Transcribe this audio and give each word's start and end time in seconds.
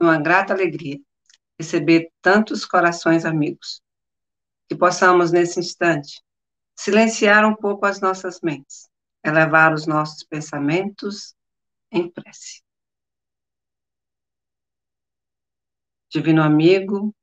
uma 0.00 0.20
grata 0.20 0.52
alegria 0.52 1.00
receber 1.58 2.12
tantos 2.20 2.64
corações 2.64 3.24
amigos. 3.24 3.82
Que 4.68 4.76
possamos, 4.76 5.32
nesse 5.32 5.60
instante, 5.60 6.22
silenciar 6.74 7.44
um 7.46 7.54
pouco 7.54 7.86
as 7.86 8.00
nossas 8.00 8.40
mentes, 8.40 8.90
elevar 9.24 9.72
os 9.72 9.86
nossos 9.86 10.22
pensamentos 10.24 11.34
em 11.90 12.10
prece. 12.10 12.62
Divino 16.10 16.42
amigo, 16.42 17.14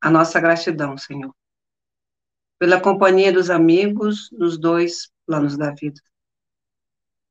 a 0.00 0.10
nossa 0.10 0.40
gratidão, 0.40 0.96
Senhor, 0.96 1.34
pela 2.58 2.80
companhia 2.80 3.32
dos 3.32 3.50
amigos 3.50 4.30
nos 4.32 4.58
dois 4.58 5.10
planos 5.26 5.56
da 5.56 5.72
vida. 5.72 6.00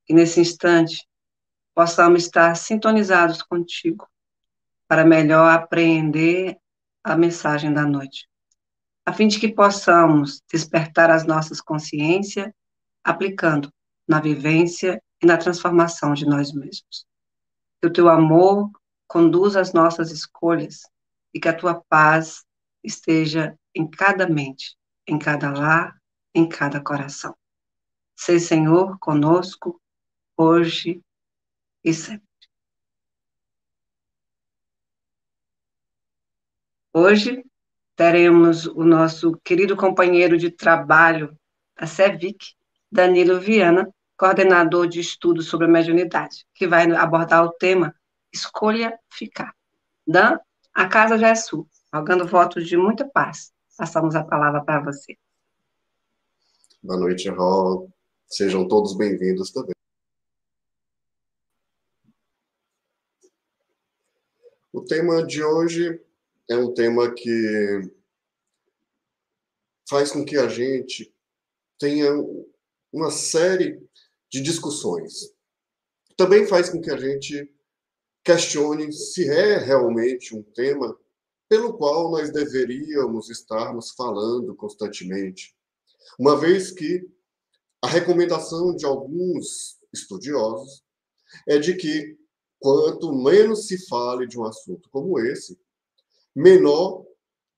Que 0.06 0.14
nesse 0.14 0.40
instante 0.40 1.08
possamos 1.74 2.26
estar 2.26 2.56
sintonizados 2.56 3.42
contigo 3.42 4.08
para 4.88 5.06
melhor 5.06 5.52
apreender 5.52 6.58
a 7.04 7.16
mensagem 7.16 7.74
da 7.74 7.84
noite, 7.84 8.28
a 9.06 9.14
fim 9.14 9.28
de 9.28 9.40
que 9.40 9.54
possamos 9.54 10.42
despertar 10.52 11.10
as 11.10 11.26
nossas 11.26 11.62
consciências 11.62 12.52
aplicando 13.04 13.72
na 14.08 14.20
vivência 14.20 15.02
e 15.22 15.26
na 15.26 15.38
transformação 15.38 16.14
de 16.14 16.26
nós 16.26 16.52
mesmos. 16.52 17.06
Que 17.80 17.88
o 17.88 17.94
teu 17.94 18.10
amor 18.10 18.72
conduza 19.08 19.62
as 19.62 19.74
nossas 19.74 20.12
escolhas 20.12 20.82
e 21.34 21.40
que 21.40 21.48
a 21.48 21.56
tua 21.56 21.84
paz 21.88 22.44
esteja 22.84 23.58
em 23.74 23.88
cada 23.88 24.28
mente, 24.28 24.76
em 25.08 25.20
cada 25.20 25.52
lar, 25.52 25.96
em 26.34 26.48
cada 26.48 26.82
coração. 26.82 27.36
Sei, 28.16 28.40
Senhor, 28.40 28.98
conosco, 29.00 29.80
hoje 30.38 31.02
e 31.84 31.94
sempre. 31.94 32.25
Hoje 36.98 37.44
teremos 37.94 38.68
o 38.68 38.86
nosso 38.86 39.38
querido 39.44 39.76
companheiro 39.76 40.38
de 40.38 40.50
trabalho 40.50 41.38
da 41.78 41.86
CEVIC, 41.86 42.56
Danilo 42.90 43.38
Viana, 43.38 43.94
coordenador 44.18 44.88
de 44.88 45.02
estudos 45.02 45.48
sobre 45.48 45.68
a 45.68 45.70
mediunidade, 45.70 46.48
que 46.54 46.66
vai 46.66 46.90
abordar 46.90 47.44
o 47.44 47.52
tema 47.52 47.94
Escolha 48.32 48.98
Ficar. 49.12 49.54
Dan, 50.08 50.40
a 50.74 50.88
casa 50.88 51.18
já 51.18 51.28
é 51.28 51.36
sua, 51.36 51.66
rogando 51.94 52.26
votos 52.26 52.66
de 52.66 52.78
muita 52.78 53.06
paz. 53.06 53.52
Passamos 53.78 54.16
a 54.16 54.24
palavra 54.24 54.64
para 54.64 54.80
você. 54.80 55.18
Boa 56.82 56.98
noite, 56.98 57.28
Ró. 57.28 57.88
Sejam 58.26 58.70
todos 58.70 58.96
bem-vindos 58.96 59.52
também. 59.52 59.76
O 64.72 64.80
tema 64.82 65.22
de 65.26 65.44
hoje 65.44 66.00
é 66.50 66.56
um 66.56 66.74
tema 66.74 67.14
que 67.14 67.82
faz 69.90 70.12
com 70.12 70.26
que 70.26 70.38
a 70.38 70.48
gente 70.48 71.14
tenha 71.80 72.12
uma 72.92 73.12
série 73.12 73.82
de 74.32 74.42
discussões. 74.42 75.34
Também 76.18 76.48
faz 76.48 76.70
com 76.70 76.82
que 76.82 76.90
a 76.90 76.98
gente 76.98 77.52
questione 78.24 78.92
se 78.92 79.30
é 79.30 79.58
realmente 79.58 80.36
um 80.36 80.42
tema 80.42 80.98
pelo 81.48 81.78
qual 81.78 82.10
nós 82.10 82.32
deveríamos 82.32 83.30
estarmos 83.30 83.92
falando 83.92 84.56
constantemente, 84.56 85.56
uma 86.18 86.36
vez 86.40 86.72
que 86.72 87.08
a 87.84 87.88
recomendação 87.88 88.76
de 88.76 88.86
alguns 88.86 89.78
estudiosos 89.94 90.84
é 91.48 91.60
de 91.60 91.76
que 91.76 92.18
quanto 92.60 93.14
menos 93.14 93.68
se 93.68 93.88
fale 93.88 94.26
de 94.26 94.40
um 94.40 94.46
assunto 94.46 94.90
como 94.90 95.20
esse, 95.20 95.60
menor 96.36 97.06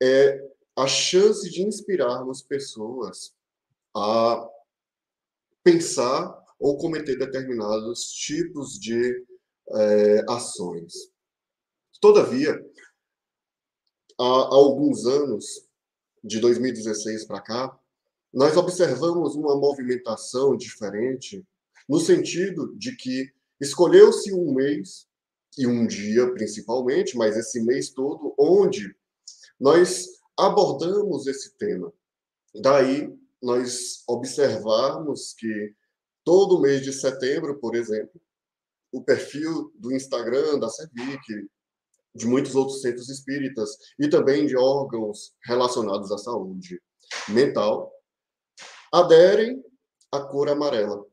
é 0.01 0.39
a 0.75 0.85
chance 0.87 1.49
de 1.49 1.63
inspirarmos 1.63 2.41
pessoas 2.41 3.33
a 3.95 4.47
pensar 5.63 6.45
ou 6.59 6.77
cometer 6.77 7.17
determinados 7.17 8.11
tipos 8.11 8.79
de 8.79 9.25
é, 9.69 10.25
ações. 10.29 10.93
Todavia, 11.99 12.53
há 14.19 14.23
alguns 14.23 15.05
anos, 15.05 15.67
de 16.23 16.39
2016 16.39 17.25
para 17.25 17.41
cá, 17.41 17.79
nós 18.33 18.55
observamos 18.57 19.35
uma 19.35 19.55
movimentação 19.55 20.55
diferente, 20.55 21.43
no 21.87 21.99
sentido 21.99 22.75
de 22.77 22.95
que 22.95 23.31
escolheu-se 23.59 24.33
um 24.33 24.53
mês 24.53 25.07
e 25.57 25.65
um 25.65 25.87
dia 25.87 26.31
principalmente, 26.33 27.17
mas 27.17 27.35
esse 27.35 27.61
mês 27.63 27.89
todo, 27.89 28.33
onde 28.37 28.95
nós 29.59 30.07
abordamos 30.37 31.25
esse 31.25 31.57
tema. 31.57 31.91
Daí 32.61 33.11
nós 33.41 34.03
observarmos 34.07 35.33
que 35.33 35.73
todo 36.23 36.61
mês 36.61 36.81
de 36.81 36.93
setembro, 36.93 37.59
por 37.59 37.75
exemplo, 37.75 38.21
o 38.91 39.03
perfil 39.03 39.71
do 39.75 39.91
Instagram 39.91 40.59
da 40.59 40.69
CEVIC, 40.69 41.49
de 42.15 42.25
muitos 42.25 42.55
outros 42.55 42.81
centros 42.81 43.09
espíritas 43.09 43.77
e 43.99 44.09
também 44.09 44.45
de 44.45 44.55
órgãos 44.57 45.35
relacionados 45.43 46.11
à 46.11 46.17
saúde 46.17 46.81
mental, 47.29 47.91
aderem 48.91 49.63
à 50.11 50.21
cor 50.21 50.49
amarela. 50.49 51.05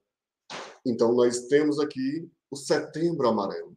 Então, 0.86 1.12
nós 1.12 1.46
temos 1.46 1.78
aqui 1.78 2.30
o 2.50 2.56
Setembro 2.56 3.28
Amarelo 3.28 3.76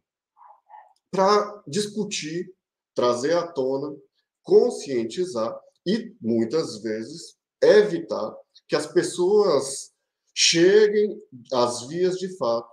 para 1.10 1.62
discutir, 1.66 2.52
trazer 2.94 3.34
à 3.34 3.46
tona, 3.46 3.96
conscientizar 4.42 5.58
e, 5.86 6.14
muitas 6.20 6.82
vezes, 6.82 7.36
evitar 7.62 8.36
que 8.66 8.76
as 8.76 8.86
pessoas 8.86 9.92
cheguem 10.34 11.20
às 11.52 11.86
vias 11.88 12.16
de 12.16 12.36
fato 12.36 12.68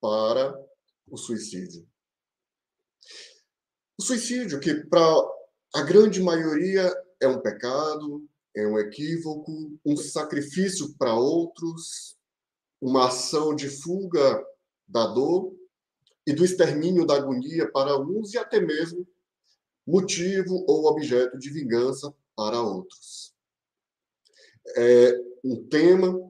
para 0.00 0.54
o 1.10 1.16
suicídio. 1.16 1.88
O 3.98 4.02
suicídio, 4.02 4.60
que 4.60 4.74
para 4.86 5.02
a 5.74 5.82
grande 5.82 6.22
maioria 6.22 6.94
é 7.20 7.26
um 7.26 7.40
pecado, 7.40 8.28
é 8.54 8.66
um 8.66 8.78
equívoco, 8.78 9.78
um 9.84 9.96
sacrifício 9.96 10.94
para 10.96 11.14
outros, 11.14 12.16
uma 12.80 13.08
ação 13.08 13.54
de 13.54 13.68
fuga 13.68 14.44
da 14.86 15.06
dor, 15.06 15.57
e 16.28 16.32
do 16.34 16.44
extermínio 16.44 17.06
da 17.06 17.16
agonia 17.16 17.72
para 17.72 17.98
uns 17.98 18.34
e 18.34 18.38
até 18.38 18.60
mesmo 18.60 19.08
motivo 19.86 20.62
ou 20.68 20.84
objeto 20.84 21.38
de 21.38 21.48
vingança 21.48 22.14
para 22.36 22.60
outros. 22.60 23.34
É 24.76 25.14
um 25.42 25.66
tema 25.66 26.20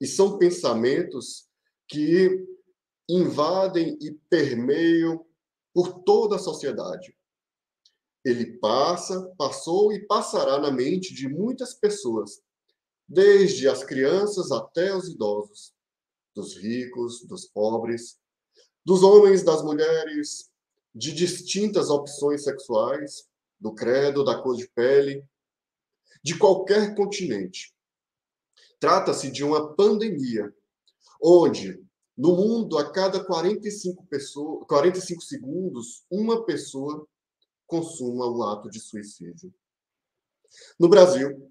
e 0.00 0.06
são 0.06 0.36
pensamentos 0.36 1.48
que 1.86 2.44
invadem 3.08 3.96
e 4.00 4.10
permeiam 4.28 5.24
por 5.72 6.00
toda 6.00 6.34
a 6.34 6.40
sociedade. 6.40 7.16
Ele 8.24 8.58
passa, 8.58 9.32
passou 9.38 9.92
e 9.92 10.04
passará 10.08 10.58
na 10.58 10.72
mente 10.72 11.14
de 11.14 11.28
muitas 11.28 11.72
pessoas, 11.72 12.42
desde 13.08 13.68
as 13.68 13.84
crianças 13.84 14.50
até 14.50 14.92
os 14.92 15.08
idosos, 15.08 15.72
dos 16.34 16.56
ricos, 16.56 17.24
dos 17.24 17.46
pobres, 17.46 18.18
dos 18.86 19.02
homens, 19.02 19.42
das 19.42 19.64
mulheres, 19.64 20.48
de 20.94 21.12
distintas 21.12 21.90
opções 21.90 22.44
sexuais, 22.44 23.28
do 23.58 23.74
credo, 23.74 24.22
da 24.22 24.40
cor 24.40 24.54
de 24.54 24.68
pele, 24.68 25.28
de 26.22 26.38
qualquer 26.38 26.94
continente. 26.94 27.74
Trata-se 28.78 29.28
de 29.28 29.42
uma 29.42 29.74
pandemia, 29.74 30.54
onde 31.20 31.84
no 32.16 32.36
mundo, 32.36 32.78
a 32.78 32.92
cada 32.92 33.22
45, 33.24 34.06
pessoa, 34.06 34.64
45 34.66 35.20
segundos, 35.20 36.04
uma 36.08 36.44
pessoa 36.44 37.04
consuma 37.66 38.30
um 38.30 38.40
ato 38.44 38.70
de 38.70 38.78
suicídio. 38.78 39.52
No 40.78 40.88
Brasil, 40.88 41.50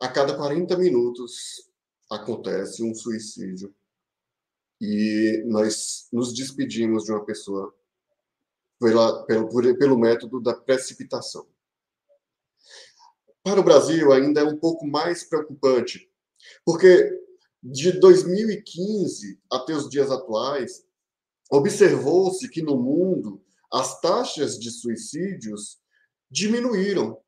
a 0.00 0.08
cada 0.08 0.36
40 0.36 0.76
minutos 0.76 1.70
acontece 2.10 2.82
um 2.82 2.92
suicídio 2.92 3.72
e 4.84 5.44
nós 5.46 6.08
nos 6.12 6.34
despedimos 6.34 7.04
de 7.04 7.12
uma 7.12 7.24
pessoa 7.24 7.72
pela, 8.80 9.24
pelo, 9.26 9.78
pelo 9.78 9.96
método 9.96 10.40
da 10.40 10.54
precipitação. 10.54 11.46
Para 13.44 13.60
o 13.60 13.62
Brasil, 13.62 14.12
ainda 14.12 14.40
é 14.40 14.44
um 14.44 14.58
pouco 14.58 14.84
mais 14.84 15.22
preocupante, 15.22 16.10
porque 16.64 17.16
de 17.62 17.92
2015 17.92 19.40
até 19.48 19.72
os 19.72 19.88
dias 19.88 20.10
atuais, 20.10 20.84
observou-se 21.48 22.48
que 22.48 22.60
no 22.60 22.76
mundo 22.76 23.40
as 23.72 24.00
taxas 24.00 24.58
de 24.58 24.68
suicídios 24.68 25.80
diminuíram. 26.28 27.22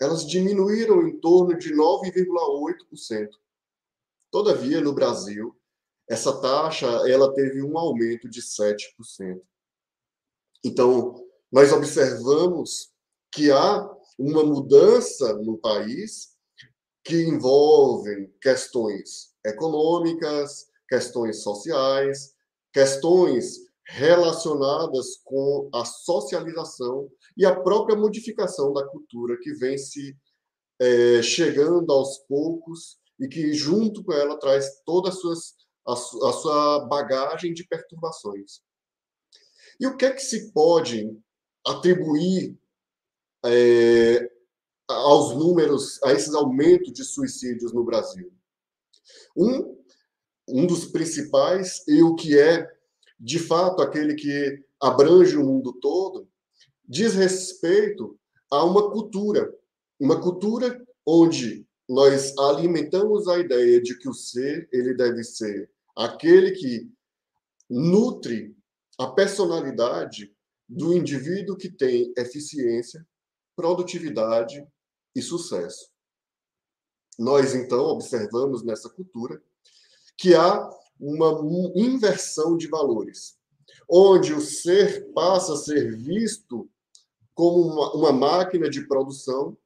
Elas 0.00 0.24
diminuíram 0.24 1.08
em 1.08 1.18
torno 1.18 1.58
de 1.58 1.74
9,8%. 1.74 3.28
Todavia, 4.30 4.80
no 4.80 4.92
Brasil, 4.92 5.56
essa 6.08 6.40
taxa 6.40 6.86
ela 7.08 7.32
teve 7.34 7.62
um 7.62 7.78
aumento 7.78 8.28
de 8.28 8.40
7%. 8.40 9.40
Então, 10.64 11.14
nós 11.50 11.72
observamos 11.72 12.90
que 13.32 13.50
há 13.50 13.88
uma 14.18 14.44
mudança 14.44 15.34
no 15.34 15.58
país 15.58 16.34
que 17.04 17.22
envolvem 17.22 18.32
questões 18.40 19.34
econômicas, 19.44 20.66
questões 20.88 21.42
sociais, 21.42 22.34
questões 22.72 23.58
relacionadas 23.86 25.18
com 25.24 25.68
a 25.72 25.84
socialização 25.84 27.10
e 27.36 27.44
a 27.44 27.54
própria 27.54 27.96
modificação 27.96 28.72
da 28.72 28.86
cultura 28.86 29.36
que 29.42 29.52
vem 29.52 29.76
se 29.76 30.16
é, 30.80 31.22
chegando 31.22 31.92
aos 31.92 32.18
poucos 32.26 32.98
e 33.20 33.28
que 33.28 33.52
junto 33.52 34.02
com 34.02 34.12
ela 34.12 34.38
traz 34.38 34.82
toda 34.84 35.10
a, 35.10 35.12
suas, 35.12 35.54
a, 35.86 35.92
a 35.92 35.96
sua 36.32 36.86
bagagem 36.86 37.52
de 37.52 37.66
perturbações. 37.66 38.60
E 39.78 39.86
o 39.86 39.96
que 39.96 40.06
é 40.06 40.12
que 40.12 40.22
se 40.22 40.52
pode 40.52 41.16
atribuir 41.66 42.56
é, 43.44 44.30
aos 44.88 45.34
números, 45.36 46.02
a 46.02 46.12
esses 46.12 46.34
aumentos 46.34 46.92
de 46.92 47.04
suicídios 47.04 47.72
no 47.72 47.84
Brasil? 47.84 48.32
Um, 49.36 49.76
um 50.48 50.66
dos 50.66 50.86
principais, 50.86 51.86
e 51.88 52.02
o 52.02 52.14
que 52.14 52.38
é, 52.38 52.70
de 53.18 53.38
fato, 53.38 53.82
aquele 53.82 54.14
que 54.14 54.62
abrange 54.80 55.36
o 55.36 55.44
mundo 55.44 55.72
todo, 55.72 56.28
diz 56.86 57.14
respeito 57.14 58.18
a 58.50 58.64
uma 58.64 58.90
cultura, 58.90 59.52
uma 59.98 60.20
cultura 60.20 60.84
onde 61.06 61.66
nós 61.88 62.36
alimentamos 62.38 63.28
a 63.28 63.38
ideia 63.38 63.80
de 63.80 63.98
que 63.98 64.08
o 64.08 64.14
ser 64.14 64.68
ele 64.72 64.94
deve 64.94 65.22
ser 65.22 65.70
aquele 65.96 66.52
que 66.52 66.90
nutre 67.68 68.56
a 68.98 69.08
personalidade 69.08 70.34
do 70.68 70.94
indivíduo 70.94 71.56
que 71.56 71.70
tem 71.70 72.12
eficiência, 72.16 73.06
produtividade 73.54 74.66
e 75.14 75.22
sucesso. 75.22 75.90
Nós, 77.18 77.54
então, 77.54 77.84
observamos 77.84 78.64
nessa 78.64 78.88
cultura 78.88 79.40
que 80.16 80.34
há 80.34 80.68
uma 80.98 81.40
inversão 81.76 82.56
de 82.56 82.68
valores, 82.68 83.38
onde 83.88 84.32
o 84.32 84.40
ser 84.40 85.12
passa 85.12 85.54
a 85.54 85.56
ser 85.56 85.96
visto 85.96 86.68
como 87.34 87.60
uma, 87.60 87.94
uma 87.94 88.12
máquina 88.12 88.70
de 88.70 88.86
produção, 88.86 89.56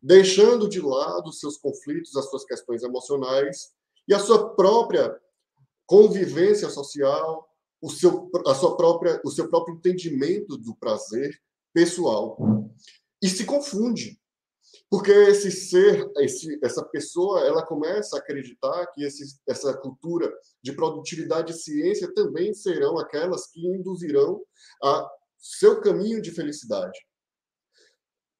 deixando 0.00 0.68
de 0.68 0.80
lado 0.80 1.32
seus 1.32 1.56
conflitos, 1.56 2.16
as 2.16 2.28
suas 2.28 2.44
questões 2.44 2.82
emocionais 2.82 3.72
e 4.08 4.14
a 4.14 4.18
sua 4.18 4.54
própria 4.54 5.20
convivência 5.86 6.68
social, 6.68 7.48
o 7.80 7.90
seu, 7.90 8.30
a 8.46 8.54
sua 8.54 8.76
própria, 8.76 9.20
o 9.24 9.30
seu 9.30 9.48
próprio 9.48 9.76
entendimento 9.76 10.56
do 10.56 10.74
prazer 10.76 11.36
pessoal. 11.74 12.38
E 13.20 13.28
se 13.28 13.44
confunde. 13.44 14.20
Porque 14.88 15.10
esse 15.10 15.50
ser, 15.50 16.10
esse, 16.18 16.58
essa 16.62 16.84
pessoa, 16.84 17.40
ela 17.40 17.64
começa 17.64 18.16
a 18.16 18.18
acreditar 18.18 18.86
que 18.88 19.02
esse, 19.04 19.38
essa 19.48 19.74
cultura 19.76 20.32
de 20.62 20.72
produtividade 20.72 21.52
e 21.52 21.56
ciência 21.56 22.12
também 22.14 22.52
serão 22.54 22.98
aquelas 22.98 23.46
que 23.46 23.66
induzirão 23.66 24.42
a 24.82 25.10
seu 25.38 25.80
caminho 25.80 26.20
de 26.22 26.30
felicidade. 26.30 26.98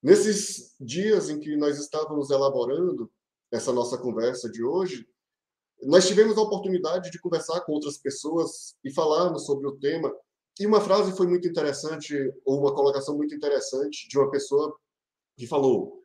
Nesses 0.02 0.74
dias 0.80 1.30
em 1.30 1.38
que 1.38 1.56
nós 1.56 1.78
estávamos 1.78 2.30
elaborando 2.30 3.10
essa 3.50 3.72
nossa 3.72 3.98
conversa 3.98 4.50
de 4.50 4.62
hoje, 4.62 5.06
nós 5.84 6.06
tivemos 6.06 6.38
a 6.38 6.42
oportunidade 6.42 7.10
de 7.10 7.20
conversar 7.20 7.60
com 7.62 7.72
outras 7.72 7.98
pessoas 7.98 8.76
e 8.84 8.92
falarmos 8.92 9.46
sobre 9.46 9.66
o 9.66 9.76
tema. 9.76 10.12
E 10.60 10.66
uma 10.66 10.80
frase 10.80 11.16
foi 11.16 11.26
muito 11.26 11.48
interessante, 11.48 12.14
ou 12.44 12.60
uma 12.60 12.74
colocação 12.74 13.16
muito 13.16 13.34
interessante 13.34 14.08
de 14.08 14.18
uma 14.18 14.30
pessoa 14.30 14.76
que 15.36 15.46
falou: 15.46 16.04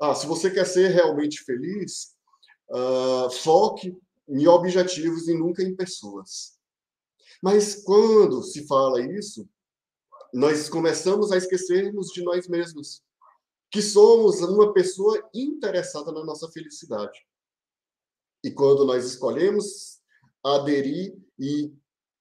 ah, 0.00 0.14
se 0.14 0.26
você 0.26 0.50
quer 0.50 0.66
ser 0.66 0.88
realmente 0.88 1.44
feliz, 1.44 2.14
uh, 2.70 3.30
foque 3.30 3.96
em 4.28 4.46
objetivos 4.46 5.28
e 5.28 5.34
nunca 5.34 5.62
em 5.62 5.76
pessoas. 5.76 6.58
Mas 7.42 7.82
quando 7.84 8.42
se 8.42 8.66
fala 8.66 9.00
isso, 9.00 9.48
nós 10.32 10.68
começamos 10.68 11.30
a 11.30 11.36
esquecermos 11.36 12.08
de 12.08 12.22
nós 12.22 12.48
mesmos, 12.48 13.02
que 13.70 13.82
somos 13.82 14.40
uma 14.40 14.72
pessoa 14.72 15.22
interessada 15.34 16.10
na 16.12 16.24
nossa 16.24 16.50
felicidade. 16.50 17.18
E 18.42 18.50
quando 18.50 18.84
nós 18.84 19.04
escolhemos 19.04 20.00
aderir 20.44 21.16
e 21.38 21.72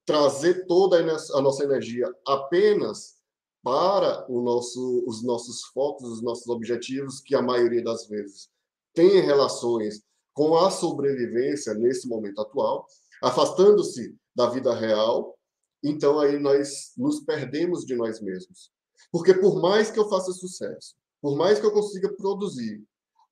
trazer 0.05 0.65
toda 0.65 0.97
a 0.97 1.41
nossa 1.41 1.63
energia 1.63 2.07
apenas 2.27 3.15
para 3.63 4.27
nosso, 4.27 5.03
os 5.07 5.23
nossos 5.23 5.63
focos, 5.65 6.09
os 6.09 6.21
nossos 6.21 6.47
objetivos, 6.47 7.21
que 7.21 7.35
a 7.35 7.41
maioria 7.41 7.83
das 7.83 8.07
vezes 8.07 8.49
tem 8.93 9.21
relações 9.21 10.03
com 10.33 10.57
a 10.57 10.71
sobrevivência 10.71 11.73
nesse 11.73 12.07
momento 12.07 12.41
atual, 12.41 12.85
afastando-se 13.21 14.15
da 14.35 14.49
vida 14.49 14.73
real, 14.73 15.37
então 15.83 16.19
aí 16.19 16.39
nós 16.39 16.93
nos 16.97 17.19
perdemos 17.21 17.85
de 17.85 17.95
nós 17.95 18.21
mesmos. 18.21 18.71
Porque 19.11 19.33
por 19.33 19.61
mais 19.61 19.91
que 19.91 19.99
eu 19.99 20.09
faça 20.09 20.31
sucesso, 20.31 20.95
por 21.21 21.35
mais 21.35 21.59
que 21.59 21.65
eu 21.65 21.71
consiga 21.71 22.13
produzir, 22.15 22.83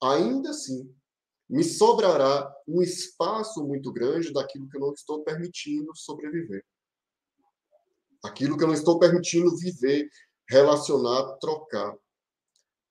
ainda 0.01 0.49
assim 0.49 0.93
me 1.49 1.63
sobrará 1.63 2.53
um 2.69 2.81
espaço 2.81 3.63
muito 3.65 3.91
grande 3.91 4.31
daquilo 4.31 4.69
que 4.69 4.77
eu 4.77 4.81
não 4.81 4.93
estou 4.93 5.23
permitindo 5.23 5.91
sobreviver. 5.95 6.63
Aquilo 8.23 8.57
que 8.57 8.63
eu 8.63 8.67
não 8.67 8.73
estou 8.73 8.99
permitindo 8.99 9.55
viver, 9.57 10.09
relacionar, 10.47 11.37
trocar. 11.39 11.97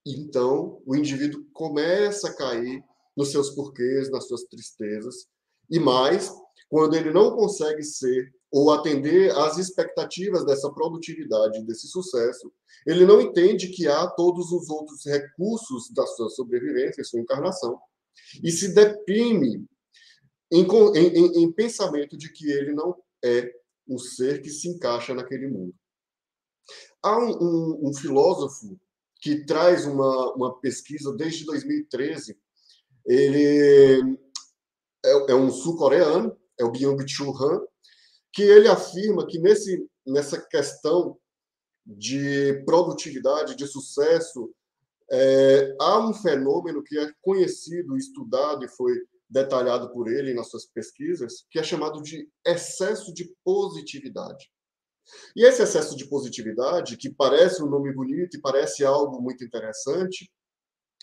Então, 0.05 0.83
o 0.85 0.97
indivíduo 0.97 1.45
começa 1.53 2.29
a 2.29 2.35
cair 2.35 2.83
nos 3.17 3.31
seus 3.31 3.51
porquês, 3.51 4.11
nas 4.11 4.27
suas 4.27 4.45
tristezas, 4.45 5.27
e 5.71 5.79
mais, 5.79 6.33
quando 6.69 6.97
ele 6.97 7.13
não 7.13 7.37
consegue 7.37 7.83
ser 7.83 8.33
ou 8.51 8.71
atender 8.71 9.31
às 9.37 9.59
expectativas 9.59 10.45
dessa 10.45 10.73
produtividade, 10.73 11.63
desse 11.65 11.87
sucesso, 11.89 12.51
ele 12.87 13.05
não 13.05 13.21
entende 13.21 13.69
que 13.69 13.87
há 13.87 14.07
todos 14.07 14.51
os 14.51 14.71
outros 14.71 15.05
recursos 15.05 15.91
da 15.91 16.07
sua 16.07 16.31
sobrevivência, 16.31 17.05
sua 17.05 17.21
encarnação, 17.21 17.79
e 18.43 18.51
se 18.51 18.75
deprime 18.75 19.67
em, 20.51 20.67
em, 20.97 21.43
em 21.45 21.53
pensamento 21.53 22.17
de 22.17 22.33
que 22.33 22.51
ele 22.51 22.73
não 22.73 22.97
é 23.25 23.53
um 23.89 23.99
ser 23.99 24.43
que 24.43 24.51
se 24.51 24.69
encaixa 24.69 25.15
naquele 25.15 25.49
mundo. 25.49 25.75
Há 27.03 27.19
um, 27.19 27.31
um, 27.31 27.89
um 27.89 27.95
filósofo 27.95 28.79
que 29.21 29.45
traz 29.45 29.87
uma, 29.87 30.35
uma 30.35 30.61
pesquisa 30.61 31.15
desde 31.15 31.45
2013. 31.45 32.39
Ele 33.07 34.19
é, 35.05 35.33
é 35.33 35.35
um 35.35 35.51
sul-coreano, 35.51 36.37
é 36.59 36.65
o 36.65 36.71
Byung-Chul 36.71 37.35
Han, 37.37 37.61
que 38.33 38.43
ele 38.43 38.69
afirma 38.69 39.27
que 39.27 39.39
nesse, 39.39 39.89
nessa 40.07 40.41
questão 40.41 41.19
de 41.87 42.63
produtividade, 42.65 43.57
de 43.57 43.67
sucesso, 43.67 44.55
é, 45.11 45.77
há 45.81 45.99
um 46.07 46.13
fenômeno 46.13 46.83
que 46.83 46.99
é 46.99 47.11
conhecido, 47.23 47.97
estudado 47.97 48.65
e 48.65 48.69
foi 48.69 48.95
detalhado 49.29 49.91
por 49.93 50.09
ele 50.09 50.35
nas 50.35 50.49
suas 50.49 50.67
pesquisas, 50.67 51.47
que 51.51 51.59
é 51.59 51.63
chamado 51.63 52.03
de 52.03 52.29
excesso 52.47 53.13
de 53.13 53.35
positividade. 53.45 54.51
E 55.35 55.45
esse 55.45 55.63
excesso 55.63 55.97
de 55.97 56.07
positividade, 56.07 56.97
que 56.97 57.11
parece 57.11 57.63
um 57.63 57.69
nome 57.69 57.93
bonito 57.93 58.37
e 58.37 58.41
parece 58.41 58.85
algo 58.85 59.21
muito 59.21 59.45
interessante, 59.45 60.31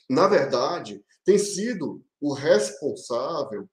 na 0.09 0.27
verdade, 0.27 1.03
tem 1.23 1.37
sido 1.39 2.03
o 2.21 2.33
responsável 2.33 3.67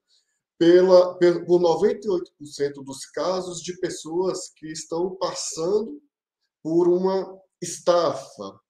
pela, 0.58 1.18
por 1.18 1.60
98% 1.60 2.84
dos 2.84 3.04
casos 3.06 3.60
de 3.60 3.78
pessoas 3.78 4.50
que 4.56 4.68
estão 4.68 5.16
passando 5.16 6.00
por 6.62 6.88
uma 6.88 7.38
estafa, 7.60 8.60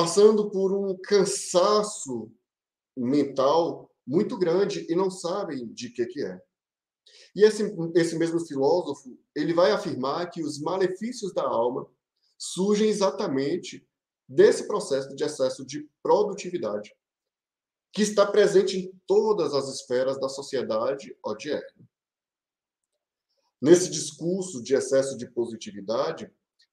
passando 0.00 0.50
por 0.50 0.72
um 0.72 0.96
cansaço 0.96 2.32
mental 2.96 3.94
muito 4.06 4.38
grande 4.38 4.86
e 4.88 4.94
não 4.94 5.10
sabem 5.10 5.66
de 5.74 5.90
que 5.90 6.06
que 6.06 6.24
é. 6.24 6.40
E 7.36 7.44
esse, 7.44 7.76
esse 7.94 8.16
mesmo 8.16 8.40
filósofo, 8.46 9.18
ele 9.36 9.52
vai 9.52 9.72
afirmar 9.72 10.30
que 10.30 10.42
os 10.42 10.58
malefícios 10.58 11.34
da 11.34 11.42
alma 11.42 11.86
surgem 12.38 12.88
exatamente 12.88 13.86
desse 14.26 14.66
processo 14.66 15.14
de 15.14 15.22
excesso 15.22 15.66
de 15.66 15.86
produtividade, 16.02 16.96
que 17.92 18.00
está 18.00 18.24
presente 18.24 18.78
em 18.78 18.90
todas 19.06 19.52
as 19.52 19.68
esferas 19.68 20.18
da 20.18 20.30
sociedade 20.30 21.14
odierna. 21.22 21.86
Nesse 23.60 23.90
discurso 23.90 24.62
de 24.62 24.74
excesso 24.74 25.18
de 25.18 25.30
positividade, 25.30 26.32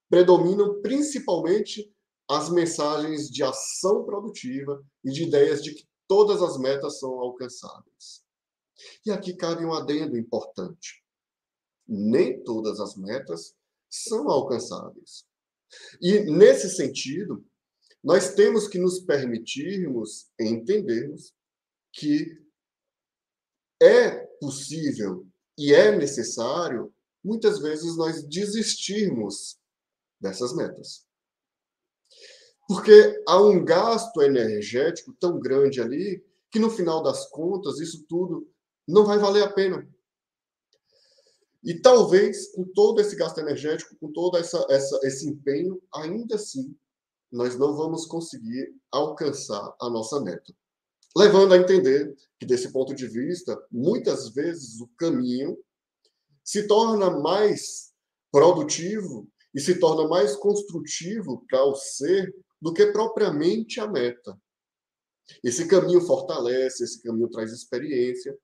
predominam 0.10 0.82
principalmente 0.82 1.94
as 2.30 2.50
mensagens 2.50 3.30
de 3.30 3.44
ação 3.44 4.06
produtiva 4.06 4.84
e 5.04 5.12
de 5.12 5.24
ideias 5.24 5.64
de 5.64 5.74
que 5.74 5.88
todas 6.08 6.42
as 6.42 6.58
metas 6.58 7.00
são 7.00 7.12
alcançáveis. 7.20 8.24
E 9.06 9.12
aqui 9.12 9.36
cabe 9.36 9.66
um 9.66 9.74
adendo 9.74 10.18
importante. 10.18 11.04
Nem 11.88 12.44
todas 12.44 12.80
as 12.80 12.96
metas 12.96 13.56
são 13.90 14.30
alcançáveis. 14.30 15.26
E, 16.02 16.20
nesse 16.32 16.70
sentido, 16.70 17.46
nós 18.04 18.34
temos 18.34 18.68
que 18.68 18.78
nos 18.78 19.00
permitirmos 19.00 20.30
entendermos 20.40 21.34
que 21.94 22.26
é 23.82 24.12
possível 24.40 25.28
e 25.58 25.74
é 25.74 25.98
necessário, 25.98 26.94
muitas 27.24 27.60
vezes, 27.60 27.98
nós 27.98 28.24
desistirmos 28.24 29.60
dessas 30.20 30.56
metas. 30.56 31.07
Porque 32.68 33.24
há 33.28 33.42
um 33.42 33.64
gasto 33.64 34.22
energético 34.22 35.14
tão 35.20 35.40
grande 35.40 35.82
ali 35.82 36.24
que, 36.52 36.60
no 36.60 36.70
final 36.70 37.02
das 37.02 37.30
contas, 37.30 37.80
isso 37.80 38.06
tudo 38.08 38.48
não 38.88 39.06
vai 39.06 39.18
valer 39.18 39.44
a 39.44 39.52
pena. 39.52 39.88
E 41.64 41.80
talvez, 41.82 42.52
com 42.54 42.64
todo 42.66 43.02
esse 43.02 43.16
gasto 43.16 43.40
energético, 43.40 43.96
com 44.00 44.12
todo 44.12 44.38
essa, 44.38 44.66
essa, 44.70 45.00
esse 45.04 45.28
empenho, 45.28 45.82
ainda 45.94 46.36
assim, 46.36 46.76
nós 47.32 47.58
não 47.58 47.76
vamos 47.76 48.06
conseguir 48.06 48.74
alcançar 48.92 49.76
a 49.82 49.90
nossa 49.90 50.22
meta. 50.22 50.54
Levando 51.16 51.54
a 51.54 51.58
entender 51.58 52.16
que, 52.40 52.46
desse 52.46 52.72
ponto 52.72 52.94
de 52.94 53.08
vista, 53.08 53.58
muitas 53.72 54.30
vezes 54.30 54.80
o 54.80 54.88
caminho 54.98 55.58
se 56.44 56.68
torna 56.68 57.10
mais 57.10 57.92
produtivo 58.32 59.28
e 59.54 59.60
se 59.60 59.80
torna 59.80 60.08
mais 60.08 60.36
construtivo 60.36 61.44
para 61.50 61.64
o 61.66 61.76
ser 61.76 62.34
do 62.62 62.74
que 62.74 62.88
propriamente 62.88 63.80
a 63.80 63.88
meta. 63.88 64.40
Esse 65.44 65.68
caminho 65.68 66.02
fortalece, 66.02 66.84
esse 66.84 67.02
caminho 67.04 67.30
traz 67.30 67.52
experiência, 67.52 68.38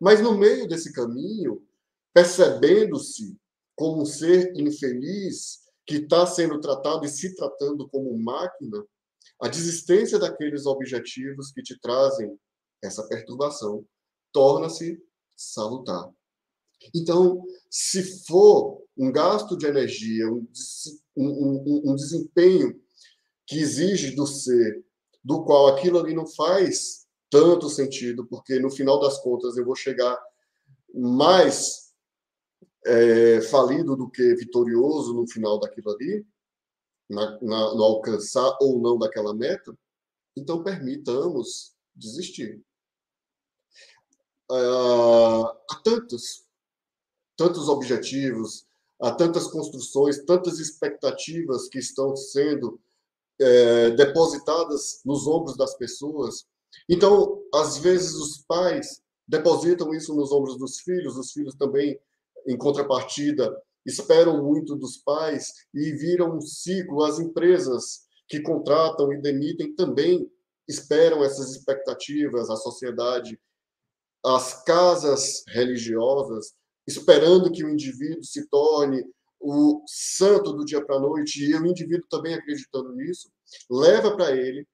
mas 0.00 0.20
no 0.20 0.36
meio 0.36 0.68
desse 0.68 0.92
caminho, 0.92 1.66
percebendo-se 2.12 3.36
como 3.74 4.02
um 4.02 4.06
ser 4.06 4.52
infeliz 4.56 5.66
que 5.86 5.96
está 5.96 6.26
sendo 6.26 6.60
tratado 6.60 7.04
e 7.04 7.08
se 7.08 7.34
tratando 7.34 7.88
como 7.88 8.18
máquina, 8.18 8.84
a 9.40 9.48
desistência 9.48 10.18
daqueles 10.18 10.66
objetivos 10.66 11.52
que 11.52 11.62
te 11.62 11.78
trazem 11.80 12.38
essa 12.82 13.06
perturbação 13.06 13.86
torna-se 14.32 15.00
salutar. 15.34 16.10
Então, 16.94 17.42
se 17.70 18.24
for 18.26 18.82
um 18.96 19.12
gasto 19.12 19.56
de 19.56 19.66
energia, 19.66 20.30
um, 20.30 20.46
um, 21.16 21.82
um, 21.90 21.94
desempenho 21.94 22.80
que 23.46 23.58
exige 23.58 24.14
do 24.14 24.26
ser, 24.26 24.84
do 25.22 25.44
qual 25.44 25.68
aquilo 25.68 25.98
ali 25.98 26.14
não 26.14 26.26
faz 26.26 27.06
tanto 27.30 27.68
sentido, 27.68 28.26
porque 28.26 28.58
no 28.58 28.70
final 28.70 29.00
das 29.00 29.18
contas 29.18 29.56
eu 29.56 29.64
vou 29.64 29.74
chegar 29.74 30.18
mais 30.92 31.92
é, 32.86 33.40
falido 33.42 33.96
do 33.96 34.08
que 34.08 34.34
vitorioso 34.34 35.14
no 35.14 35.26
final 35.28 35.58
daquilo 35.58 35.90
ali, 35.90 36.26
na, 37.08 37.38
na, 37.40 37.74
no 37.74 37.82
alcançar 37.82 38.56
ou 38.60 38.80
não 38.80 38.98
daquela 38.98 39.34
meta, 39.34 39.76
então 40.36 40.62
permitamos 40.62 41.74
desistir. 41.94 42.62
Ah, 44.50 45.56
há 45.70 45.74
tantos, 45.82 46.44
tantos 47.36 47.68
objetivos, 47.68 48.66
há 49.00 49.12
tantas 49.12 49.48
construções, 49.48 50.24
tantas 50.24 50.58
expectativas 50.60 51.68
que 51.68 51.78
estão 51.78 52.14
sendo 52.16 52.80
é, 53.40 53.90
depositadas 53.90 55.00
nos 55.04 55.26
ombros 55.26 55.56
das 55.56 55.76
pessoas. 55.76 56.46
Então, 56.88 57.42
às 57.54 57.78
vezes, 57.78 58.14
os 58.14 58.38
pais 58.46 59.00
depositam 59.26 59.92
isso 59.94 60.14
nos 60.14 60.32
ombros 60.32 60.58
dos 60.58 60.80
filhos, 60.80 61.16
os 61.16 61.32
filhos 61.32 61.54
também 61.54 61.98
em 62.46 62.56
contrapartida, 62.56 63.60
esperam 63.84 64.42
muito 64.42 64.76
dos 64.76 64.96
pais 64.98 65.52
e 65.74 65.92
viram 65.92 66.36
um 66.36 66.40
ciclo. 66.40 67.04
As 67.04 67.18
empresas 67.18 68.06
que 68.28 68.40
contratam 68.40 69.12
e 69.12 69.20
demitem 69.20 69.74
também 69.74 70.30
esperam 70.68 71.22
essas 71.22 71.54
expectativas, 71.54 72.50
a 72.50 72.56
sociedade, 72.56 73.38
as 74.24 74.64
casas 74.64 75.44
religiosas, 75.48 76.54
esperando 76.86 77.52
que 77.52 77.64
o 77.64 77.70
indivíduo 77.70 78.24
se 78.24 78.48
torne 78.48 79.04
o 79.40 79.82
santo 79.86 80.52
do 80.52 80.64
dia 80.64 80.84
para 80.84 80.96
a 80.96 81.00
noite, 81.00 81.44
e 81.44 81.54
o 81.54 81.66
indivíduo 81.66 82.06
também 82.08 82.34
acreditando 82.34 82.94
nisso, 82.94 83.30
leva 83.70 84.16
para 84.16 84.34
ele 84.34 84.66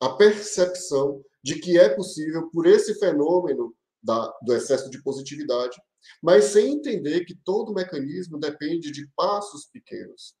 a 0.00 0.10
percepção 0.10 1.22
de 1.42 1.60
que 1.60 1.78
é 1.78 1.88
possível, 1.88 2.50
por 2.50 2.66
esse 2.66 2.98
fenômeno 2.98 3.74
da, 4.02 4.28
do 4.42 4.54
excesso 4.54 4.90
de 4.90 5.02
positividade, 5.02 5.76
mas 6.22 6.44
sem 6.46 6.74
entender 6.74 7.24
que 7.24 7.34
todo 7.34 7.72
mecanismo 7.72 8.38
depende 8.38 8.90
de 8.90 9.08
passos 9.16 9.66
pequenos. 9.66 10.34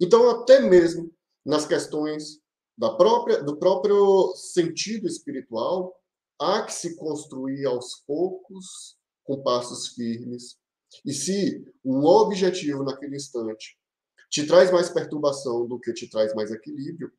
Então, 0.00 0.30
até 0.30 0.60
mesmo 0.60 1.12
nas 1.44 1.66
questões 1.66 2.40
da 2.76 2.94
própria, 2.94 3.42
do 3.42 3.56
próprio 3.56 4.34
sentido 4.36 5.06
espiritual, 5.06 5.96
há 6.40 6.62
que 6.62 6.72
se 6.72 6.96
construir 6.96 7.66
aos 7.66 8.02
poucos, 8.06 8.96
com 9.24 9.42
passos 9.42 9.88
firmes. 9.88 10.56
E 11.04 11.12
se 11.12 11.64
um 11.84 12.04
objetivo 12.04 12.84
naquele 12.84 13.16
instante 13.16 13.78
te 14.30 14.46
traz 14.46 14.70
mais 14.70 14.88
perturbação 14.88 15.66
do 15.66 15.78
que 15.78 15.92
te 15.92 16.08
traz 16.08 16.34
mais 16.34 16.50
equilíbrio, 16.50 17.12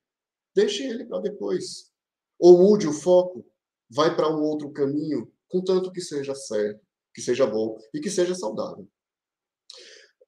deixe 0.56 0.84
ele 0.84 1.06
para 1.06 1.22
depois. 1.22 1.92
Ou 2.40 2.58
mude 2.58 2.88
o 2.88 2.94
foco, 2.94 3.46
vai 3.90 4.16
para 4.16 4.30
um 4.30 4.42
outro 4.42 4.72
caminho, 4.72 5.32
contanto 5.48 5.92
que 5.92 6.02
seja 6.02 6.34
certo 6.34 6.84
que 7.14 7.22
seja 7.22 7.46
bom 7.46 7.78
e 7.94 8.00
que 8.00 8.10
seja 8.10 8.34
saudável. 8.34 8.88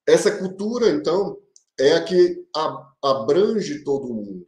Essa 0.07 0.37
cultura, 0.37 0.89
então, 0.89 1.41
é 1.79 1.93
a 1.93 2.03
que 2.03 2.45
abrange 3.01 3.83
todo 3.83 4.13
mundo. 4.13 4.47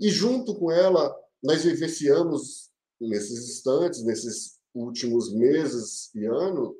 E 0.00 0.08
junto 0.08 0.54
com 0.54 0.70
ela, 0.70 1.14
nós 1.42 1.64
vivenciamos 1.64 2.70
nesses 3.00 3.50
instantes, 3.50 4.04
nesses 4.04 4.58
últimos 4.72 5.32
meses 5.34 6.14
e 6.14 6.24
anos, 6.24 6.76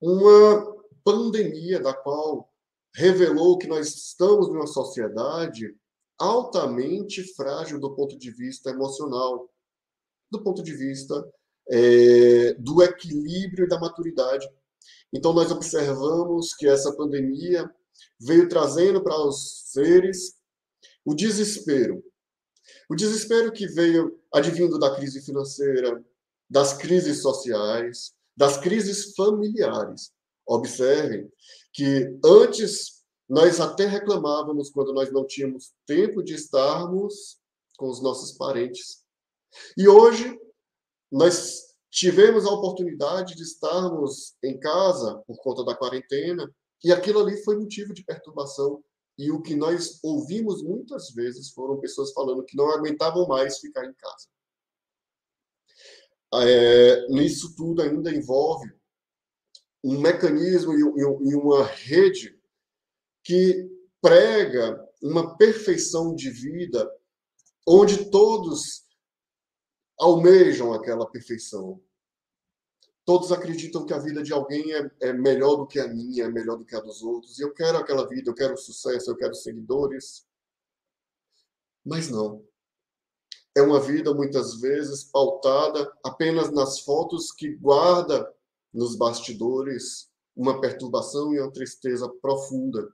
uma 0.00 0.76
pandemia 1.04 1.80
da 1.80 1.92
qual 1.94 2.50
revelou 2.94 3.58
que 3.58 3.66
nós 3.66 3.88
estamos 3.88 4.48
numa 4.48 4.66
sociedade 4.66 5.74
altamente 6.18 7.22
frágil 7.34 7.78
do 7.78 7.94
ponto 7.94 8.18
de 8.18 8.30
vista 8.30 8.70
emocional, 8.70 9.48
do 10.30 10.42
ponto 10.42 10.62
de 10.62 10.74
vista 10.74 11.26
é, 11.68 12.54
do 12.54 12.82
equilíbrio 12.82 13.64
e 13.64 13.68
da 13.68 13.78
maturidade. 13.78 14.48
Então, 15.12 15.32
nós 15.32 15.50
observamos 15.50 16.54
que 16.54 16.68
essa 16.68 16.94
pandemia 16.94 17.70
veio 18.18 18.48
trazendo 18.48 19.02
para 19.02 19.16
os 19.16 19.70
seres 19.72 20.34
o 21.04 21.14
desespero. 21.14 22.02
O 22.88 22.94
desespero 22.94 23.52
que 23.52 23.66
veio 23.66 24.20
advindo 24.32 24.78
da 24.78 24.94
crise 24.94 25.20
financeira, 25.22 26.04
das 26.48 26.74
crises 26.74 27.22
sociais, 27.22 28.12
das 28.40 28.56
crises 28.56 29.14
familiares. 29.14 30.12
Observem 30.46 31.30
que 31.74 32.18
antes 32.24 33.04
nós 33.28 33.60
até 33.60 33.84
reclamávamos 33.84 34.70
quando 34.70 34.94
nós 34.94 35.12
não 35.12 35.26
tínhamos 35.26 35.74
tempo 35.86 36.22
de 36.22 36.32
estarmos 36.32 37.38
com 37.76 37.90
os 37.90 38.02
nossos 38.02 38.32
parentes. 38.32 39.04
E 39.76 39.86
hoje 39.86 40.40
nós 41.12 41.66
tivemos 41.90 42.46
a 42.46 42.50
oportunidade 42.50 43.36
de 43.36 43.42
estarmos 43.42 44.34
em 44.42 44.58
casa 44.58 45.22
por 45.26 45.36
conta 45.42 45.62
da 45.62 45.76
quarentena 45.76 46.50
e 46.82 46.90
aquilo 46.90 47.20
ali 47.20 47.44
foi 47.44 47.58
motivo 47.58 47.92
de 47.92 48.02
perturbação. 48.02 48.82
E 49.18 49.30
o 49.30 49.42
que 49.42 49.54
nós 49.54 50.00
ouvimos 50.02 50.62
muitas 50.62 51.10
vezes 51.10 51.50
foram 51.50 51.78
pessoas 51.78 52.10
falando 52.12 52.42
que 52.42 52.56
não 52.56 52.70
aguentavam 52.70 53.28
mais 53.28 53.58
ficar 53.58 53.84
em 53.84 53.92
casa. 53.92 54.28
É, 56.32 57.08
nisso 57.08 57.54
tudo 57.56 57.82
ainda 57.82 58.14
envolve 58.14 58.72
um 59.82 59.98
mecanismo 60.00 60.72
e 60.74 61.34
uma 61.34 61.64
rede 61.64 62.38
que 63.24 63.68
prega 64.00 64.88
uma 65.02 65.36
perfeição 65.36 66.14
de 66.14 66.30
vida 66.30 66.90
onde 67.66 68.10
todos 68.10 68.86
almejam 69.98 70.72
aquela 70.72 71.08
perfeição. 71.08 71.80
Todos 73.04 73.32
acreditam 73.32 73.84
que 73.84 73.92
a 73.92 73.98
vida 73.98 74.22
de 74.22 74.32
alguém 74.32 74.72
é, 74.72 74.90
é, 75.00 75.12
melhor 75.12 75.56
do 75.56 75.66
que 75.66 75.80
a 75.80 75.88
minha, 75.88 76.24
é 76.24 76.28
melhor 76.28 76.56
do 76.56 76.64
que 76.64 76.76
a 76.76 76.80
dos 76.80 77.02
outros. 77.02 77.38
E 77.38 77.42
eu 77.42 77.52
quero 77.52 77.78
aquela 77.78 78.06
vida, 78.06 78.30
eu 78.30 78.34
quero 78.34 78.56
sucesso, 78.56 79.10
eu 79.10 79.16
quero 79.16 79.34
seguidores. 79.34 80.26
Mas 81.84 82.08
não. 82.08 82.44
É 83.54 83.62
uma 83.62 83.80
vida, 83.80 84.14
muitas 84.14 84.60
vezes, 84.60 85.04
pautada 85.04 85.90
apenas 86.04 86.52
nas 86.52 86.80
fotos 86.80 87.32
que 87.32 87.56
guarda 87.56 88.32
nos 88.72 88.96
bastidores 88.96 90.08
uma 90.36 90.60
perturbação 90.60 91.34
e 91.34 91.40
uma 91.40 91.52
tristeza 91.52 92.08
profunda. 92.22 92.88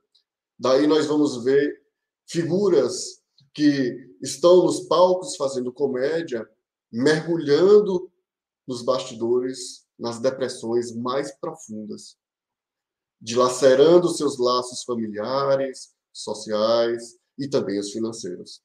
Daí 0.58 0.86
nós 0.86 1.06
vamos 1.06 1.44
ver 1.44 1.82
figuras 2.26 3.22
que 3.54 4.16
estão 4.22 4.64
nos 4.64 4.80
palcos 4.80 5.36
fazendo 5.36 5.72
comédia, 5.72 6.48
mergulhando 6.90 8.10
nos 8.66 8.82
bastidores, 8.82 9.86
nas 9.98 10.18
depressões 10.18 10.94
mais 10.94 11.32
profundas, 11.38 12.16
dilacerando 13.20 14.08
seus 14.08 14.38
laços 14.38 14.82
familiares, 14.82 15.94
sociais 16.12 17.16
e 17.38 17.48
também 17.48 17.78
os 17.78 17.92
financeiros. 17.92 18.62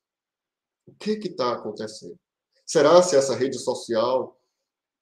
O 0.91 0.95
que 0.95 1.11
está 1.27 1.53
acontecendo? 1.53 2.19
Será 2.65 3.01
se 3.01 3.15
essa 3.15 3.35
rede 3.35 3.57
social 3.57 4.37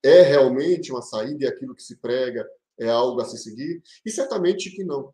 é 0.04 0.22
realmente 0.22 0.92
uma 0.92 1.02
saída 1.02 1.46
e 1.46 1.48
aquilo 1.48 1.76
que 1.76 1.84
se 1.84 1.98
prega 1.98 2.48
é 2.80 2.88
algo 2.90 3.20
a 3.20 3.26
se 3.26 3.38
seguir? 3.38 3.82
E 4.06 4.12
certamente 4.12 4.70
que 4.72 4.84
não. 4.84 5.14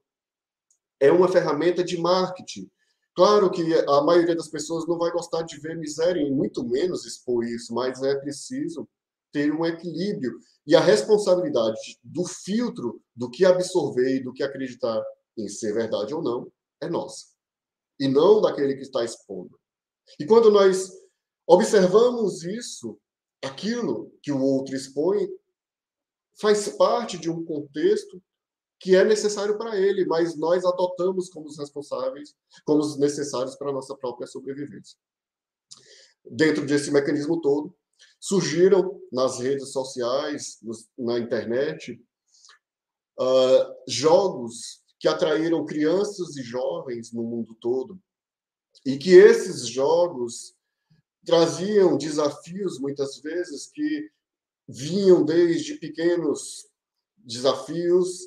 É 0.99 1.11
uma 1.11 1.27
ferramenta 1.27 1.83
de 1.83 1.97
marketing. 1.97 2.69
Claro 3.15 3.49
que 3.49 3.61
a 3.73 4.01
maioria 4.01 4.35
das 4.35 4.49
pessoas 4.49 4.85
não 4.87 4.97
vai 4.97 5.11
gostar 5.11 5.43
de 5.43 5.57
ver 5.59 5.77
miséria 5.77 6.21
e 6.21 6.29
muito 6.29 6.63
menos 6.63 7.05
expor 7.05 7.45
isso, 7.45 7.73
mas 7.73 8.03
é 8.03 8.15
preciso 8.15 8.87
ter 9.31 9.51
um 9.53 9.65
equilíbrio 9.65 10.37
e 10.67 10.75
a 10.75 10.81
responsabilidade 10.81 11.97
do 12.03 12.25
filtro 12.25 13.01
do 13.15 13.29
que 13.29 13.45
absorver 13.45 14.17
e 14.17 14.23
do 14.23 14.33
que 14.33 14.43
acreditar 14.43 15.01
em 15.37 15.47
ser 15.47 15.73
verdade 15.73 16.13
ou 16.13 16.21
não 16.21 16.51
é 16.81 16.89
nossa 16.89 17.35
e 17.99 18.07
não 18.07 18.41
daquele 18.41 18.75
que 18.75 18.81
está 18.81 19.03
expondo. 19.03 19.57
E 20.19 20.25
quando 20.25 20.51
nós 20.51 20.91
observamos 21.47 22.43
isso, 22.43 22.99
aquilo 23.43 24.11
que 24.21 24.31
o 24.31 24.41
outro 24.41 24.75
expõe 24.75 25.27
faz 26.39 26.69
parte 26.69 27.17
de 27.17 27.29
um 27.29 27.43
contexto 27.45 28.21
que 28.79 28.95
é 28.95 29.03
necessário 29.03 29.57
para 29.57 29.77
ele, 29.77 30.05
mas 30.05 30.37
nós 30.37 30.65
adotamos 30.65 31.29
como 31.29 31.47
os 31.47 31.57
responsáveis, 31.57 32.35
como 32.65 32.81
os 32.81 32.97
necessários 32.97 33.55
para 33.55 33.69
a 33.69 33.73
nossa 33.73 33.95
própria 33.95 34.27
sobrevivência. 34.27 34.97
Dentro 36.23 36.65
desse 36.65 36.91
mecanismo 36.91 37.39
todo, 37.39 37.75
surgiram 38.19 39.01
nas 39.11 39.39
redes 39.39 39.71
sociais, 39.71 40.59
na 40.97 41.17
internet, 41.19 42.01
uh, 43.19 43.75
jogos 43.87 44.83
que 44.99 45.07
atraíram 45.07 45.65
crianças 45.65 46.35
e 46.35 46.43
jovens 46.43 47.13
no 47.13 47.23
mundo 47.23 47.55
todo, 47.61 47.99
e 48.85 48.97
que 48.97 49.11
esses 49.11 49.67
jogos 49.67 50.55
traziam 51.25 51.97
desafios, 51.97 52.79
muitas 52.79 53.19
vezes, 53.19 53.67
que 53.67 54.09
vinham 54.67 55.23
desde 55.23 55.75
pequenos 55.75 56.67
desafios, 57.17 58.19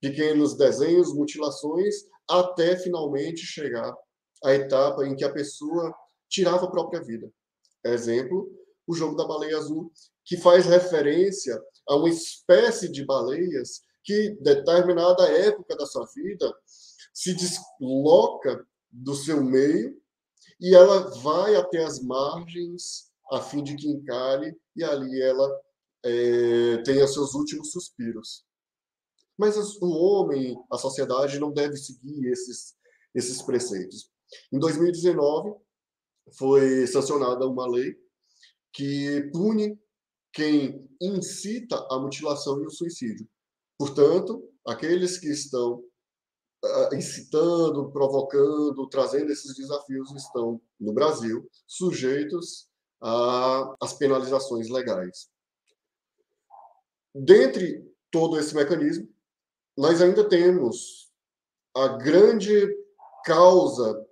pequenos 0.00 0.56
desenhos, 0.56 1.14
mutilações, 1.14 1.94
até 2.28 2.76
finalmente 2.76 3.40
chegar 3.40 3.94
à 4.44 4.54
etapa 4.54 5.06
em 5.06 5.14
que 5.14 5.24
a 5.24 5.32
pessoa 5.32 5.94
tirava 6.28 6.66
a 6.66 6.70
própria 6.70 7.02
vida. 7.02 7.30
Exemplo, 7.84 8.50
o 8.86 8.94
jogo 8.94 9.16
da 9.16 9.26
baleia 9.26 9.58
azul, 9.58 9.92
que 10.24 10.36
faz 10.36 10.66
referência 10.66 11.60
a 11.88 11.96
uma 11.96 12.08
espécie 12.08 12.90
de 12.90 13.04
baleias 13.04 13.82
que, 14.02 14.36
determinada 14.40 15.28
época 15.28 15.76
da 15.76 15.86
sua 15.86 16.06
vida, 16.14 16.52
se 17.12 17.34
desloca 17.34 18.66
do 18.90 19.14
seu 19.14 19.42
meio 19.42 20.00
e 20.60 20.74
ela 20.74 21.10
vai 21.20 21.56
até 21.56 21.84
as 21.84 22.00
margens 22.02 23.10
a 23.32 23.40
fim 23.40 23.62
de 23.62 23.76
que 23.76 23.88
encalhe 23.88 24.56
e 24.74 24.82
ali 24.82 25.22
ela 25.22 25.60
é, 26.04 26.78
tenha 26.78 27.06
seus 27.06 27.34
últimos 27.34 27.70
suspiros. 27.70 28.44
Mas 29.38 29.56
o 29.80 29.88
homem, 29.88 30.56
a 30.70 30.76
sociedade, 30.76 31.38
não 31.38 31.52
deve 31.52 31.76
seguir 31.76 32.26
esses, 32.26 32.74
esses 33.14 33.40
preceitos. 33.42 34.10
Em 34.52 34.58
2019, 34.58 35.54
foi 36.32 36.86
sancionada 36.86 37.46
uma 37.46 37.66
lei 37.66 37.96
que 38.72 39.30
pune 39.32 39.78
quem 40.32 40.88
incita 41.00 41.76
a 41.90 41.98
mutilação 41.98 42.60
e 42.62 42.66
o 42.66 42.70
suicídio. 42.70 43.26
Portanto, 43.78 44.46
aqueles 44.66 45.18
que 45.18 45.28
estão 45.28 45.82
incitando, 46.92 47.90
provocando, 47.90 48.88
trazendo 48.88 49.30
esses 49.32 49.54
desafios 49.54 50.12
estão, 50.14 50.60
no 50.78 50.92
Brasil, 50.92 51.48
sujeitos 51.66 52.68
às 53.80 53.94
penalizações 53.94 54.68
legais. 54.68 55.30
Dentre 57.14 57.84
todo 58.10 58.38
esse 58.38 58.54
mecanismo, 58.54 59.08
nós 59.76 60.02
ainda 60.02 60.28
temos 60.28 61.10
a 61.74 61.88
grande 61.88 62.68
causa 63.24 64.06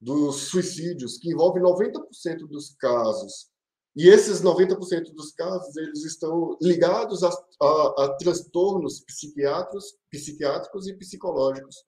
dos 0.00 0.48
suicídios, 0.48 1.18
que 1.18 1.32
envolve 1.32 1.60
90% 1.60 2.46
dos 2.46 2.74
casos 2.76 3.50
e 3.96 4.08
esses 4.08 4.42
90% 4.42 5.14
dos 5.14 5.32
casos, 5.32 5.74
eles 5.74 6.04
estão 6.04 6.58
ligados 6.60 7.22
a, 7.22 7.30
a, 7.62 8.04
a 8.04 8.16
transtornos 8.18 9.00
psiquiátricos, 9.00 9.96
psiquiátricos 10.10 10.86
e 10.86 10.94
psicológicos. 10.94 11.82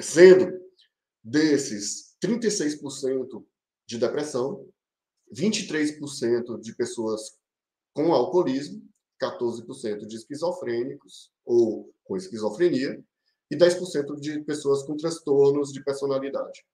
Sendo 0.00 0.58
desses 1.22 2.16
36% 2.24 3.44
de 3.86 3.98
depressão, 3.98 4.66
23% 5.34 6.58
de 6.58 6.74
pessoas 6.74 7.36
com 7.92 8.14
alcoolismo, 8.14 8.82
14% 9.22 10.06
de 10.06 10.16
esquizofrênicos 10.16 11.30
ou 11.44 11.94
com 12.04 12.16
esquizofrenia 12.16 13.04
e 13.50 13.56
10% 13.56 14.18
de 14.18 14.40
pessoas 14.44 14.82
com 14.82 14.96
transtornos 14.96 15.72
de 15.72 15.84
personalidade. 15.84 16.64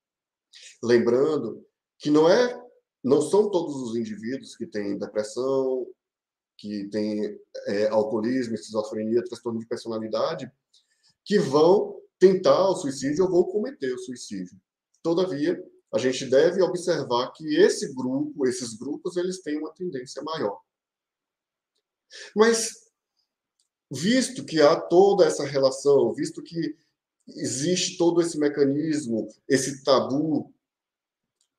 Lembrando 0.80 1.66
que 1.98 2.08
não 2.08 2.28
é 2.28 2.67
não 3.02 3.22
são 3.22 3.50
todos 3.50 3.76
os 3.76 3.96
indivíduos 3.96 4.56
que 4.56 4.66
têm 4.66 4.98
depressão, 4.98 5.86
que 6.56 6.88
têm 6.88 7.38
é, 7.66 7.88
alcoolismo, 7.88 8.54
esquizofrenia, 8.54 9.24
transtorno 9.24 9.60
de 9.60 9.66
personalidade, 9.66 10.50
que 11.24 11.38
vão 11.38 12.00
tentar 12.18 12.68
o 12.68 12.76
suicídio 12.76 13.24
ou 13.24 13.30
vão 13.30 13.44
cometer 13.44 13.94
o 13.94 13.98
suicídio. 13.98 14.60
Todavia, 15.02 15.62
a 15.92 15.98
gente 15.98 16.26
deve 16.26 16.60
observar 16.62 17.30
que 17.32 17.56
esse 17.56 17.94
grupo, 17.94 18.46
esses 18.46 18.74
grupos, 18.74 19.16
eles 19.16 19.40
têm 19.40 19.58
uma 19.58 19.72
tendência 19.72 20.20
maior. 20.22 20.60
Mas, 22.34 22.90
visto 23.90 24.44
que 24.44 24.60
há 24.60 24.78
toda 24.78 25.24
essa 25.24 25.44
relação, 25.44 26.12
visto 26.12 26.42
que 26.42 26.76
existe 27.28 27.96
todo 27.96 28.20
esse 28.20 28.38
mecanismo, 28.38 29.28
esse 29.48 29.82
tabu 29.84 30.52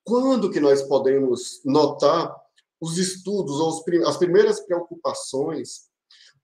quando 0.03 0.49
que 0.49 0.59
nós 0.59 0.81
podemos 0.83 1.61
notar 1.63 2.35
os 2.81 2.97
estudos 2.97 3.59
ou 3.59 4.07
as 4.07 4.17
primeiras 4.17 4.59
preocupações 4.61 5.89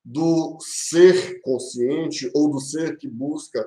do 0.03 0.57
ser 0.59 1.41
consciente 1.41 2.29
ou 2.33 2.51
do 2.51 2.59
ser 2.59 2.97
que 2.97 3.07
busca 3.07 3.65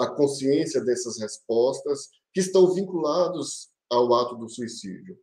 a 0.00 0.06
consciência 0.16 0.80
dessas 0.82 1.18
respostas 1.20 2.08
que 2.32 2.40
estão 2.40 2.72
vinculados 2.72 3.68
ao 3.90 4.12
ato 4.14 4.36
do 4.36 4.48
suicídio. 4.48 5.18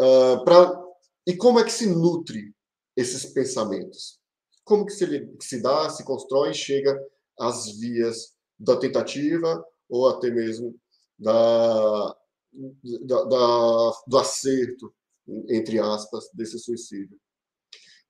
Uh, 0.00 0.88
e 1.26 1.36
como 1.36 1.58
é 1.58 1.64
que 1.64 1.72
se 1.72 1.86
nutre 1.86 2.54
esses 2.96 3.26
pensamentos? 3.26 4.18
Como 4.64 4.86
que 4.86 4.92
se, 4.92 5.06
que 5.06 5.44
se 5.44 5.60
dá, 5.60 5.90
se 5.90 6.04
constrói, 6.04 6.54
chega 6.54 6.98
às 7.38 7.70
vias 7.78 8.32
da 8.58 8.76
tentativa 8.76 9.64
ou 9.88 10.08
até 10.08 10.30
mesmo 10.30 10.74
da, 11.18 12.16
da, 12.52 13.24
da, 13.24 14.02
do 14.06 14.18
acerto, 14.18 14.94
entre 15.48 15.78
aspas, 15.78 16.28
desse 16.32 16.58
suicídio. 16.58 17.18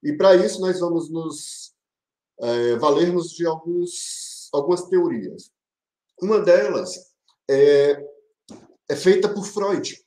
E 0.02 0.12
para 0.16 0.36
isso 0.36 0.60
nós 0.60 0.78
vamos 0.78 1.10
nos 1.10 1.74
é, 2.40 2.76
valermos 2.76 3.30
de 3.30 3.46
alguns, 3.46 4.48
algumas 4.52 4.86
teorias. 4.88 5.50
Uma 6.20 6.40
delas 6.40 7.12
é, 7.50 8.04
é 8.88 8.96
feita 8.96 9.28
por 9.32 9.44
Freud. 9.44 10.04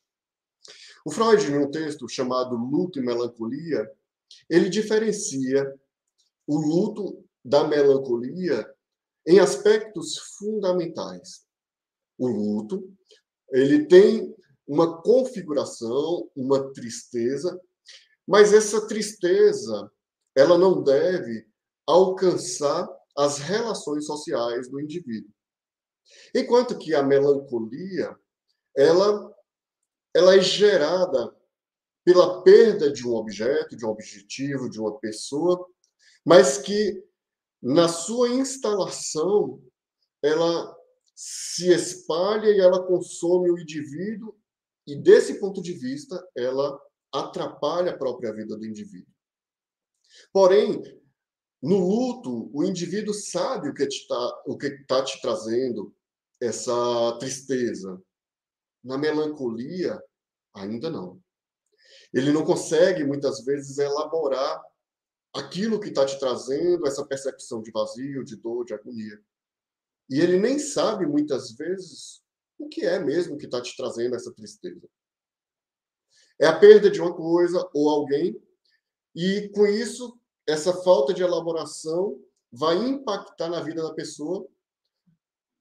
O 1.06 1.12
Freud, 1.12 1.46
em 1.46 1.58
um 1.58 1.70
texto 1.70 2.08
chamado 2.08 2.56
Luto 2.56 3.00
e 3.00 3.02
Melancolia, 3.02 3.90
ele 4.50 4.70
diferencia 4.70 5.74
o 6.48 6.58
luto 6.58 7.24
da 7.44 7.68
melancolia 7.68 8.70
em 9.26 9.40
aspectos 9.40 10.18
fundamentais. 10.38 11.46
O 12.18 12.28
luto 12.28 12.94
ele 13.52 13.86
tem 13.86 14.36
uma 14.68 15.02
configuração, 15.02 16.30
uma 16.36 16.72
tristeza, 16.74 17.60
mas 18.28 18.54
essa 18.54 18.88
tristeza, 18.88 19.92
ela 20.36 20.58
não 20.58 20.82
deve 20.82 21.46
alcançar 21.86 22.88
as 23.18 23.40
relações 23.40 24.06
sociais 24.06 24.70
do 24.70 24.80
indivíduo. 24.80 25.32
Enquanto 26.34 26.78
que 26.78 26.96
a 26.96 27.04
melancolia, 27.04 28.16
ela 28.76 29.32
ela 30.14 30.36
é 30.36 30.42
gerada 30.42 31.34
pela 32.04 32.44
perda 32.44 32.92
de 32.92 33.08
um 33.08 33.14
objeto, 33.16 33.78
de 33.78 33.86
um 33.86 33.90
objetivo, 33.90 34.70
de 34.70 34.80
uma 34.80 35.00
pessoa, 35.00 35.66
mas 36.26 36.58
que 36.58 37.04
na 37.62 37.88
sua 37.88 38.30
instalação 38.30 39.62
ela 40.22 40.76
se 41.24 41.72
espalha 41.72 42.50
e 42.50 42.60
ela 42.60 42.84
consome 42.88 43.52
o 43.52 43.60
indivíduo, 43.60 44.36
e 44.88 44.96
desse 44.96 45.40
ponto 45.40 45.62
de 45.62 45.72
vista, 45.72 46.20
ela 46.36 46.82
atrapalha 47.14 47.92
a 47.92 47.98
própria 47.98 48.34
vida 48.34 48.58
do 48.58 48.66
indivíduo. 48.66 49.14
Porém, 50.34 50.82
no 51.62 51.78
luto, 51.78 52.50
o 52.52 52.64
indivíduo 52.64 53.14
sabe 53.14 53.70
o 53.70 53.74
que 53.76 53.84
está 53.84 54.42
o 54.48 54.58
que 54.58 54.84
tá 54.88 55.04
te 55.04 55.22
trazendo 55.22 55.96
essa 56.42 57.16
tristeza. 57.20 58.02
Na 58.84 58.98
melancolia, 58.98 60.02
ainda 60.56 60.90
não. 60.90 61.22
Ele 62.12 62.32
não 62.32 62.44
consegue, 62.44 63.04
muitas 63.04 63.46
vezes, 63.46 63.78
elaborar 63.78 64.60
aquilo 65.36 65.80
que 65.80 65.90
está 65.90 66.04
te 66.04 66.18
trazendo 66.20 66.88
essa 66.88 67.06
percepção 67.06 67.62
de 67.62 67.70
vazio, 67.70 68.26
de 68.26 68.38
dor, 68.38 68.66
de 68.66 68.74
agonia. 68.74 69.24
E 70.12 70.20
ele 70.20 70.38
nem 70.38 70.60
sabe, 70.60 71.08
muitas 71.08 71.54
vezes, 71.54 72.22
o 72.60 72.68
que 72.68 72.82
é 72.86 73.00
mesmo 73.00 73.38
que 73.38 73.46
está 73.46 73.62
te 73.62 73.74
trazendo 73.78 74.14
essa 74.14 74.34
tristeza. 74.34 74.86
É 76.38 76.46
a 76.46 76.60
perda 76.60 76.92
de 76.92 77.00
uma 77.00 77.16
coisa 77.16 77.66
ou 77.74 77.90
alguém, 77.90 78.38
e 79.16 79.50
com 79.56 79.66
isso, 79.66 80.20
essa 80.46 80.74
falta 80.84 81.14
de 81.14 81.24
elaboração 81.24 82.20
vai 82.52 82.76
impactar 82.76 83.48
na 83.48 83.62
vida 83.62 83.82
da 83.82 83.94
pessoa 83.94 84.46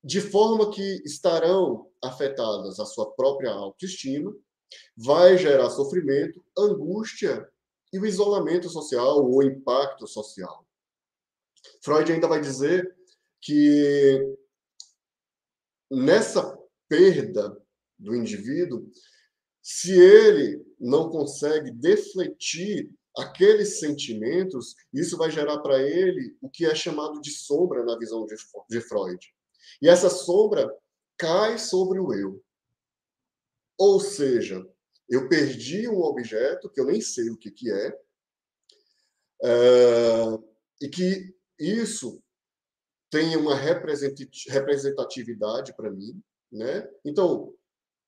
de 0.03 0.21
forma 0.21 0.73
que 0.73 1.01
estarão 1.05 1.89
afetadas 2.03 2.81
a 2.81 2.87
sua 2.87 3.13
própria 3.13 3.53
autoestima, 3.53 4.35
vai 4.97 5.39
gerar 5.39 5.71
sofrimento, 5.71 6.45
angústia 6.59 7.49
e 7.93 8.01
o 8.01 8.07
isolamento 8.07 8.69
social, 8.69 9.25
o 9.25 9.43
impacto 9.43 10.09
social. 10.09 10.67
Freud 11.83 12.11
ainda 12.11 12.27
vai 12.27 12.41
dizer 12.41 12.97
que 13.41 14.37
nessa 15.91 16.59
perda 16.89 17.57
do 17.99 18.15
indivíduo, 18.15 18.91
se 19.63 19.93
ele 19.93 20.65
não 20.79 21.11
consegue 21.11 21.71
defletir 21.71 22.91
aqueles 23.17 23.81
sentimentos, 23.81 24.75
isso 24.93 25.17
vai 25.17 25.31
gerar 25.31 25.59
para 25.59 25.83
ele 25.83 26.37
o 26.41 26.49
que 26.49 26.65
é 26.65 26.75
chamado 26.75 27.21
de 27.21 27.31
sombra 27.31 27.85
na 27.85 27.99
visão 27.99 28.27
de 28.69 28.81
Freud. 28.81 29.19
E 29.83 29.89
essa 29.89 30.09
sombra 30.09 30.73
cai 31.19 31.59
sobre 31.59 31.99
o 31.99 32.15
eu. 32.15 32.43
Ou 33.79 34.01
seja, 34.01 34.65
eu 35.09 35.29
perdi 35.29 35.89
um 35.89 36.01
objeto 36.01 36.71
que 36.71 36.81
eu 36.81 36.87
nem 36.87 37.01
sei 37.01 37.29
o 37.31 37.37
que, 37.37 37.51
que 37.51 37.71
é, 37.71 37.99
é 39.43 40.51
e 40.83 40.89
que 40.89 41.35
isso 41.59 42.23
tem 43.11 43.37
uma 43.37 43.55
representatividade 43.55 45.75
para 45.75 45.91
mim, 45.91 46.23
né? 46.51 46.89
Então, 47.05 47.55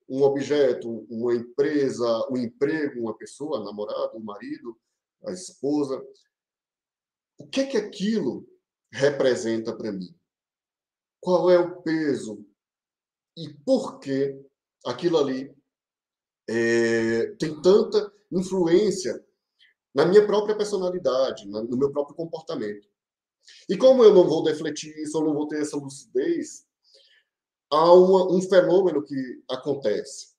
um 0.09 0.23
objeto, 0.23 1.07
uma 1.11 1.35
empresa, 1.35 2.27
um 2.31 2.37
emprego, 2.37 3.01
uma 3.01 3.17
pessoa, 3.17 3.59
a 3.59 3.65
namorada, 3.65 4.17
o 4.17 4.21
marido, 4.21 4.79
a 5.25 5.33
esposa. 5.33 6.03
O 7.38 7.47
que 7.47 7.67
que 7.67 7.77
aquilo 7.77 8.47
representa 8.93 9.77
para 9.77 9.93
mim? 9.93 10.15
Qual 11.21 11.51
é 11.51 11.59
o 11.59 11.83
peso 11.83 12.45
e 13.37 13.53
por 13.65 13.99
que 13.99 14.41
aquilo 14.85 15.19
ali 15.19 15.55
é, 16.49 17.27
tem 17.38 17.61
tanta 17.62 18.12
influência 18.31 19.25
na 19.95 20.07
minha 20.07 20.27
própria 20.27 20.57
personalidade, 20.57 21.47
no 21.47 21.77
meu 21.77 21.93
próprio 21.93 22.17
comportamento. 22.17 22.88
E 23.68 23.76
como 23.76 24.02
eu 24.05 24.14
não 24.14 24.26
vou 24.26 24.42
defletir 24.42 24.96
isso, 24.98 25.18
eu 25.18 25.24
não 25.24 25.35
vou 25.35 25.48
ter 25.48 25.61
essa 25.61 25.76
lucidez, 25.76 26.66
há 27.70 27.92
uma, 27.92 28.31
um 28.33 28.42
fenômeno 28.42 29.02
que 29.02 29.42
acontece. 29.48 30.33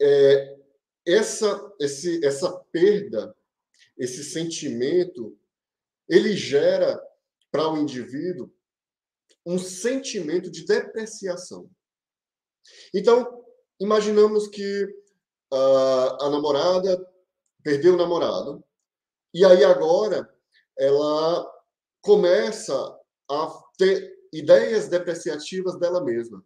É, 0.00 0.58
essa, 1.06 1.72
esse, 1.80 2.24
essa 2.24 2.52
perda, 2.72 3.34
esse 3.96 4.24
sentimento, 4.24 5.38
ele 6.08 6.36
gera 6.36 7.00
para 7.50 7.70
o 7.70 7.78
indivíduo 7.78 8.52
um 9.46 9.58
sentimento 9.58 10.50
de 10.50 10.64
depreciação. 10.64 11.70
Então, 12.92 13.44
imaginamos 13.78 14.48
que 14.48 14.84
uh, 15.52 16.22
a 16.22 16.30
namorada 16.30 17.06
perdeu 17.62 17.94
o 17.94 17.96
namorado, 17.96 18.64
e 19.32 19.44
aí 19.44 19.64
agora 19.64 20.33
ela 20.78 21.50
começa 22.00 22.74
a 23.30 23.62
ter 23.78 24.14
ideias 24.32 24.88
depreciativas 24.88 25.78
dela 25.78 26.02
mesma. 26.02 26.44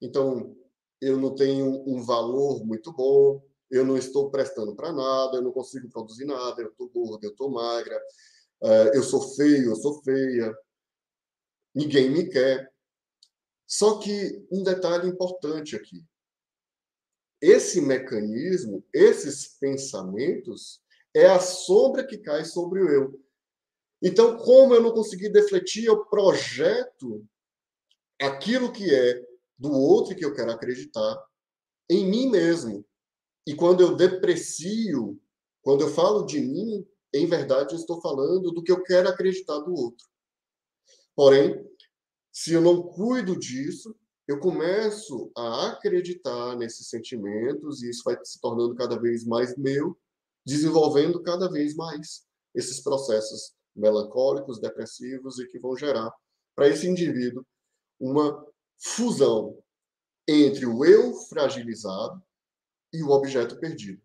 Então, 0.00 0.56
eu 1.00 1.16
não 1.16 1.34
tenho 1.34 1.66
um 1.86 2.02
valor 2.02 2.64
muito 2.64 2.92
bom, 2.92 3.42
eu 3.70 3.84
não 3.84 3.96
estou 3.96 4.30
prestando 4.30 4.74
para 4.74 4.92
nada, 4.92 5.36
eu 5.36 5.42
não 5.42 5.52
consigo 5.52 5.88
produzir 5.88 6.24
nada, 6.24 6.60
eu 6.60 6.68
estou 6.68 6.88
gorda, 6.88 7.26
eu 7.26 7.30
estou 7.30 7.50
magra, 7.50 7.96
uh, 8.62 8.94
eu 8.94 9.02
sou 9.02 9.20
feio, 9.34 9.70
eu 9.70 9.76
sou 9.76 10.02
feia, 10.02 10.56
ninguém 11.74 12.10
me 12.10 12.28
quer. 12.28 12.70
Só 13.66 13.98
que 13.98 14.46
um 14.50 14.62
detalhe 14.62 15.08
importante 15.08 15.76
aqui: 15.76 16.04
esse 17.40 17.80
mecanismo, 17.80 18.84
esses 18.92 19.56
pensamentos, 19.58 20.82
é 21.14 21.26
a 21.26 21.38
sombra 21.40 22.06
que 22.06 22.18
cai 22.18 22.44
sobre 22.44 22.82
o 22.82 22.88
eu. 22.88 23.20
Então, 24.02 24.36
como 24.38 24.74
eu 24.74 24.82
não 24.82 24.92
consegui 24.92 25.28
defletir, 25.28 25.84
eu 25.84 26.04
projeto 26.06 27.26
aquilo 28.20 28.72
que 28.72 28.94
é 28.94 29.22
do 29.58 29.70
outro 29.72 30.16
que 30.16 30.24
eu 30.24 30.34
quero 30.34 30.50
acreditar 30.50 31.22
em 31.88 32.08
mim 32.08 32.30
mesmo. 32.30 32.84
E 33.46 33.54
quando 33.54 33.82
eu 33.82 33.94
deprecio, 33.94 35.20
quando 35.62 35.82
eu 35.82 35.88
falo 35.88 36.24
de 36.24 36.40
mim, 36.40 36.86
em 37.12 37.26
verdade 37.26 37.74
eu 37.74 37.78
estou 37.78 38.00
falando 38.00 38.52
do 38.52 38.62
que 38.62 38.72
eu 38.72 38.82
quero 38.82 39.08
acreditar 39.08 39.58
do 39.58 39.74
outro. 39.74 40.06
Porém, 41.14 41.62
se 42.32 42.52
eu 42.52 42.62
não 42.62 42.82
cuido 42.82 43.38
disso, 43.38 43.94
eu 44.26 44.38
começo 44.38 45.30
a 45.36 45.70
acreditar 45.70 46.56
nesses 46.56 46.88
sentimentos 46.88 47.82
e 47.82 47.90
isso 47.90 48.02
vai 48.04 48.16
se 48.24 48.40
tornando 48.40 48.74
cada 48.76 48.98
vez 48.98 49.24
mais 49.26 49.56
meu, 49.56 49.98
desenvolvendo 50.46 51.20
cada 51.22 51.50
vez 51.50 51.74
mais 51.74 52.24
esses 52.54 52.80
processos 52.80 53.54
melancólicos, 53.74 54.60
depressivos 54.60 55.38
e 55.38 55.46
que 55.46 55.58
vão 55.58 55.76
gerar 55.76 56.12
para 56.54 56.68
esse 56.68 56.86
indivíduo 56.86 57.44
uma 57.98 58.46
fusão 58.78 59.58
entre 60.26 60.66
o 60.66 60.84
eu 60.84 61.14
fragilizado 61.14 62.22
e 62.92 63.02
o 63.02 63.10
objeto 63.10 63.58
perdido. 63.58 64.02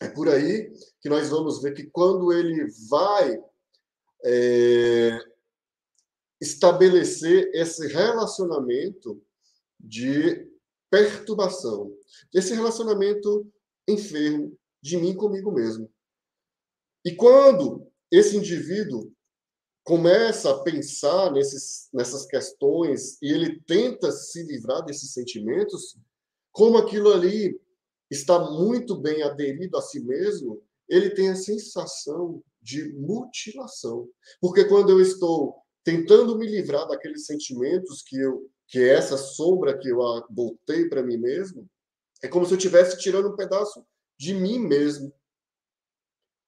É 0.00 0.08
por 0.08 0.28
aí 0.28 0.72
que 1.00 1.08
nós 1.08 1.28
vamos 1.28 1.60
ver 1.60 1.74
que 1.74 1.84
quando 1.84 2.32
ele 2.32 2.66
vai 2.88 3.38
é, 4.24 5.18
estabelecer 6.40 7.50
esse 7.54 7.86
relacionamento 7.86 9.22
de 9.78 10.48
perturbação, 10.90 11.94
esse 12.32 12.54
relacionamento 12.54 13.50
enfermo 13.86 14.58
de 14.82 14.96
mim 14.96 15.14
comigo 15.14 15.52
mesmo. 15.52 15.90
E 17.04 17.14
quando 17.14 17.89
esse 18.10 18.36
indivíduo 18.36 19.12
começa 19.84 20.50
a 20.50 20.62
pensar 20.62 21.32
nesses, 21.32 21.88
nessas 21.92 22.26
questões 22.26 23.20
e 23.22 23.32
ele 23.32 23.60
tenta 23.66 24.12
se 24.12 24.42
livrar 24.42 24.84
desses 24.84 25.12
sentimentos, 25.12 25.96
como 26.52 26.78
aquilo 26.78 27.12
ali 27.12 27.58
está 28.10 28.38
muito 28.50 28.96
bem 28.96 29.22
aderido 29.22 29.76
a 29.76 29.82
si 29.82 30.00
mesmo, 30.00 30.62
ele 30.88 31.10
tem 31.10 31.30
a 31.30 31.36
sensação 31.36 32.42
de 32.60 32.92
mutilação. 32.92 34.08
Porque 34.40 34.64
quando 34.64 34.90
eu 34.90 35.00
estou 35.00 35.56
tentando 35.84 36.36
me 36.36 36.46
livrar 36.46 36.86
daqueles 36.86 37.26
sentimentos 37.26 38.02
que 38.02 38.16
eu 38.16 38.50
que 38.70 38.78
é 38.78 38.94
essa 38.94 39.18
sombra 39.18 39.76
que 39.76 39.88
eu 39.88 39.98
botei 40.30 40.88
para 40.88 41.02
mim 41.02 41.16
mesmo, 41.16 41.68
é 42.22 42.28
como 42.28 42.46
se 42.46 42.52
eu 42.52 42.56
estivesse 42.56 42.96
tirando 42.98 43.28
um 43.28 43.34
pedaço 43.34 43.84
de 44.16 44.32
mim 44.32 44.60
mesmo. 44.60 45.12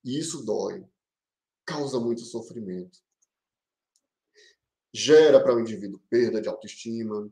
E 0.04 0.20
isso 0.20 0.44
dói, 0.44 0.84
causa 1.64 1.98
muito 1.98 2.22
sofrimento. 2.22 2.98
Gera 4.92 5.40
para 5.40 5.54
o 5.54 5.60
indivíduo 5.60 6.00
perda 6.10 6.40
de 6.40 6.48
autoestima, 6.48 7.30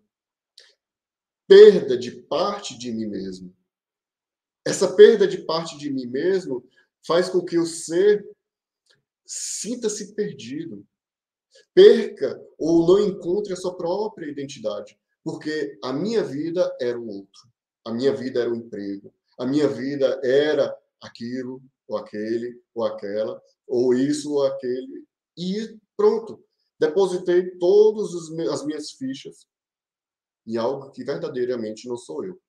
perda 1.46 1.96
de 1.96 2.12
parte 2.12 2.78
de 2.78 2.92
mim 2.92 3.06
mesmo. 3.06 3.54
Essa 4.64 4.94
perda 4.94 5.26
de 5.26 5.38
parte 5.44 5.76
de 5.76 5.90
mim 5.90 6.06
mesmo 6.06 6.66
faz 7.06 7.28
com 7.28 7.44
que 7.44 7.58
o 7.58 7.66
ser 7.66 8.26
sinta-se 9.26 10.14
perdido, 10.14 10.86
perca 11.74 12.40
ou 12.58 12.86
não 12.86 13.00
encontre 13.00 13.52
a 13.52 13.56
sua 13.56 13.76
própria 13.76 14.30
identidade, 14.30 14.98
porque 15.22 15.78
a 15.82 15.92
minha 15.92 16.22
vida 16.22 16.76
era 16.80 16.98
o 16.98 17.06
outro, 17.06 17.48
a 17.84 17.92
minha 17.92 18.14
vida 18.14 18.40
era 18.40 18.50
o 18.50 18.56
emprego, 18.56 19.14
a 19.38 19.46
minha 19.46 19.68
vida 19.68 20.20
era 20.24 20.76
aquilo 21.00 21.62
ou 21.90 21.98
aquele 21.98 22.62
ou 22.74 22.84
aquela, 22.84 23.42
ou 23.66 23.92
isso 23.92 24.32
ou 24.32 24.46
aquele, 24.46 25.04
e 25.36 25.78
pronto. 25.96 26.42
Depositei 26.78 27.58
todas 27.58 28.14
as 28.50 28.64
minhas 28.64 28.92
fichas 28.92 29.46
em 30.46 30.56
algo 30.56 30.90
que 30.90 31.04
verdadeiramente 31.04 31.86
não 31.86 31.96
sou 31.96 32.24
eu. 32.24 32.40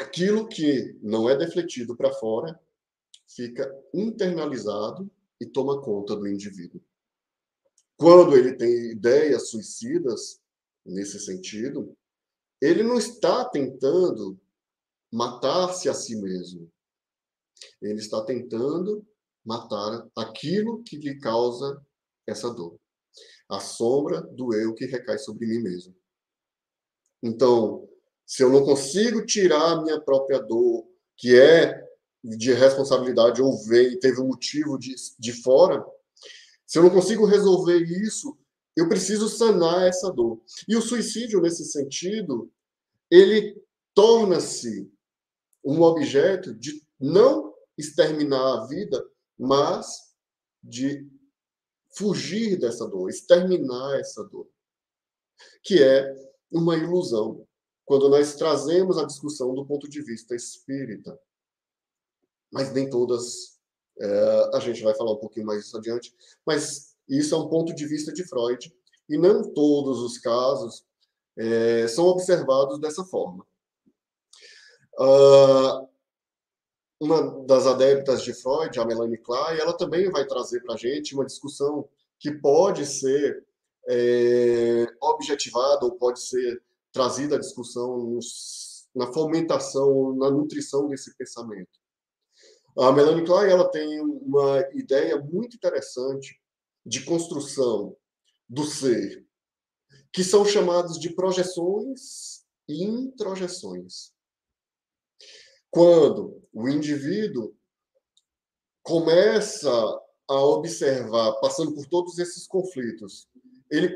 Aquilo 0.00 0.48
que 0.48 0.98
não 1.00 1.30
é 1.30 1.36
defletido 1.36 1.96
para 1.96 2.12
fora 2.12 2.58
fica 3.28 3.70
internalizado 3.92 5.08
e 5.40 5.46
toma 5.46 5.80
conta 5.80 6.16
do 6.16 6.26
indivíduo. 6.26 6.82
quando 7.96 8.36
ele 8.36 8.56
tem 8.56 8.90
ideias 8.90 9.50
suicidas, 9.50 10.40
nesse 10.84 11.20
sentido, 11.20 11.96
ele 12.60 12.82
não 12.82 12.98
está 12.98 13.48
tentando 13.48 14.38
matar-se 15.12 15.88
a 15.88 15.94
si 15.94 16.16
mesmo. 16.16 16.68
Ele 17.80 17.98
está 17.98 18.24
tentando 18.24 19.06
matar 19.44 20.06
aquilo 20.16 20.82
que 20.82 20.96
lhe 20.96 21.18
causa 21.18 21.80
essa 22.26 22.52
dor. 22.52 22.78
A 23.48 23.60
sombra 23.60 24.22
do 24.22 24.54
eu 24.54 24.74
que 24.74 24.86
recai 24.86 25.18
sobre 25.18 25.46
mim 25.46 25.60
mesmo. 25.60 25.94
Então, 27.22 27.88
se 28.26 28.42
eu 28.42 28.50
não 28.50 28.64
consigo 28.64 29.24
tirar 29.24 29.72
a 29.72 29.82
minha 29.82 30.00
própria 30.00 30.40
dor, 30.40 30.86
que 31.16 31.38
é 31.38 31.84
de 32.22 32.52
responsabilidade 32.54 33.42
ou 33.42 33.62
veio, 33.64 33.98
teve 33.98 34.20
um 34.20 34.28
motivo 34.28 34.78
de, 34.78 34.94
de 35.18 35.32
fora, 35.42 35.84
se 36.66 36.78
eu 36.78 36.82
não 36.82 36.90
consigo 36.90 37.26
resolver 37.26 37.78
isso, 37.78 38.36
eu 38.76 38.88
preciso 38.88 39.28
sanar 39.28 39.86
essa 39.86 40.10
dor. 40.10 40.40
E 40.66 40.74
o 40.74 40.82
suicídio, 40.82 41.40
nesse 41.40 41.64
sentido, 41.66 42.50
ele 43.10 43.62
torna-se 43.94 44.90
um 45.64 45.82
objeto 45.82 46.54
de 46.54 46.82
não 46.98 47.43
exterminar 47.76 48.58
a 48.62 48.66
vida, 48.66 49.04
mas 49.38 50.14
de 50.62 51.08
fugir 51.96 52.58
dessa 52.58 52.86
dor, 52.86 53.08
exterminar 53.08 53.98
essa 53.98 54.24
dor, 54.24 54.48
que 55.62 55.82
é 55.82 56.14
uma 56.50 56.76
ilusão. 56.76 57.46
Quando 57.84 58.08
nós 58.08 58.34
trazemos 58.36 58.98
a 58.98 59.04
discussão 59.04 59.54
do 59.54 59.66
ponto 59.66 59.88
de 59.88 60.02
vista 60.02 60.34
espírita, 60.34 61.18
mas 62.52 62.72
nem 62.72 62.88
todas, 62.88 63.58
é, 64.00 64.50
a 64.54 64.60
gente 64.60 64.82
vai 64.82 64.94
falar 64.94 65.12
um 65.12 65.18
pouquinho 65.18 65.46
mais 65.46 65.64
isso 65.64 65.76
adiante, 65.76 66.14
mas 66.46 66.96
isso 67.08 67.34
é 67.34 67.38
um 67.38 67.48
ponto 67.48 67.74
de 67.74 67.86
vista 67.86 68.12
de 68.12 68.24
Freud, 68.24 68.74
e 69.08 69.18
não 69.18 69.52
todos 69.52 70.00
os 70.00 70.18
casos 70.18 70.84
é, 71.36 71.86
são 71.88 72.06
observados 72.06 72.80
dessa 72.80 73.04
forma. 73.04 73.46
Uh, 74.98 75.88
uma 77.04 77.44
das 77.44 77.66
adeptas 77.66 78.22
de 78.22 78.32
Freud, 78.32 78.78
a 78.78 78.84
Melanie 78.84 79.18
Klein, 79.18 79.58
ela 79.58 79.76
também 79.76 80.10
vai 80.10 80.26
trazer 80.26 80.60
para 80.62 80.74
a 80.74 80.78
gente 80.78 81.14
uma 81.14 81.26
discussão 81.26 81.88
que 82.18 82.32
pode 82.32 82.86
ser 82.86 83.44
é, 83.88 84.86
objetivada 85.00 85.84
ou 85.84 85.92
pode 85.92 86.20
ser 86.20 86.62
trazida 86.90 87.36
à 87.36 87.38
discussão 87.38 87.98
nos, 87.98 88.88
na 88.94 89.12
fomentação, 89.12 90.14
na 90.16 90.30
nutrição 90.30 90.88
desse 90.88 91.14
pensamento. 91.16 91.78
A 92.78 92.90
Melanie 92.90 93.24
Klein 93.24 93.50
ela 93.50 93.70
tem 93.70 94.00
uma 94.00 94.60
ideia 94.72 95.16
muito 95.18 95.56
interessante 95.56 96.40
de 96.84 97.04
construção 97.04 97.96
do 98.48 98.64
ser, 98.64 99.24
que 100.12 100.24
são 100.24 100.44
chamados 100.44 100.98
de 100.98 101.14
projeções 101.14 102.44
e 102.68 102.84
introjeções. 102.84 104.12
Quando 105.74 106.40
o 106.52 106.68
indivíduo 106.68 107.52
começa 108.80 109.72
a 110.28 110.40
observar, 110.40 111.32
passando 111.40 111.74
por 111.74 111.84
todos 111.86 112.16
esses 112.20 112.46
conflitos, 112.46 113.28
ele 113.68 113.92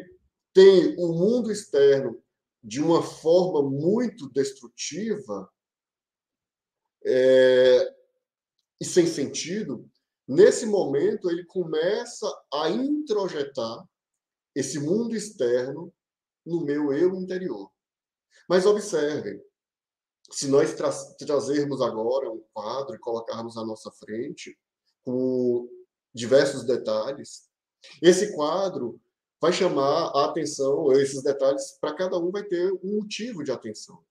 tem 0.53 0.97
o 0.99 1.13
mundo 1.13 1.53
externo 1.53 2.21
de 2.65 2.83
uma 2.83 3.01
forma 3.01 3.63
muito 3.63 4.29
destrutiva, 4.31 5.49
é, 7.07 7.95
e 8.81 8.85
sem 8.85 9.07
sentido, 9.07 9.89
nesse 10.27 10.67
momento 10.67 11.31
ele 11.31 11.45
começa 11.45 12.27
a 12.53 12.69
introjetar 12.71 13.89
esse 14.53 14.81
mundo 14.81 15.15
externo 15.15 15.95
no 16.45 16.65
meu 16.65 16.93
eu 16.93 17.15
interior. 17.15 17.71
Mas 18.49 18.67
observem, 18.67 19.41
se 20.31 20.49
nós 20.49 20.75
tra 20.75 20.91
trazermos 21.19 21.81
agora 21.81 22.31
um 22.31 22.43
quadro 22.53 22.95
e 22.95 22.99
colocarmos 22.99 23.57
à 23.57 23.65
nossa 23.65 23.91
frente 23.93 24.59
com 25.03 25.69
diversos 26.15 26.65
detalhes, 26.65 27.49
esse 28.03 28.35
quadro 28.35 29.01
vai 29.41 29.53
chamar 29.53 30.11
a 30.15 30.27
atenção, 30.27 30.93
esses 30.93 31.23
detalhes, 31.23 31.79
para 31.81 31.95
cada 31.95 32.19
um 32.19 32.31
vai 32.31 32.45
ter 32.45 32.73
um 32.73 32.97
motivo 32.97 33.45
de 33.45 33.53
atenção. 33.53 34.03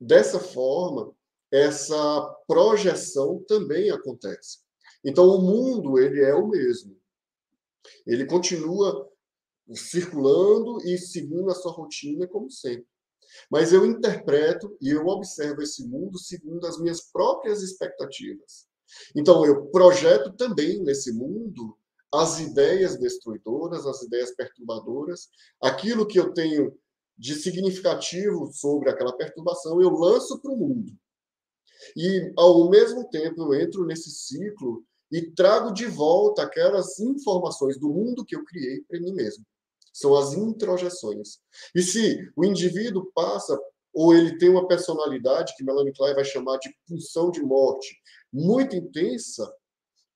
Dessa 0.00 0.40
forma, 0.40 1.14
essa 1.50 2.36
projeção 2.46 3.44
também 3.46 3.90
acontece. 3.90 4.60
Então, 5.04 5.26
o 5.26 5.42
mundo 5.42 5.98
ele 5.98 6.22
é 6.22 6.34
o 6.34 6.48
mesmo. 6.48 6.96
Ele 8.06 8.24
continua 8.24 9.08
circulando 9.74 10.80
e 10.86 10.96
seguindo 10.98 11.50
a 11.50 11.54
sua 11.54 11.72
rotina 11.72 12.26
como 12.26 12.50
sempre. 12.50 12.86
Mas 13.50 13.72
eu 13.72 13.86
interpreto 13.86 14.76
e 14.80 14.90
eu 14.90 15.06
observo 15.06 15.62
esse 15.62 15.86
mundo 15.86 16.18
segundo 16.18 16.66
as 16.66 16.78
minhas 16.78 17.00
próprias 17.00 17.62
expectativas. 17.62 18.66
Então, 19.14 19.44
eu 19.44 19.66
projeto 19.66 20.32
também 20.32 20.82
nesse 20.82 21.12
mundo 21.12 21.76
as 22.12 22.40
ideias 22.40 22.98
destruidoras, 22.98 23.86
as 23.86 24.02
ideias 24.02 24.34
perturbadoras, 24.34 25.28
aquilo 25.62 26.06
que 26.06 26.18
eu 26.18 26.32
tenho 26.34 26.76
de 27.16 27.34
significativo 27.34 28.50
sobre 28.52 28.90
aquela 28.90 29.16
perturbação, 29.16 29.80
eu 29.80 29.90
lanço 29.90 30.40
para 30.40 30.52
o 30.52 30.56
mundo. 30.56 30.92
E, 31.96 32.32
ao 32.36 32.68
mesmo 32.68 33.08
tempo, 33.08 33.42
eu 33.42 33.60
entro 33.60 33.86
nesse 33.86 34.10
ciclo 34.10 34.84
e 35.10 35.30
trago 35.30 35.72
de 35.72 35.86
volta 35.86 36.42
aquelas 36.42 36.98
informações 37.00 37.78
do 37.78 37.88
mundo 37.88 38.24
que 38.24 38.36
eu 38.36 38.44
criei 38.44 38.82
para 38.82 39.00
mim 39.00 39.12
mesmo. 39.12 39.44
São 39.92 40.16
as 40.16 40.32
introjeções. 40.32 41.38
E 41.74 41.82
se 41.82 42.30
o 42.36 42.44
indivíduo 42.44 43.10
passa, 43.14 43.58
ou 43.92 44.14
ele 44.14 44.38
tem 44.38 44.48
uma 44.48 44.66
personalidade, 44.66 45.54
que 45.56 45.64
Melanie 45.64 45.92
Klein 45.92 46.14
vai 46.14 46.24
chamar 46.24 46.58
de 46.58 46.74
pulsão 46.86 47.30
de 47.30 47.42
morte, 47.42 47.94
muito 48.32 48.74
intensa, 48.74 49.52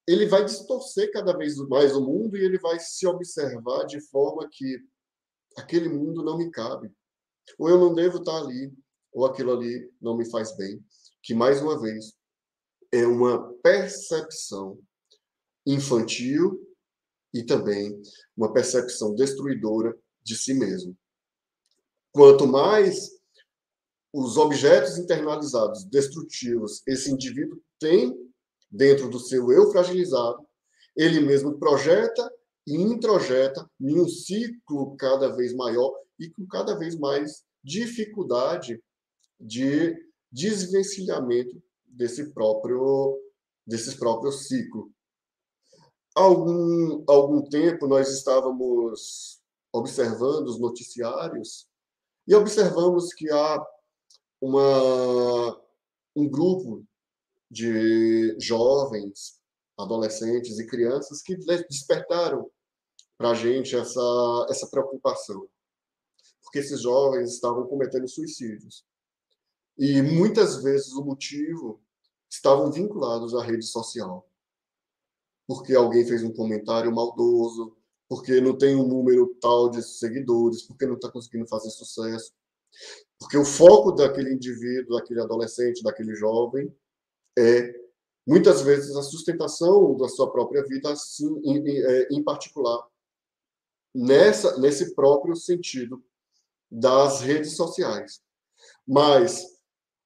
ele 0.09 0.27
vai 0.27 0.45
distorcer 0.45 1.13
cada 1.13 1.37
vez 1.37 1.57
mais 1.69 1.95
o 1.95 2.01
mundo 2.01 2.37
e 2.37 2.45
ele 2.45 2.59
vai 2.59 2.79
se 2.79 3.07
observar 3.07 3.85
de 3.85 4.01
forma 4.09 4.49
que 4.51 4.79
aquele 5.57 5.89
mundo 5.89 6.23
não 6.23 6.39
me 6.39 6.51
cabe. 6.51 6.91
Ou 7.59 7.69
eu 7.69 7.79
não 7.79 7.95
devo 7.95 8.19
estar 8.19 8.39
ali, 8.39 8.73
ou 9.13 9.27
aquilo 9.27 9.53
ali 9.53 9.91
não 10.01 10.17
me 10.17 10.29
faz 10.31 10.57
bem 10.57 10.83
que, 11.27 11.35
mais 11.35 11.61
uma 11.61 11.81
vez, 11.81 12.15
é 12.93 13.05
uma 13.05 13.53
percepção 13.55 14.79
infantil 15.67 16.65
e 17.39 17.45
também 17.45 18.01
uma 18.37 18.53
percepção 18.53 19.15
destruidora 19.15 19.97
de 20.23 20.37
si 20.37 20.55
mesmo. 20.55 20.97
Quanto 22.13 22.47
mais 22.47 23.11
os 24.13 24.39
objetos 24.39 24.97
internalizados 24.97 25.85
destrutivos 25.85 26.83
esse 26.87 27.11
indivíduo 27.11 27.61
tem 27.79 28.17
dentro 28.71 29.11
do 29.11 29.21
seu 29.21 29.53
eu 29.53 29.71
fragilizado, 29.71 30.47
ele 30.97 31.21
mesmo 31.21 31.59
projeta 31.59 32.33
e 32.67 32.75
introjeta 32.75 33.71
em 33.81 34.01
um 34.01 34.09
ciclo 34.09 34.97
cada 34.97 35.29
vez 35.29 35.55
maior 35.55 35.93
e 36.19 36.31
com 36.31 36.47
cada 36.47 36.75
vez 36.75 36.99
mais 36.99 37.45
dificuldade 37.63 38.83
de 39.39 39.95
desvencilhamento 40.33 41.63
desse 41.87 42.33
próprio 42.33 43.21
desses 43.67 43.95
próprios 43.95 44.47
ciclos. 44.47 44.96
Algum 46.17 47.05
algum 47.07 47.43
tempo 47.43 47.87
nós 47.87 48.09
estávamos 48.09 49.39
observando 49.71 50.47
os 50.47 50.59
noticiários 50.59 51.69
e 52.27 52.35
observamos 52.35 53.13
que 53.13 53.31
há 53.31 53.67
uma 54.41 55.61
um 56.17 56.27
grupo 56.27 56.83
de 57.51 58.35
jovens, 58.41 59.39
adolescentes 59.79 60.59
e 60.59 60.67
crianças 60.67 61.21
que 61.21 61.37
despertaram 61.37 62.51
para 63.19 63.31
a 63.31 63.35
gente 63.35 63.77
essa, 63.77 64.47
essa 64.49 64.67
preocupação. 64.69 65.47
Porque 66.43 66.59
esses 66.61 66.81
jovens 66.81 67.35
estavam 67.35 67.67
cometendo 67.67 68.09
suicídios. 68.09 68.85
E 69.79 70.01
muitas 70.01 70.63
vezes 70.63 70.93
o 70.95 71.05
motivo 71.05 71.83
estavam 72.31 72.73
vinculados 72.73 73.35
à 73.35 73.43
rede 73.43 73.67
social. 73.67 74.27
Porque 75.47 75.75
alguém 75.75 76.05
fez 76.05 76.23
um 76.23 76.33
comentário 76.33 76.93
maldoso, 76.95 77.77
porque 78.09 78.41
não 78.41 78.57
tem 78.57 78.75
um 78.75 78.87
número 78.87 79.35
tal 79.41 79.69
de 79.69 79.83
seguidores, 79.83 80.63
porque 80.63 80.87
não 80.87 80.95
está 80.95 81.11
conseguindo 81.11 81.47
fazer 81.47 81.71
sucesso. 81.71 82.33
Porque 83.19 83.37
o 83.37 83.45
foco 83.45 83.93
daquele 83.93 84.33
indivíduo, 84.33 84.97
daquele 84.97 85.21
adolescente, 85.21 85.83
daquele 85.83 86.15
jovem, 86.15 86.75
é 87.39 87.75
muitas 88.27 88.63
vezes 88.63 88.97
a 88.97 89.03
sustentação 89.03 89.97
da 89.97 90.09
sua 90.09 90.31
própria 90.31 90.65
vida, 90.65 90.91
assim, 90.91 91.41
em, 91.45 91.59
em, 92.11 92.21
é, 92.21 92.23
particular, 92.25 92.85
nessa, 93.95 94.59
nesse 94.59 94.95
próprio 94.95 95.35
sentido 95.37 96.05
das 96.71 97.21
redes 97.21 97.57
sociais. 97.57 98.21
Mas 98.87 99.45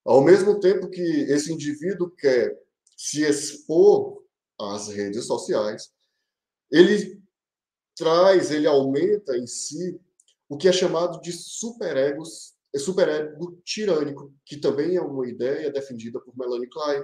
ao 0.05 0.23
mesmo 0.23 0.59
tempo 0.59 0.89
que 0.89 1.01
esse 1.01 1.51
indivíduo 1.51 2.09
quer 2.11 2.57
se 2.95 3.23
expor 3.23 4.20
às 4.61 4.87
redes 4.87 5.25
sociais, 5.25 5.91
ele 6.71 7.21
traz, 7.95 8.51
ele 8.51 8.67
aumenta 8.67 9.37
em 9.37 9.45
si 9.45 9.99
o 10.49 10.57
que 10.57 10.67
é 10.67 10.71
chamado 10.71 11.21
de 11.21 11.31
superegos, 11.31 12.53
superego 12.77 13.59
tirânico, 13.63 14.33
que 14.45 14.57
também 14.57 14.95
é 14.95 15.01
uma 15.01 15.27
ideia 15.27 15.71
defendida 15.71 16.19
por 16.19 16.37
Melanie 16.37 16.69
Klein. 16.69 17.03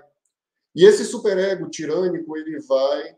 E 0.76 0.86
esse 0.86 1.06
superego 1.06 1.70
tirânico, 1.70 2.38
ele 2.38 2.60
vai 2.62 3.16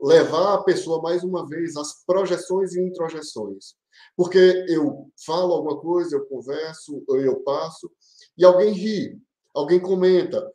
levar 0.00 0.54
a 0.54 0.62
pessoa 0.62 1.00
mais 1.00 1.22
uma 1.24 1.46
vez 1.46 1.76
às 1.76 2.04
projeções 2.04 2.74
e 2.74 2.80
introjeções. 2.80 3.74
Porque 4.16 4.64
eu 4.68 5.10
falo 5.24 5.54
alguma 5.54 5.80
coisa, 5.80 6.16
eu 6.16 6.26
converso, 6.26 7.04
eu 7.08 7.40
passo, 7.40 7.90
e 8.36 8.44
alguém 8.44 8.72
ri, 8.72 9.20
alguém 9.54 9.80
comenta. 9.80 10.52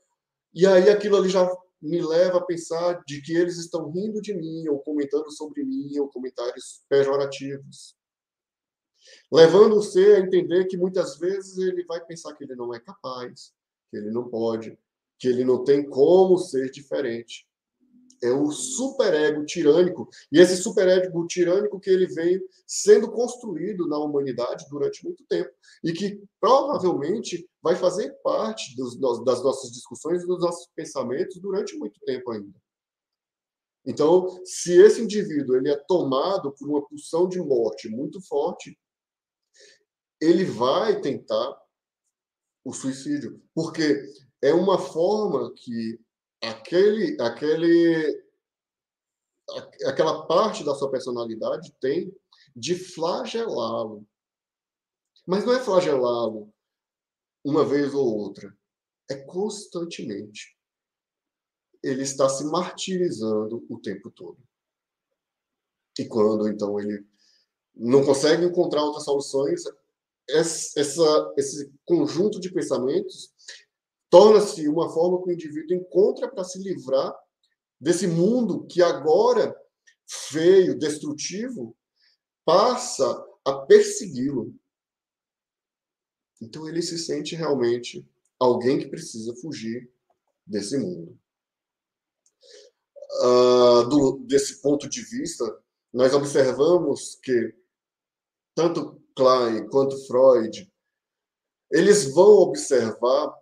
E 0.53 0.65
aí 0.67 0.89
aquilo 0.89 1.17
ali 1.17 1.29
já 1.29 1.49
me 1.81 2.01
leva 2.01 2.37
a 2.37 2.45
pensar 2.45 3.01
de 3.05 3.21
que 3.21 3.35
eles 3.35 3.57
estão 3.57 3.89
rindo 3.89 4.21
de 4.21 4.33
mim, 4.33 4.67
ou 4.67 4.79
comentando 4.79 5.31
sobre 5.31 5.63
mim, 5.63 5.97
ou 5.97 6.07
comentários 6.07 6.83
pejorativos 6.87 7.95
levando 9.31 9.75
você 9.75 10.15
a 10.15 10.19
entender 10.19 10.65
que 10.65 10.77
muitas 10.77 11.17
vezes 11.17 11.57
ele 11.57 11.83
vai 11.85 12.03
pensar 12.05 12.33
que 12.33 12.43
ele 12.43 12.55
não 12.55 12.73
é 12.73 12.79
capaz, 12.79 13.53
que 13.89 13.97
ele 13.97 14.11
não 14.11 14.29
pode, 14.29 14.77
que 15.17 15.27
ele 15.27 15.43
não 15.43 15.63
tem 15.63 15.87
como 15.87 16.37
ser 16.37 16.69
diferente. 16.71 17.47
É 18.23 18.31
o 18.31 18.51
superego 18.51 19.45
tirânico. 19.45 20.07
E 20.31 20.39
esse 20.39 20.57
superego 20.57 21.25
tirânico 21.27 21.79
que 21.79 21.89
ele 21.89 22.07
veio 22.07 22.41
sendo 22.67 23.11
construído 23.11 23.87
na 23.87 23.97
humanidade 23.97 24.65
durante 24.69 25.03
muito 25.03 25.23
tempo. 25.25 25.49
E 25.83 25.91
que 25.91 26.21
provavelmente 26.39 27.49
vai 27.61 27.75
fazer 27.75 28.11
parte 28.23 28.75
dos, 28.75 28.99
das 29.23 29.43
nossas 29.43 29.71
discussões 29.71 30.23
e 30.23 30.27
dos 30.27 30.39
nossos 30.39 30.67
pensamentos 30.75 31.39
durante 31.39 31.77
muito 31.77 31.99
tempo 32.01 32.31
ainda. 32.31 32.53
Então, 33.85 34.39
se 34.45 34.79
esse 34.79 35.01
indivíduo 35.01 35.55
ele 35.55 35.69
é 35.69 35.77
tomado 35.87 36.51
por 36.51 36.69
uma 36.69 36.87
pulsão 36.87 37.27
de 37.27 37.39
morte 37.39 37.89
muito 37.89 38.21
forte, 38.21 38.77
ele 40.19 40.45
vai 40.45 41.01
tentar 41.01 41.59
o 42.63 42.71
suicídio, 42.71 43.41
porque 43.55 44.05
é 44.41 44.53
uma 44.53 44.77
forma 44.77 45.51
que 45.55 45.99
aquele, 46.49 47.21
aquele, 47.21 48.23
aquela 49.85 50.25
parte 50.25 50.63
da 50.63 50.73
sua 50.73 50.89
personalidade 50.89 51.71
tem 51.79 52.15
de 52.55 52.75
flagelá-lo. 52.75 54.05
Mas 55.27 55.45
não 55.45 55.53
é 55.53 55.59
flagelá-lo 55.59 56.51
uma 57.43 57.65
vez 57.65 57.93
ou 57.93 58.05
outra, 58.05 58.55
é 59.09 59.15
constantemente. 59.15 60.57
Ele 61.83 62.03
está 62.03 62.29
se 62.29 62.43
martirizando 62.45 63.65
o 63.69 63.79
tempo 63.79 64.11
todo. 64.11 64.37
E 65.97 66.05
quando 66.05 66.47
então 66.47 66.79
ele 66.79 67.05
não 67.75 68.03
consegue 68.05 68.45
encontrar 68.45 68.83
outras 68.83 69.05
soluções, 69.05 69.63
essa, 70.29 71.33
esse 71.37 71.71
conjunto 71.85 72.39
de 72.39 72.51
pensamentos 72.51 73.33
torna-se 74.11 74.67
uma 74.67 74.93
forma 74.93 75.23
que 75.23 75.29
o 75.29 75.33
indivíduo 75.33 75.77
encontra 75.77 76.29
para 76.29 76.43
se 76.43 76.59
livrar 76.59 77.15
desse 77.79 78.05
mundo 78.05 78.67
que 78.67 78.81
agora 78.83 79.55
feio, 80.05 80.77
destrutivo, 80.77 81.75
passa 82.45 83.25
a 83.45 83.65
persegui-lo. 83.65 84.53
Então 86.41 86.67
ele 86.67 86.81
se 86.81 86.97
sente 86.97 87.35
realmente 87.35 88.05
alguém 88.37 88.79
que 88.79 88.89
precisa 88.89 89.33
fugir 89.37 89.89
desse 90.45 90.77
mundo. 90.77 91.17
Uh, 93.23 93.87
do, 93.87 94.17
desse 94.25 94.61
ponto 94.61 94.89
de 94.89 95.01
vista, 95.03 95.45
nós 95.93 96.13
observamos 96.13 97.15
que 97.23 97.55
tanto 98.53 99.01
Klein 99.15 99.69
quanto 99.69 100.05
Freud, 100.07 100.71
eles 101.69 102.13
vão 102.13 102.39
observar 102.39 103.40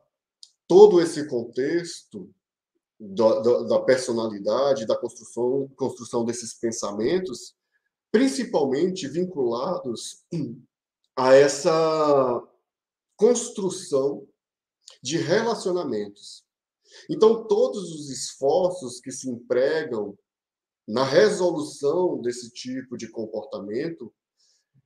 todo 0.70 1.02
esse 1.02 1.28
contexto 1.28 2.30
da, 3.00 3.40
da, 3.40 3.64
da 3.64 3.80
personalidade, 3.82 4.86
da 4.86 4.96
construção, 4.96 5.68
construção 5.76 6.24
desses 6.24 6.54
pensamentos, 6.54 7.56
principalmente 8.12 9.08
vinculados 9.08 10.24
a 11.18 11.34
essa 11.34 12.48
construção 13.18 14.28
de 15.02 15.18
relacionamentos. 15.18 16.46
Então, 17.10 17.48
todos 17.48 17.92
os 17.92 18.10
esforços 18.12 19.00
que 19.00 19.12
se 19.12 19.28
empregam 19.28 20.16
na 20.88 21.04
resolução 21.04 22.22
desse 22.22 22.52
tipo 22.52 22.96
de 22.96 23.10
comportamento 23.10 24.14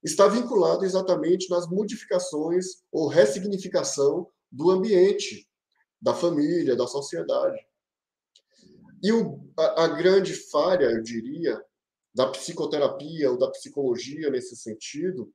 está 0.02 0.28
vinculado 0.28 0.86
exatamente 0.86 1.50
nas 1.50 1.68
modificações 1.68 2.84
ou 2.90 3.08
ressignificação 3.08 4.30
do 4.50 4.70
ambiente, 4.70 5.48
da 6.04 6.14
família, 6.14 6.76
da 6.76 6.86
sociedade. 6.86 7.66
E 9.02 9.12
o, 9.14 9.40
a, 9.58 9.86
a 9.86 9.88
grande 9.88 10.34
falha, 10.34 10.86
eu 10.86 11.02
diria, 11.02 11.64
da 12.14 12.28
psicoterapia 12.28 13.32
ou 13.32 13.38
da 13.38 13.50
psicologia 13.50 14.30
nesse 14.30 14.56
sentido 14.58 15.34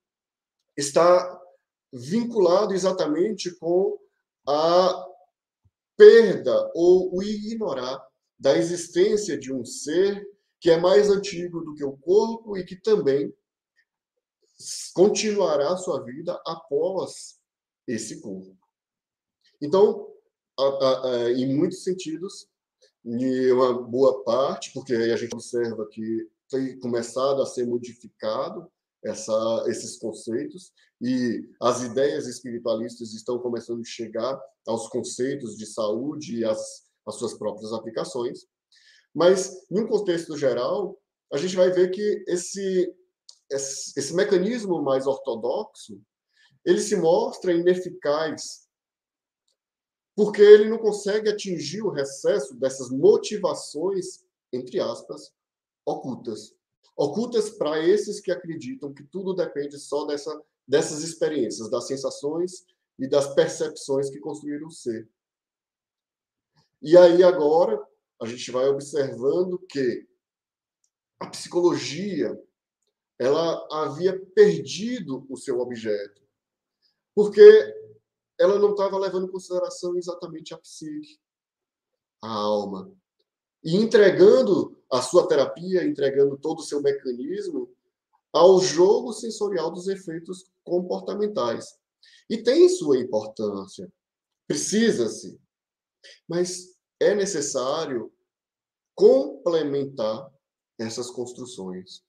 está 0.77 1.41
vinculado 1.91 2.75
exatamente 2.75 3.51
com 3.59 3.99
a 4.47 5.07
perda 5.97 6.71
ou 6.75 7.17
o 7.17 7.23
ignorar 7.23 8.07
da 8.39 8.57
existência 8.57 9.39
de 9.39 9.53
um 9.53 9.65
ser 9.65 10.23
que 10.61 10.71
é 10.71 10.79
mais 10.79 11.09
antigo 11.09 11.63
do 11.63 11.75
que 11.75 11.85
o 11.85 11.97
corpo 11.97 12.59
e 12.59 12.65
que 12.65 12.77
também 12.77 13.35
continuará 14.93 15.77
sua 15.79 16.05
vida 16.05 16.41
após 16.47 17.41
esse 17.87 18.21
corpo. 18.21 18.57
Então, 19.61 20.09
em 21.37 21.55
muitos 21.55 21.83
sentidos, 21.83 22.49
em 23.05 23.53
uma 23.53 23.83
boa 23.83 24.23
parte, 24.25 24.73
porque 24.73 24.95
a 24.95 25.17
gente 25.17 25.35
observa 25.35 25.87
que 25.91 26.29
tem 26.51 26.79
começado 26.81 27.43
a 27.43 27.47
ser 27.47 27.67
modificado 27.67 28.71
essa, 29.05 29.65
esses 29.69 29.99
conceitos 29.99 30.73
e 31.01 31.49
as 31.61 31.83
ideias 31.83 32.27
espiritualistas 32.27 33.13
estão 33.13 33.39
começando 33.39 33.81
a 33.81 33.89
chegar 33.89 34.41
aos 34.67 34.89
conceitos 34.89 35.57
de 35.57 35.67
saúde 35.67 36.39
e 36.39 36.45
as 36.45 36.83
suas 37.13 37.35
próprias 37.35 37.73
aplicações. 37.73 38.47
Mas, 39.15 39.53
em 39.71 39.81
um 39.81 39.87
contexto 39.87 40.37
geral, 40.37 40.99
a 41.33 41.37
gente 41.37 41.55
vai 41.55 41.71
ver 41.71 41.91
que 41.91 42.25
esse 42.27 42.93
esse, 43.51 43.99
esse 43.99 44.15
mecanismo 44.15 44.83
mais 44.83 45.07
ortodoxo 45.07 46.01
ele 46.65 46.81
se 46.81 46.97
mostra 46.97 47.53
ineficaz 47.53 48.68
porque 50.19 50.43
ele 50.43 50.69
não 50.69 50.79
consegue 50.79 51.29
atingir 51.29 51.81
o 51.81 51.91
recesso 51.91 52.53
dessas 52.57 52.91
motivações, 52.91 54.27
entre 54.53 54.81
aspas, 54.81 55.33
ocultas. 55.87 56.57
Ocultas 56.97 57.51
para 57.51 57.79
esses 57.87 58.21
que 58.21 58.33
acreditam 58.33 58.93
que 58.93 59.05
tudo 59.05 59.33
depende 59.33 59.79
só 59.79 60.07
dessa, 60.07 60.45
dessas 60.67 61.05
experiências, 61.05 61.71
das 61.71 61.87
sensações 61.87 62.67
e 62.99 63.09
das 63.09 63.33
percepções 63.33 64.11
que 64.11 64.19
construíram 64.19 64.67
o 64.67 64.73
ser. 64.73 65.09
E 66.83 66.99
aí 66.99 67.23
agora 67.23 67.81
a 68.21 68.27
gente 68.27 68.51
vai 68.51 68.67
observando 68.67 69.57
que 69.71 70.05
a 71.21 71.29
psicologia 71.29 72.37
ela 73.21 73.69
havia 73.71 74.19
perdido 74.35 75.25
o 75.31 75.37
seu 75.37 75.61
objeto, 75.61 76.21
porque 77.15 77.88
ela 78.39 78.59
não 78.59 78.71
estava 78.71 78.99
levando 78.99 79.27
em 79.27 79.31
consideração 79.31 79.97
exatamente 79.97 80.55
a 80.55 80.59
psique, 80.59 81.19
a 82.23 82.31
alma, 82.31 82.93
e 83.63 83.77
entregando 83.77 84.81
a 84.91 85.03
sua 85.03 85.27
terapia, 85.27 85.85
entregando 85.85 86.39
todo 86.39 86.61
o 86.61 86.63
seu 86.63 86.81
mecanismo 86.81 87.71
ao 88.33 88.61
jogo 88.61 89.13
sensorial 89.13 89.71
dos 89.71 89.89
efeitos 89.89 90.51
comportamentais. 90.63 91.79
E 92.31 92.43
tem 92.43 92.69
sua 92.69 92.99
importância, 92.99 93.93
precisa-se, 94.47 95.41
mas 96.29 96.79
é 97.01 97.15
necessário 97.15 98.13
complementar 98.95 100.31
essas 100.79 101.11
construções. 101.11 102.05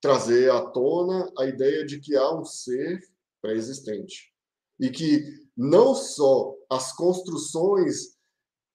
Trazer 0.00 0.50
à 0.50 0.60
tona 0.70 1.32
a 1.38 1.46
ideia 1.46 1.84
de 1.84 2.00
que 2.00 2.16
há 2.16 2.30
um 2.34 2.44
ser 2.44 3.00
pré-existente. 3.40 4.32
E 4.78 4.90
que 4.90 5.43
não 5.56 5.94
só 5.94 6.54
as 6.70 6.92
construções 6.92 8.16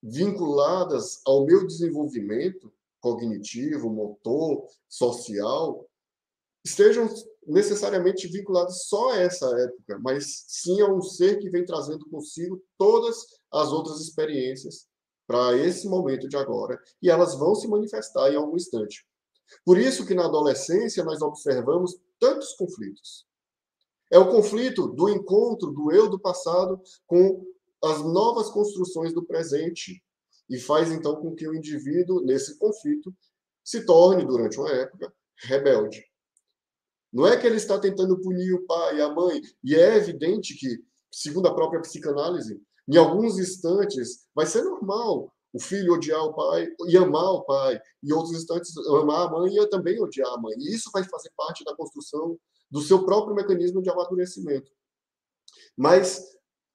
vinculadas 0.02 1.20
ao 1.26 1.44
meu 1.44 1.66
desenvolvimento 1.66 2.72
cognitivo, 3.00 3.90
motor, 3.90 4.66
social, 4.88 5.86
estejam 6.64 7.08
necessariamente 7.46 8.28
vinculadas 8.28 8.84
só 8.84 9.12
a 9.12 9.18
essa 9.18 9.46
época, 9.58 9.98
mas 10.02 10.44
sim 10.46 10.80
a 10.80 10.88
um 10.88 11.00
ser 11.00 11.38
que 11.38 11.50
vem 11.50 11.64
trazendo 11.64 12.08
consigo 12.08 12.62
todas 12.78 13.16
as 13.50 13.72
outras 13.72 14.00
experiências 14.00 14.86
para 15.26 15.56
esse 15.56 15.88
momento 15.88 16.28
de 16.28 16.36
agora, 16.36 16.78
e 17.00 17.08
elas 17.08 17.34
vão 17.36 17.54
se 17.54 17.68
manifestar 17.68 18.32
em 18.32 18.36
algum 18.36 18.56
instante. 18.56 19.06
Por 19.64 19.78
isso 19.78 20.06
que 20.06 20.14
na 20.14 20.26
adolescência 20.26 21.04
nós 21.04 21.22
observamos 21.22 21.96
tantos 22.18 22.52
conflitos. 22.54 23.26
É 24.10 24.18
o 24.18 24.28
conflito 24.28 24.88
do 24.88 25.08
encontro 25.08 25.70
do 25.70 25.92
eu 25.92 26.08
do 26.08 26.18
passado 26.18 26.80
com 27.06 27.44
as 27.82 28.02
novas 28.02 28.50
construções 28.50 29.14
do 29.14 29.24
presente 29.24 30.02
e 30.48 30.58
faz 30.58 30.90
então 30.90 31.16
com 31.16 31.34
que 31.34 31.46
o 31.46 31.54
indivíduo 31.54 32.20
nesse 32.20 32.58
conflito 32.58 33.14
se 33.64 33.86
torne 33.86 34.24
durante 34.24 34.58
uma 34.58 34.70
época 34.70 35.12
rebelde. 35.44 36.04
Não 37.12 37.26
é 37.26 37.36
que 37.36 37.46
ele 37.46 37.56
está 37.56 37.78
tentando 37.78 38.20
punir 38.20 38.52
o 38.52 38.66
pai 38.66 38.98
e 38.98 39.02
a 39.02 39.08
mãe, 39.12 39.40
e 39.64 39.74
é 39.74 39.96
evidente 39.96 40.54
que, 40.54 40.82
segundo 41.10 41.48
a 41.48 41.54
própria 41.54 41.80
psicanálise, 41.80 42.60
em 42.88 42.96
alguns 42.96 43.38
instantes 43.38 44.26
vai 44.34 44.46
ser 44.46 44.62
normal 44.62 45.32
o 45.52 45.60
filho 45.60 45.94
odiar 45.94 46.22
o 46.22 46.34
pai 46.34 46.68
e 46.88 46.96
amar 46.96 47.32
o 47.32 47.42
pai, 47.42 47.80
e 48.02 48.12
outros 48.12 48.36
instantes 48.36 48.76
amar 48.88 49.26
a 49.26 49.30
mãe 49.30 49.56
e 49.56 49.66
também 49.68 50.00
odiar 50.00 50.32
a 50.32 50.38
mãe. 50.38 50.54
E 50.58 50.74
isso 50.74 50.90
vai 50.92 51.02
fazer 51.04 51.30
parte 51.36 51.64
da 51.64 51.74
construção 51.74 52.38
do 52.70 52.80
seu 52.80 53.04
próprio 53.04 53.34
mecanismo 53.34 53.82
de 53.82 53.90
amadurecimento. 53.90 54.70
Mas, 55.76 56.22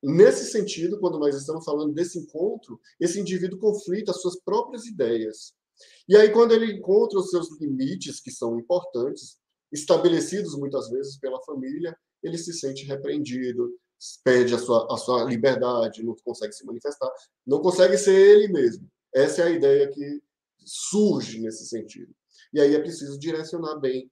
nesse 0.04 0.52
sentido, 0.52 1.00
quando 1.00 1.20
nós 1.20 1.36
estamos 1.36 1.64
falando 1.64 1.94
desse 1.94 2.20
encontro, 2.20 2.80
esse 3.00 3.20
indivíduo 3.20 3.60
conflita 3.60 4.12
as 4.12 4.22
suas 4.22 4.40
próprias 4.40 4.86
ideias. 4.86 5.54
E 6.08 6.16
aí, 6.16 6.32
quando 6.32 6.54
ele 6.54 6.74
encontra 6.74 7.20
os 7.20 7.30
seus 7.30 7.60
limites, 7.60 8.20
que 8.20 8.32
são 8.32 8.60
importantes, 8.60 9.38
estabelecidos 9.72 10.56
muitas 10.58 10.90
vezes 10.90 11.18
pela 11.18 11.42
família, 11.44 11.98
ele 12.24 12.38
se 12.38 12.54
sente 12.54 12.86
repreendido, 12.86 13.78
perde 14.24 14.54
a 14.54 14.58
sua, 14.58 14.88
a 14.94 14.98
sua 14.98 15.24
liberdade, 15.24 16.04
não 16.04 16.16
consegue 16.24 16.54
se 16.54 16.66
manifestar, 16.66 17.12
não 17.46 17.62
consegue 17.62 17.98
ser 17.98 18.16
ele 18.16 18.48
mesmo. 18.52 18.90
Essa 19.14 19.42
é 19.42 19.46
a 19.46 19.50
ideia 19.50 19.92
que 19.92 20.22
surge 20.66 21.40
nesse 21.40 21.66
sentido. 21.66 22.14
E 22.54 22.60
aí 22.60 22.76
é 22.76 22.80
preciso 22.80 23.20
direcionar 23.20 23.76
bem, 23.80 24.10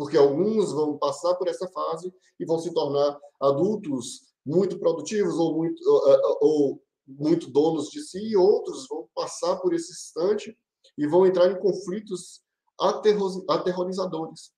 porque 0.00 0.16
alguns 0.16 0.72
vão 0.72 0.96
passar 0.96 1.34
por 1.34 1.46
essa 1.46 1.68
fase 1.68 2.10
e 2.38 2.46
vão 2.46 2.58
se 2.58 2.72
tornar 2.72 3.20
adultos 3.38 4.32
muito 4.46 4.78
produtivos 4.78 5.34
ou 5.34 5.54
muito, 5.54 5.78
ou, 5.86 6.38
ou 6.40 6.82
muito 7.06 7.50
donos 7.50 7.90
de 7.90 8.00
si, 8.00 8.18
e 8.30 8.34
outros 8.34 8.88
vão 8.88 9.06
passar 9.14 9.56
por 9.56 9.74
esse 9.74 9.92
instante 9.92 10.58
e 10.96 11.06
vão 11.06 11.26
entrar 11.26 11.50
em 11.50 11.60
conflitos 11.60 12.42
aterrorizadores. 12.78 14.54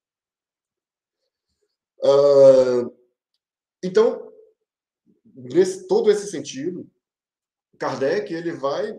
Uh, 1.98 2.96
então, 3.82 4.32
nesse 5.34 5.88
todo 5.88 6.08
esse 6.08 6.30
sentido, 6.30 6.88
Kardec 7.80 8.32
ele 8.32 8.52
vai 8.52 8.96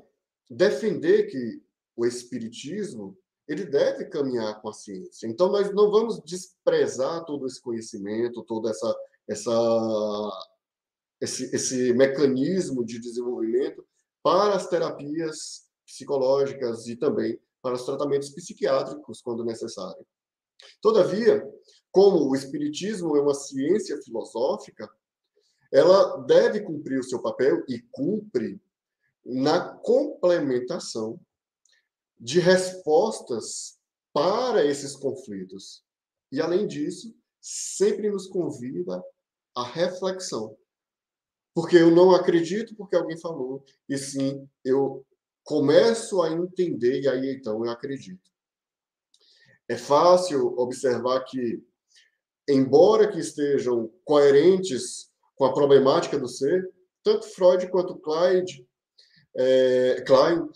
defender 0.50 1.28
que 1.28 1.64
o 1.96 2.06
espiritismo 2.06 3.18
ele 3.48 3.66
deve 3.66 4.06
caminhar 4.06 4.62
com 4.62 4.70
a 4.70 4.74
ciência. 4.74 5.28
Então 5.28 5.52
nós 5.52 5.74
não 5.74 5.92
vamos 5.92 6.22
desprezar 6.24 7.26
todo 7.26 7.46
esse 7.46 7.62
conhecimento, 7.62 8.44
toda 8.44 8.70
essa 8.70 8.96
essa 9.28 9.52
esse, 11.22 11.56
esse 11.56 11.94
mecanismo 11.94 12.86
de 12.86 13.00
desenvolvimento 13.00 13.86
para 14.22 14.56
as 14.56 14.68
terapias 14.68 15.64
psicológicas 15.86 16.88
e 16.88 16.96
também 16.98 17.40
para 17.62 17.76
os 17.76 17.86
tratamentos 17.86 18.30
psiquiátricos 18.30 19.22
quando 19.22 19.46
necessário. 19.46 20.06
Todavia, 20.82 21.50
como 21.92 22.30
o 22.30 22.36
espiritismo 22.36 23.16
é 23.16 23.22
uma 23.22 23.34
ciência 23.34 24.02
filosófica, 24.02 24.90
ela 25.72 26.18
deve 26.26 26.62
cumprir 26.62 27.00
o 27.00 27.04
seu 27.04 27.22
papel 27.22 27.64
e 27.68 27.82
cumpre 27.92 28.62
na 29.26 29.76
complementação 29.78 31.20
de 32.20 32.40
respostas 32.40 33.78
para 34.14 34.66
esses 34.66 34.96
conflitos. 34.96 35.84
E, 36.32 36.42
além 36.42 36.68
disso, 36.68 37.14
sempre 37.42 38.10
nos 38.10 38.28
convida 38.28 39.04
à 39.56 39.64
reflexão. 39.64 40.58
Porque 41.54 41.78
eu 41.78 41.92
não 41.92 42.16
acredito 42.16 42.76
porque 42.76 42.96
alguém 42.96 43.20
falou, 43.20 43.64
e 43.88 43.98
sim 43.98 44.50
eu 44.64 45.06
começo 45.44 46.22
a 46.22 46.32
entender 46.32 47.02
e 47.02 47.08
aí 47.08 47.36
então 47.36 47.64
eu 47.64 47.72
acredito. 47.72 48.32
É 49.68 49.78
fácil 49.78 50.58
observar 50.58 51.24
que, 51.26 51.64
embora 52.48 53.12
que 53.12 53.20
estejam 53.20 53.92
coerentes 54.04 55.12
com 55.36 55.46
a 55.46 55.54
problemática 55.54 56.18
do 56.18 56.28
ser, 56.28 56.70
tanto 57.04 57.28
Freud 57.28 57.70
quanto 57.70 58.00
Clyde, 58.00 58.66
é, 59.36 60.02
Klein, 60.06 60.50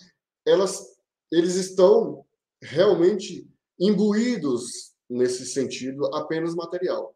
elas, 0.45 0.97
eles 1.32 1.55
estão 1.55 2.25
realmente 2.61 3.49
imbuídos 3.80 4.93
nesse 5.09 5.45
sentido 5.45 6.05
apenas 6.15 6.55
material. 6.55 7.15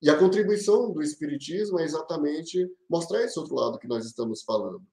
E 0.00 0.10
a 0.10 0.18
contribuição 0.18 0.92
do 0.92 1.00
Espiritismo 1.00 1.78
é 1.78 1.84
exatamente 1.84 2.68
mostrar 2.90 3.22
esse 3.22 3.38
outro 3.38 3.54
lado 3.54 3.78
que 3.78 3.86
nós 3.86 4.04
estamos 4.04 4.42
falando. 4.42 4.84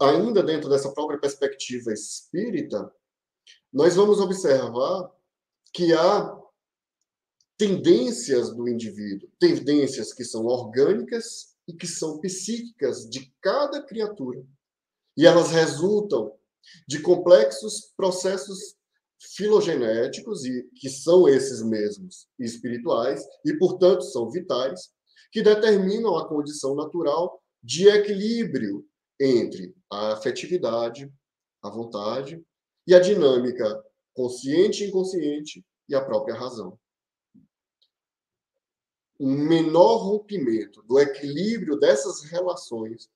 Ainda 0.00 0.42
dentro 0.42 0.68
dessa 0.68 0.92
própria 0.92 1.18
perspectiva 1.18 1.92
espírita, 1.92 2.92
nós 3.72 3.96
vamos 3.96 4.20
observar 4.20 5.10
que 5.72 5.92
há 5.92 6.38
tendências 7.56 8.54
do 8.54 8.68
indivíduo, 8.68 9.30
tendências 9.38 10.12
que 10.12 10.24
são 10.24 10.44
orgânicas 10.44 11.56
e 11.66 11.72
que 11.72 11.86
são 11.86 12.20
psíquicas 12.20 13.08
de 13.08 13.32
cada 13.40 13.82
criatura. 13.82 14.44
E 15.16 15.26
elas 15.26 15.50
resultam 15.50 16.32
de 16.86 17.00
complexos 17.00 17.92
processos 17.96 18.76
filogenéticos 19.18 20.44
e 20.44 20.68
que 20.74 20.90
são 20.90 21.26
esses 21.28 21.62
mesmos 21.62 22.28
espirituais 22.38 23.24
e 23.44 23.54
portanto 23.54 24.02
são 24.02 24.30
vitais 24.30 24.90
que 25.32 25.42
determinam 25.42 26.16
a 26.16 26.28
condição 26.28 26.74
natural 26.74 27.42
de 27.62 27.88
equilíbrio 27.88 28.86
entre 29.18 29.74
a 29.90 30.12
afetividade, 30.12 31.12
a 31.62 31.70
vontade 31.70 32.44
e 32.86 32.94
a 32.94 33.00
dinâmica 33.00 33.82
consciente 34.14 34.84
e 34.84 34.88
inconsciente 34.88 35.64
e 35.88 35.94
a 35.94 36.04
própria 36.04 36.34
razão. 36.34 36.78
Um 39.18 39.34
menor 39.34 39.96
rompimento 39.96 40.82
do 40.82 40.98
equilíbrio 40.98 41.78
dessas 41.78 42.22
relações 42.22 43.10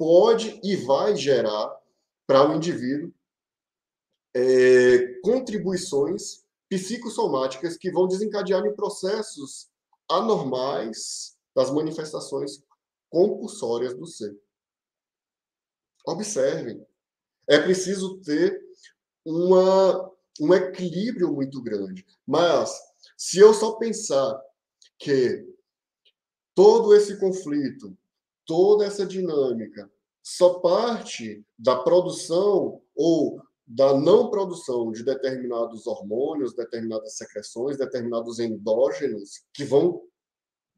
pode 0.00 0.58
e 0.64 0.76
vai 0.76 1.14
gerar 1.14 1.78
para 2.26 2.48
o 2.48 2.54
indivíduo 2.54 3.12
é, 4.34 5.20
contribuições 5.20 6.42
psicossomáticas 6.70 7.76
que 7.76 7.90
vão 7.90 8.08
desencadear 8.08 8.64
em 8.64 8.74
processos 8.74 9.68
anormais 10.08 11.36
das 11.54 11.70
manifestações 11.70 12.64
compulsórias 13.10 13.92
do 13.92 14.06
ser. 14.06 14.34
Observem, 16.06 16.82
é 17.46 17.58
preciso 17.58 18.22
ter 18.22 18.58
uma, 19.22 20.10
um 20.40 20.54
equilíbrio 20.54 21.30
muito 21.30 21.60
grande. 21.60 22.06
Mas, 22.26 22.74
se 23.18 23.38
eu 23.38 23.52
só 23.52 23.72
pensar 23.72 24.40
que 24.98 25.46
todo 26.54 26.94
esse 26.94 27.20
conflito, 27.20 27.94
toda 28.50 28.84
essa 28.84 29.06
dinâmica, 29.06 29.88
só 30.20 30.54
parte 30.58 31.46
da 31.56 31.76
produção 31.76 32.82
ou 32.96 33.40
da 33.64 33.96
não 33.96 34.28
produção 34.28 34.90
de 34.90 35.04
determinados 35.04 35.86
hormônios, 35.86 36.56
determinadas 36.56 37.16
secreções, 37.16 37.78
determinados 37.78 38.40
endógenos 38.40 39.44
que 39.54 39.62
vão 39.62 40.02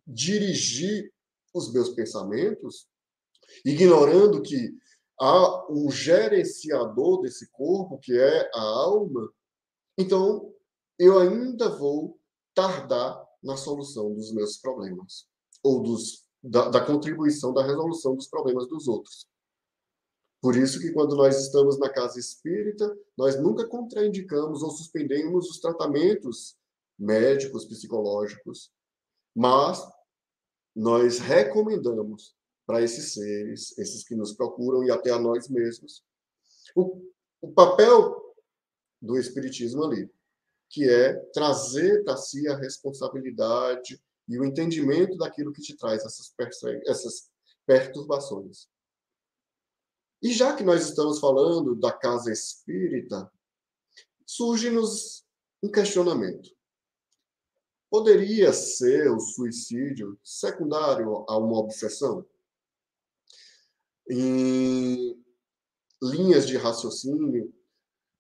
dirigir 0.07 1.11
os 1.55 1.73
meus 1.73 1.89
pensamentos, 1.89 2.87
ignorando 3.65 4.43
que 4.43 4.77
há 5.19 5.73
um 5.73 5.91
gerenciador 5.91 7.23
desse 7.23 7.51
corpo, 7.53 7.99
que 7.99 8.13
é 8.13 8.51
a 8.55 8.61
alma, 8.61 9.33
então 9.97 10.53
eu 10.99 11.19
ainda 11.19 11.71
vou 11.71 12.21
tardar 12.55 13.27
na 13.43 13.57
solução 13.57 14.13
dos 14.13 14.31
meus 14.31 14.59
problemas 14.59 15.27
ou 15.63 15.83
dos, 15.83 16.27
da, 16.43 16.69
da 16.69 16.85
contribuição 16.85 17.53
da 17.53 17.65
resolução 17.65 18.17
dos 18.17 18.27
problemas 18.27 18.67
dos 18.67 18.89
outros. 18.89 19.29
Por 20.41 20.57
isso 20.57 20.81
que 20.81 20.91
quando 20.91 21.15
nós 21.15 21.41
estamos 21.41 21.79
na 21.79 21.89
casa 21.89 22.19
espírita, 22.19 22.97
nós 23.17 23.41
nunca 23.41 23.67
contraindicamos 23.67 24.63
ou 24.63 24.71
suspendemos 24.71 25.49
os 25.49 25.61
tratamentos 25.61 26.57
médicos, 26.99 27.65
psicológicos, 27.65 28.73
mas 29.35 29.81
nós 30.75 31.19
recomendamos 31.19 32.35
para 32.67 32.83
esses 32.83 33.13
seres, 33.13 33.77
esses 33.79 34.03
que 34.03 34.17
nos 34.17 34.33
procuram 34.33 34.83
e 34.83 34.91
até 34.91 35.11
a 35.11 35.19
nós 35.19 35.49
mesmos, 35.49 36.03
o, 36.75 37.03
o 37.41 37.53
papel 37.53 38.35
do 39.01 39.17
espiritismo 39.17 39.85
ali 39.85 40.11
que 40.73 40.89
é 40.89 41.13
trazer 41.35 42.03
para 42.03 42.17
si 42.17 42.49
a 42.49 42.57
responsabilidade 42.57 44.03
e 44.29 44.39
o 44.39 44.45
entendimento 44.45 45.17
daquilo 45.17 45.53
que 45.53 45.63
te 45.63 45.77
traz 45.77 46.05
essas, 46.05 46.33
essas 46.87 47.31
perturbações. 47.67 48.69
E 50.23 50.33
já 50.33 50.55
que 50.55 50.63
nós 50.63 50.89
estamos 50.89 51.19
falando 51.19 51.75
da 51.75 51.93
casa 51.93 52.31
espírita, 52.31 53.31
surge-nos 54.25 55.25
um 55.63 55.71
questionamento. 55.71 56.51
Poderia 57.91 58.53
ser 58.53 59.11
o 59.11 59.21
suicídio 59.21 60.19
secundário 60.25 61.25
a 61.29 61.37
uma 61.37 61.59
obsessão? 61.59 62.25
Em 64.09 65.23
linhas 66.03 66.47
de 66.47 66.57
raciocínio, 66.57 67.55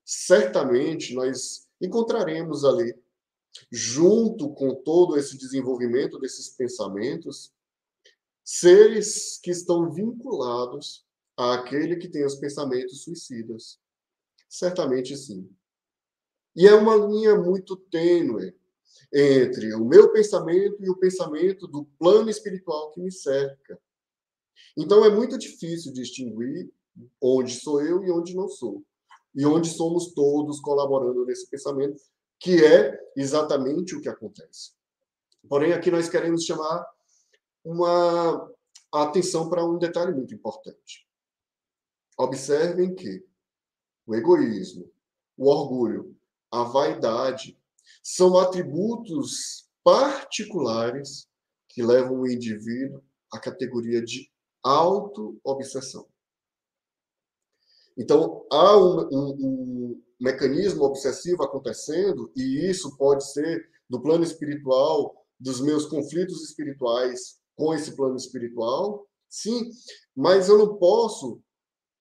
certamente 0.04 1.14
nós 1.14 1.68
encontraremos 1.80 2.64
ali, 2.64 2.94
junto 3.70 4.50
com 4.54 4.74
todo 4.74 5.16
esse 5.16 5.36
desenvolvimento 5.36 6.18
desses 6.18 6.48
pensamentos, 6.50 7.52
seres 8.44 9.38
que 9.42 9.50
estão 9.50 9.90
vinculados 9.90 11.06
àquele 11.36 11.96
que 11.96 12.08
tem 12.08 12.24
os 12.24 12.36
pensamentos 12.36 13.02
suicidas. 13.02 13.78
Certamente 14.48 15.16
sim. 15.16 15.48
E 16.54 16.66
é 16.66 16.74
uma 16.74 16.96
linha 16.96 17.34
muito 17.34 17.76
tênue 17.76 18.54
entre 19.12 19.74
o 19.74 19.84
meu 19.84 20.12
pensamento 20.12 20.82
e 20.82 20.90
o 20.90 20.96
pensamento 20.96 21.66
do 21.66 21.84
plano 21.98 22.30
espiritual 22.30 22.90
que 22.92 23.00
me 23.00 23.10
cerca. 23.10 23.78
Então 24.76 25.04
é 25.04 25.10
muito 25.10 25.38
difícil 25.38 25.92
distinguir 25.92 26.70
onde 27.20 27.54
sou 27.54 27.82
eu 27.82 28.02
e 28.04 28.10
onde 28.10 28.34
não 28.34 28.48
sou. 28.48 28.82
E 29.34 29.46
onde 29.46 29.70
somos 29.70 30.12
todos 30.12 30.60
colaborando 30.60 31.24
nesse 31.24 31.48
pensamento, 31.48 32.02
que 32.42 32.64
é 32.64 32.98
exatamente 33.16 33.94
o 33.94 34.00
que 34.00 34.08
acontece. 34.08 34.72
Porém, 35.48 35.72
aqui 35.72 35.92
nós 35.92 36.08
queremos 36.08 36.44
chamar 36.44 36.84
uma 37.64 38.50
atenção 38.92 39.48
para 39.48 39.64
um 39.64 39.78
detalhe 39.78 40.12
muito 40.12 40.34
importante. 40.34 41.06
Observem 42.18 42.96
que 42.96 43.24
o 44.04 44.16
egoísmo, 44.16 44.90
o 45.36 45.48
orgulho, 45.48 46.16
a 46.50 46.64
vaidade 46.64 47.56
são 48.02 48.36
atributos 48.36 49.70
particulares 49.84 51.28
que 51.68 51.80
levam 51.80 52.20
o 52.20 52.28
indivíduo 52.28 53.02
à 53.32 53.38
categoria 53.38 54.02
de 54.02 54.28
auto-obsessão. 54.64 56.08
Então, 57.98 58.46
há 58.50 58.76
um, 58.76 59.08
um, 59.10 59.36
um, 59.40 60.02
mecanismo 60.20 60.84
obsessivo 60.84 61.42
acontecendo, 61.42 62.32
e 62.36 62.68
isso 62.70 62.96
pode 62.96 63.30
ser 63.32 63.68
do 63.88 64.00
plano 64.00 64.24
espiritual, 64.24 65.14
dos 65.38 65.60
meus 65.60 65.86
conflitos 65.86 66.42
espirituais 66.42 67.40
com 67.56 67.74
esse 67.74 67.96
plano 67.96 68.16
espiritual, 68.16 69.06
sim, 69.28 69.70
mas 70.14 70.48
eu 70.48 70.56
não 70.56 70.76
posso 70.76 71.40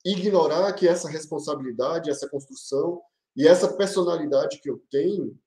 ignorar 0.06 0.72
que 0.74 0.88
essa 0.88 1.10
responsabilidade, 1.10 2.10
essa 2.10 2.30
construção 2.30 3.02
e 3.36 3.48
essa 3.48 3.76
personalidade 3.76 4.60
que 4.60 4.70
eu 4.70 4.82
tenho 4.90 5.38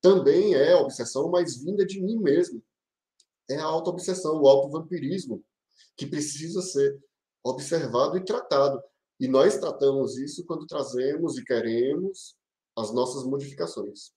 também 0.00 0.54
é 0.54 0.74
obsessão, 0.76 1.30
mas 1.30 1.56
vinda 1.56 1.84
de 1.84 2.00
mim 2.00 2.18
mesmo. 2.18 2.62
É 3.48 3.56
a 3.56 3.64
auto-obsessão, 3.64 4.40
o 4.40 4.48
auto-vampirismo, 4.48 5.42
que 5.96 6.06
precisa 6.06 6.60
ser 6.62 6.98
observado 7.42 8.16
e 8.16 8.24
tratado. 8.24 8.82
E 9.18 9.28
nós 9.28 9.58
tratamos 9.58 10.18
isso 10.18 10.44
quando 10.44 10.66
trazemos 10.66 11.38
e 11.38 11.44
queremos 11.44 12.36
as 12.76 12.92
nossas 12.92 13.24
modificações. 13.24 14.12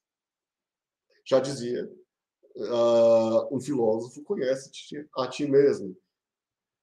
Já 1.26 1.40
dizia 1.40 1.90
uh, 2.56 3.56
um 3.56 3.60
filósofo, 3.60 4.24
conhece 4.24 4.72
a 5.18 5.28
ti 5.28 5.46
mesmo. 5.46 5.96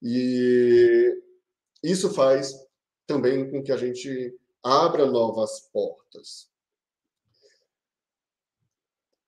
E 0.01 1.21
isso 1.83 2.13
faz 2.13 2.55
também 3.07 3.51
com 3.51 3.63
que 3.63 3.73
a 3.73 3.77
gente 3.77 4.39
abra 4.63 5.07
novas 5.07 5.61
portas. 5.73 6.49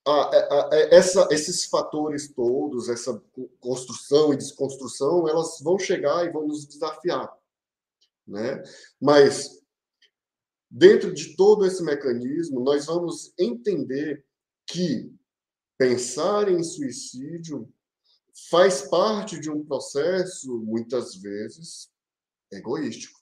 Ah, 0.09 0.31
essa, 0.93 1.27
esses 1.33 1.65
fatores 1.65 2.33
todos, 2.33 2.89
essa 2.89 3.21
construção 3.59 4.33
e 4.33 4.37
desconstrução, 4.37 5.29
elas 5.29 5.59
vão 5.61 5.77
chegar 5.79 6.25
e 6.25 6.31
vão 6.31 6.47
nos 6.47 6.65
desafiar. 6.65 7.36
Né? 8.27 8.63
Mas, 9.01 9.63
dentro 10.71 11.13
de 11.13 11.37
todo 11.37 11.65
esse 11.65 11.83
mecanismo, 11.83 12.61
nós 12.61 12.87
vamos 12.87 13.33
entender 13.39 14.25
que 14.67 15.15
pensar 15.79 16.51
em 16.51 16.63
suicídio 16.63 17.73
faz 18.51 18.83
parte 18.83 19.39
de 19.39 19.51
um 19.51 19.65
processo, 19.65 20.59
muitas 20.59 21.15
vezes, 21.15 21.91
egoístico. 22.53 23.19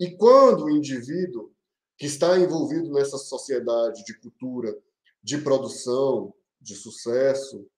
E 0.00 0.16
quando 0.16 0.64
o 0.64 0.70
indivíduo 0.70 1.52
que 1.96 2.06
está 2.06 2.38
envolvido 2.38 2.90
nessa 2.92 3.18
sociedade 3.18 4.04
de 4.04 4.18
cultura, 4.18 4.76
de 5.22 5.38
produção, 5.38 6.32
de 6.60 6.76
sucesso, 6.76 7.68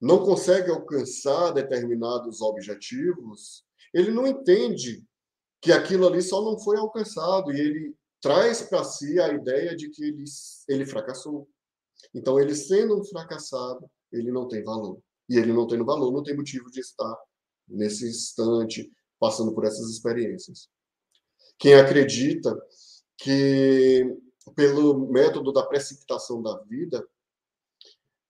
não 0.00 0.24
consegue 0.24 0.70
alcançar 0.70 1.52
determinados 1.52 2.40
objetivos, 2.40 3.64
ele 3.92 4.10
não 4.10 4.26
entende 4.26 5.04
que 5.60 5.72
aquilo 5.72 6.06
ali 6.06 6.22
só 6.22 6.42
não 6.42 6.58
foi 6.58 6.76
alcançado 6.76 7.52
e 7.52 7.60
ele 7.60 7.94
traz 8.20 8.62
para 8.62 8.84
si 8.84 9.20
a 9.20 9.32
ideia 9.32 9.76
de 9.76 9.88
que 9.90 10.04
ele, 10.04 10.24
ele 10.68 10.86
fracassou. 10.86 11.48
Então, 12.14 12.38
ele 12.38 12.54
sendo 12.54 12.98
um 12.98 13.04
fracassado, 13.04 13.88
ele 14.12 14.30
não 14.30 14.48
tem 14.48 14.62
valor. 14.62 14.98
E 15.28 15.36
ele 15.36 15.52
não 15.52 15.66
tendo 15.66 15.84
valor, 15.84 16.12
não 16.12 16.22
tem 16.22 16.36
motivo 16.36 16.70
de 16.70 16.80
estar 16.80 17.16
nesse 17.68 18.08
instante 18.08 18.90
passando 19.18 19.52
por 19.52 19.64
essas 19.64 19.90
experiências. 19.90 20.68
Quem 21.58 21.74
acredita 21.74 22.56
que, 23.18 24.04
pelo 24.54 25.10
método 25.10 25.52
da 25.52 25.64
precipitação 25.64 26.42
da 26.42 26.58
vida, 26.62 27.06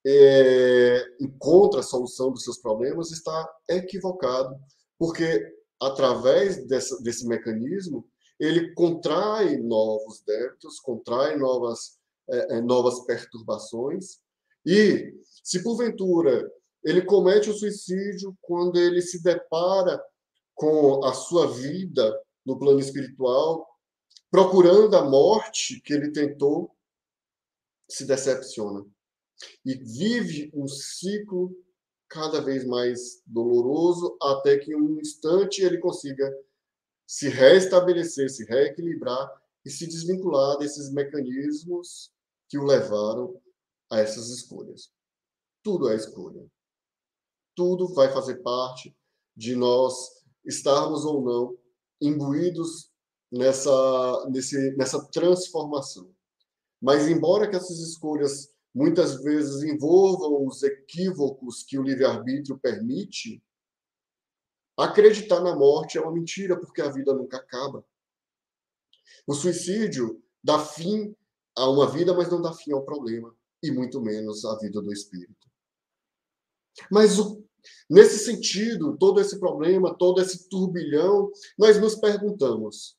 é, 0.07 1.05
encontra 1.21 1.81
a 1.81 1.83
solução 1.83 2.31
dos 2.31 2.45
seus 2.45 2.59
problemas, 2.59 3.11
está 3.11 3.49
equivocado, 3.69 4.57
porque 4.99 5.43
através 5.81 6.67
desse 6.67 7.27
mecanismo 7.27 8.07
ele 8.39 8.75
contrai 8.75 9.57
novos 9.57 10.23
débitos, 10.27 10.79
contrai 10.81 11.37
novas, 11.37 11.99
é, 12.29 12.57
é 12.57 12.61
novas 12.61 13.05
perturbações, 13.07 14.19
e 14.65 15.15
se 15.43 15.63
porventura 15.63 16.51
ele 16.85 17.03
comete 17.03 17.51
o 17.51 17.55
suicídio 17.55 18.37
quando 18.41 18.79
ele 18.79 19.01
se 19.01 19.23
depara 19.23 20.01
com 20.55 21.05
a 21.05 21.13
sua 21.13 21.49
vida 21.53 22.17
no 22.45 22.59
plano 22.59 22.79
espiritual, 22.79 23.67
procurando 24.31 24.97
a 24.97 25.05
morte 25.05 25.81
que 25.81 25.93
ele 25.93 26.13
tentou, 26.13 26.75
se 27.89 28.07
decepciona. 28.07 28.85
E 29.65 29.75
vive 29.75 30.51
um 30.55 30.67
ciclo 30.67 31.55
cada 32.09 32.41
vez 32.41 32.65
mais 32.65 33.23
doloroso, 33.27 34.17
até 34.23 34.59
que 34.59 34.73
em 34.73 34.77
um 34.77 35.01
instante 35.01 35.63
ele 35.63 35.79
consiga 35.79 36.33
se 37.07 37.29
restabelecer, 37.29 38.31
se 38.31 38.45
reequilibrar 38.45 39.31
e 39.65 39.71
se 39.71 39.87
desvincular 39.87 40.59
desses 40.59 40.93
mecanismos 40.93 42.13
que 42.49 42.59
o 42.59 42.65
levaram 42.65 43.41
a 43.91 44.01
essas 44.01 44.29
escolhas. 44.29 44.91
Tudo 45.63 45.89
é 45.89 45.97
escolha. 45.97 46.45
Tudo 47.55 47.93
vai 47.95 48.13
fazer 48.13 48.37
parte 48.43 48.97
de 49.37 49.57
nós 49.57 49.95
estarmos 50.45 51.05
ou 51.05 51.23
não 51.23 51.59
imbuídos 52.01 52.91
nessa, 53.31 54.29
nesse, 54.31 54.77
nessa 54.77 55.05
transformação. 55.09 56.15
Mas, 56.81 57.09
embora 57.09 57.49
que 57.49 57.57
essas 57.57 57.79
escolhas 57.79 58.55
muitas 58.77 59.23
vezes 59.23 59.63
envolvam 59.63 60.47
os 60.47 60.63
equívocos 60.63 61.63
que 61.63 61.79
o 61.79 61.83
livre-arbítrio 61.83 62.59
permite, 62.59 63.43
acreditar 64.77 65.41
na 65.41 65.57
morte 65.57 65.97
é 65.97 66.01
uma 66.03 66.13
mentira, 66.13 66.61
porque 66.61 66.83
a 66.83 66.91
vida 66.91 67.15
nunca 67.15 67.39
acaba. 67.39 67.83
O 69.27 69.33
suicídio 69.33 70.23
dá 70.45 70.59
fim 70.59 71.17
a 71.57 71.71
uma 71.71 71.91
vida, 71.91 72.13
mas 72.13 72.31
não 72.31 72.43
dá 72.43 72.53
fim 72.53 72.73
ao 72.73 72.85
problema, 72.85 73.35
e 73.63 73.71
muito 73.71 73.99
menos 73.99 74.45
à 74.45 74.59
vida 74.59 74.83
do 74.83 74.93
espírito. 74.93 75.49
Mas 76.91 77.19
o 77.19 77.43
Nesse 77.91 78.19
sentido, 78.19 78.97
todo 78.97 79.21
esse 79.21 79.41
problema, 79.41 79.97
todo 79.97 80.21
esse 80.21 80.49
turbilhão, 80.49 81.33
nós 81.59 81.81
nos 81.81 81.97
perguntamos: 81.97 82.97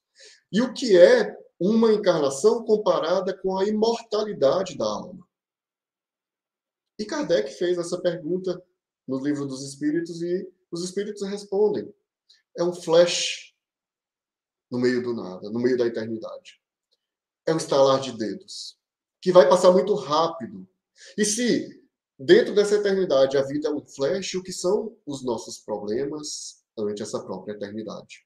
e 0.51 0.61
o 0.61 0.73
que 0.73 0.97
é 0.97 1.37
uma 1.59 1.93
encarnação 1.93 2.65
comparada 2.65 3.37
com 3.37 3.57
a 3.57 3.65
imortalidade 3.65 4.77
da 4.77 4.85
alma? 4.85 5.26
E 6.97 7.05
Kardec 7.05 7.53
fez 7.53 7.77
essa 7.77 8.01
pergunta 8.01 8.61
no 9.07 9.19
Livro 9.19 9.45
dos 9.45 9.63
Espíritos 9.63 10.21
e 10.21 10.49
os 10.71 10.83
Espíritos 10.83 11.21
respondem: 11.27 11.93
é 12.57 12.63
um 12.63 12.73
flash 12.73 13.55
no 14.69 14.79
meio 14.79 15.01
do 15.01 15.13
nada, 15.13 15.49
no 15.49 15.59
meio 15.59 15.77
da 15.77 15.85
eternidade. 15.85 16.61
É 17.45 17.53
um 17.53 17.57
estalar 17.57 18.01
de 18.01 18.17
dedos 18.17 18.77
que 19.21 19.31
vai 19.31 19.47
passar 19.47 19.71
muito 19.71 19.93
rápido. 19.95 20.67
E 21.17 21.23
se 21.23 21.77
Dentro 22.19 22.55
dessa 22.55 22.75
eternidade, 22.75 23.37
a 23.37 23.43
vida 23.43 23.67
é 23.67 23.71
um 23.71 23.85
flash, 23.85 24.33
o 24.33 24.41
que 24.41 24.51
são 24.51 24.97
os 25.05 25.23
nossos 25.23 25.59
problemas 25.59 26.63
ante 26.75 27.03
essa 27.03 27.23
própria 27.23 27.53
eternidade? 27.53 28.25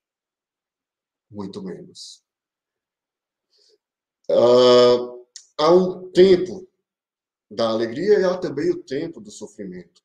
Muito 1.29 1.61
menos. 1.61 2.23
Uh, 4.29 5.27
há 5.57 5.73
um 5.73 6.09
tempo 6.11 6.70
da 7.51 7.67
alegria 7.67 8.17
e 8.17 8.23
há 8.23 8.37
também 8.37 8.69
o 8.71 8.81
tempo 8.81 9.19
do 9.19 9.29
sofrimento. 9.29 10.01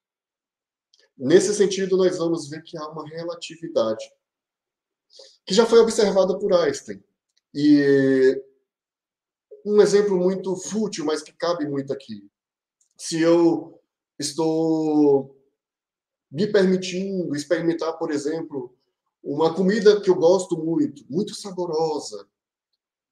Nesse 1.17 1.55
sentido, 1.55 1.97
nós 1.97 2.19
vamos 2.19 2.49
ver 2.49 2.63
que 2.63 2.77
há 2.77 2.89
uma 2.89 3.09
relatividade 3.09 4.05
que 5.47 5.55
já 5.55 5.65
foi 5.65 5.79
observada 5.79 6.37
por 6.39 6.53
Einstein. 6.53 7.03
E 7.55 8.43
um 9.65 9.81
exemplo 9.81 10.17
muito 10.19 10.57
fútil, 10.57 11.05
mas 11.05 11.23
que 11.23 11.33
cabe 11.33 11.67
muito 11.69 11.93
aqui. 11.93 12.29
Se 12.99 13.21
eu 13.21 13.81
estou 14.19 15.41
me 16.31 16.49
permitindo 16.49 17.35
experimentar, 17.35 17.97
por 17.97 18.11
exemplo, 18.11 18.77
uma 19.23 19.55
comida 19.55 20.01
que 20.01 20.11
eu 20.11 20.17
gosto 20.17 20.59
muito, 20.59 21.05
muito 21.09 21.35
saborosa, 21.35 22.29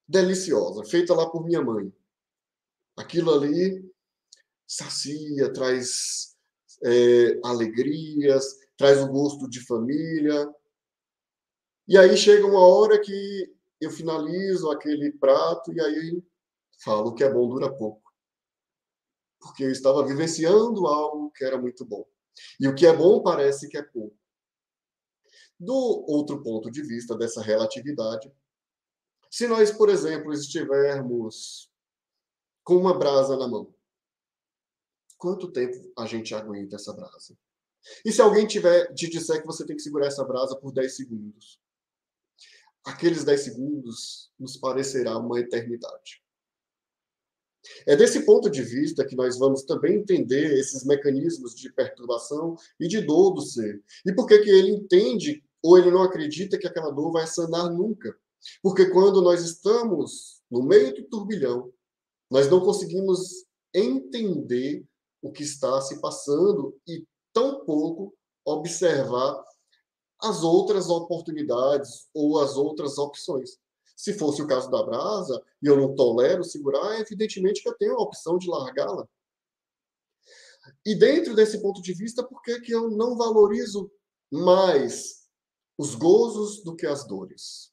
deliciosa, 0.09 0.85
feita 0.85 1.15
lá 1.15 1.31
por 1.31 1.45
minha 1.45 1.63
mãe. 1.63 1.93
Aquilo 2.97 3.33
ali 3.33 3.94
sacia, 4.67 5.53
traz 5.53 6.37
é, 6.85 7.41
alegrias, 7.45 8.45
traz 8.77 9.03
o 9.03 9.09
gosto 9.09 9.49
de 9.49 9.65
família. 9.65 10.53
E 11.87 11.99
aí 11.99 12.17
chega 12.17 12.47
uma 12.47 12.67
hora 12.67 13.01
que 13.01 13.55
eu 13.81 13.91
finalizo 13.91 14.71
aquele 14.71 15.13
prato 15.13 15.73
e 15.73 15.81
aí 15.81 16.23
falo 16.83 17.15
que 17.15 17.25
é 17.25 17.33
bom 17.33 17.49
dura 17.49 17.75
pouco. 17.75 18.03
Porque 19.41 19.65
eu 19.65 19.71
estava 19.71 20.07
vivenciando 20.07 20.87
algo 20.87 21.31
que 21.31 21.45
era 21.45 21.59
muito 21.59 21.85
bom. 21.85 22.07
E 22.59 22.67
o 22.67 22.75
que 22.75 22.87
é 22.87 22.97
bom 22.97 23.23
parece 23.23 23.69
que 23.69 23.77
é 23.77 23.83
pouco. 23.83 24.17
Do 25.59 25.75
outro 26.09 26.43
ponto 26.43 26.71
de 26.71 26.83
vista 26.83 27.17
dessa 27.17 27.41
relatividade, 27.41 28.33
se 29.31 29.47
nós, 29.47 29.71
por 29.71 29.89
exemplo, 29.89 30.33
estivermos 30.33 31.71
com 32.63 32.77
uma 32.77 32.97
brasa 32.97 33.37
na 33.37 33.47
mão, 33.47 33.74
quanto 35.17 35.53
tempo 35.53 35.93
a 35.99 36.07
gente 36.07 36.35
aguenta 36.35 36.77
essa 36.77 36.93
brasa? 36.93 37.37
E 38.05 38.13
se 38.13 38.21
alguém 38.21 38.47
tiver 38.47 38.93
te 38.95 39.09
disser 39.09 39.41
que 39.41 39.47
você 39.47 39.65
tem 39.67 39.77
que 39.77 39.83
segurar 39.83 40.07
essa 40.07 40.25
brasa 40.25 40.57
por 40.57 40.73
10 40.73 40.97
segundos? 40.97 41.61
Aqueles 42.85 43.25
10 43.25 43.41
segundos 43.41 44.31
nos 44.39 44.57
parecerá 44.57 45.19
uma 45.19 45.39
eternidade. 45.39 46.23
É 47.87 47.97
desse 47.97 48.27
ponto 48.27 48.51
de 48.51 48.63
vista 48.63 49.07
que 49.07 49.17
nós 49.17 49.39
vamos 49.39 49.63
também 49.63 49.97
entender 49.97 50.59
esses 50.59 50.85
mecanismos 50.85 51.55
de 51.55 51.73
perturbação 51.73 52.57
e 52.79 52.87
de 52.87 53.01
dor 53.01 53.33
do 53.33 53.41
ser. 53.41 53.83
E 54.05 54.13
por 54.13 54.27
que, 54.27 54.39
que 54.39 54.51
ele 54.51 54.71
entende 54.71 55.43
ou 55.65 55.79
ele 55.79 55.91
não 55.91 56.03
acredita 56.03 56.59
que 56.59 56.67
aquela 56.67 56.91
dor 56.91 57.11
vai 57.11 57.27
sanar 57.27 57.73
nunca. 57.73 58.15
Porque 58.63 58.91
quando 58.91 59.23
nós 59.23 59.43
estamos 59.43 60.43
no 60.51 60.63
meio 60.63 60.95
do 60.95 61.05
turbilhão, 61.05 61.73
nós 62.31 62.51
não 62.51 62.61
conseguimos 62.61 63.47
entender 63.73 64.85
o 65.25 65.33
que 65.33 65.43
está 65.43 65.81
se 65.81 66.03
passando 66.03 66.79
e 66.87 67.03
tampouco 67.33 68.15
observar 68.45 69.43
as 70.21 70.43
outras 70.43 70.91
oportunidades 70.91 72.07
ou 72.13 72.39
as 72.39 72.57
outras 72.57 72.99
opções. 72.99 73.59
Se 73.97 74.13
fosse 74.13 74.43
o 74.43 74.47
caso 74.47 74.71
da 74.71 74.83
brasa, 74.83 75.43
e 75.63 75.67
eu 75.67 75.79
não 75.79 75.95
tolero 75.95 76.45
segurar, 76.45 77.01
evidentemente 77.01 77.63
que 77.63 77.69
eu 77.69 77.75
tenho 77.79 77.97
a 77.97 78.03
opção 78.03 78.37
de 78.37 78.51
largá-la. 78.51 79.09
E 80.85 80.95
dentro 80.95 81.35
desse 81.35 81.63
ponto 81.63 81.81
de 81.81 81.95
vista, 81.95 82.23
por 82.23 82.43
que, 82.43 82.61
que 82.61 82.73
eu 82.73 82.91
não 82.91 83.17
valorizo 83.17 83.91
mais 84.31 85.27
os 85.79 85.95
gozos 85.95 86.63
do 86.63 86.77
que 86.77 86.87
as 86.87 87.07
dores? 87.07 87.73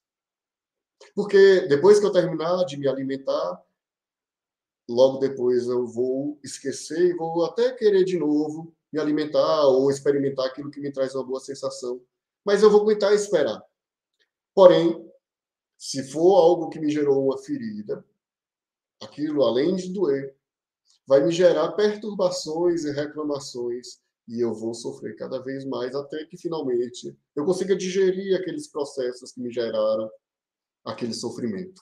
Porque 1.14 1.68
depois 1.68 1.99
que 1.99 2.06
eu 2.06 2.14
terminar 2.14 2.64
de 2.64 2.78
me 2.78 2.88
alimentar, 2.88 3.62
logo 4.91 5.17
depois 5.17 5.67
eu 5.67 5.87
vou 5.87 6.39
esquecer 6.43 7.11
e 7.11 7.15
vou 7.15 7.45
até 7.45 7.71
querer 7.73 8.03
de 8.03 8.17
novo 8.17 8.73
me 8.91 8.99
alimentar 8.99 9.67
ou 9.67 9.89
experimentar 9.89 10.47
aquilo 10.47 10.69
que 10.69 10.81
me 10.81 10.91
traz 10.91 11.15
uma 11.15 11.25
boa 11.25 11.39
sensação. 11.39 12.01
Mas 12.45 12.61
eu 12.61 12.69
vou 12.69 12.81
aguentar 12.81 13.13
esperar. 13.13 13.63
Porém, 14.53 15.09
se 15.77 16.03
for 16.03 16.35
algo 16.35 16.69
que 16.69 16.79
me 16.79 16.91
gerou 16.91 17.25
uma 17.25 17.37
ferida, 17.37 18.05
aquilo, 19.01 19.43
além 19.43 19.75
de 19.75 19.91
doer, 19.93 20.35
vai 21.07 21.23
me 21.23 21.31
gerar 21.31 21.71
perturbações 21.71 22.83
e 22.83 22.91
reclamações 22.91 24.01
e 24.27 24.39
eu 24.39 24.53
vou 24.53 24.73
sofrer 24.73 25.15
cada 25.15 25.39
vez 25.41 25.65
mais 25.65 25.95
até 25.95 26.25
que 26.25 26.37
finalmente 26.37 27.17
eu 27.35 27.43
consiga 27.43 27.75
digerir 27.75 28.39
aqueles 28.39 28.67
processos 28.67 29.31
que 29.31 29.41
me 29.41 29.51
geraram 29.51 30.09
aquele 30.85 31.13
sofrimento. 31.13 31.81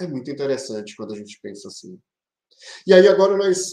É 0.00 0.06
muito 0.06 0.30
interessante 0.30 0.96
quando 0.96 1.12
a 1.12 1.16
gente 1.16 1.38
pensa 1.40 1.68
assim. 1.68 2.00
E 2.86 2.92
aí 2.92 3.06
agora 3.08 3.36
nós 3.36 3.72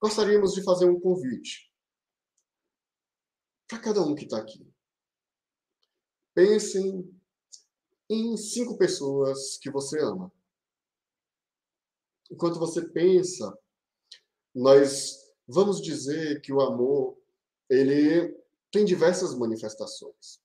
gostaríamos 0.00 0.52
de 0.52 0.62
fazer 0.62 0.86
um 0.86 1.00
convite 1.00 1.70
para 3.68 3.80
cada 3.80 4.00
um 4.02 4.14
que 4.14 4.24
está 4.24 4.38
aqui. 4.38 4.66
Pensem 6.34 7.10
em 8.08 8.36
cinco 8.36 8.76
pessoas 8.78 9.58
que 9.58 9.70
você 9.70 10.00
ama. 10.00 10.32
Enquanto 12.30 12.58
você 12.58 12.88
pensa, 12.88 13.56
nós 14.54 15.16
vamos 15.46 15.80
dizer 15.80 16.40
que 16.40 16.52
o 16.52 16.60
amor 16.60 17.18
ele 17.68 18.36
tem 18.70 18.84
diversas 18.84 19.34
manifestações. 19.34 20.40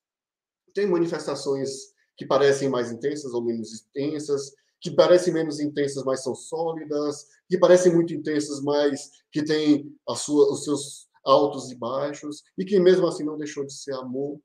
Tem 0.74 0.88
manifestações 0.88 1.94
que 2.18 2.26
parecem 2.26 2.70
mais 2.70 2.92
intensas 2.92 3.34
ou 3.34 3.44
menos 3.44 3.74
intensas, 3.82 4.54
que 4.82 4.90
parecem 4.90 5.32
menos 5.32 5.60
intensas, 5.60 6.04
mas 6.04 6.24
são 6.24 6.34
sólidas, 6.34 7.28
que 7.48 7.58
parecem 7.58 7.94
muito 7.94 8.14
intensas, 8.14 8.62
mas 8.62 9.12
que 9.32 9.46
têm 9.46 9.96
a 10.10 10.16
sua, 10.16 10.52
os 10.52 10.64
seus 10.64 11.08
altos 11.24 11.72
e 11.72 11.76
baixos, 11.76 12.44
e 12.58 12.66
que 12.66 12.80
mesmo 12.80 13.08
assim 13.08 13.24
não 13.24 13.38
deixou 13.38 13.64
de 13.64 13.74
ser 13.74 13.94
amor. 13.94 14.42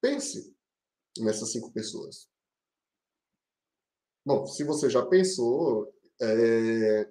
Pense 0.00 0.56
nessas 1.18 1.50
cinco 1.50 1.72
pessoas. 1.72 2.28
Bom, 4.24 4.46
se 4.46 4.62
você 4.62 4.88
já 4.88 5.04
pensou, 5.04 5.92
é... 6.22 7.10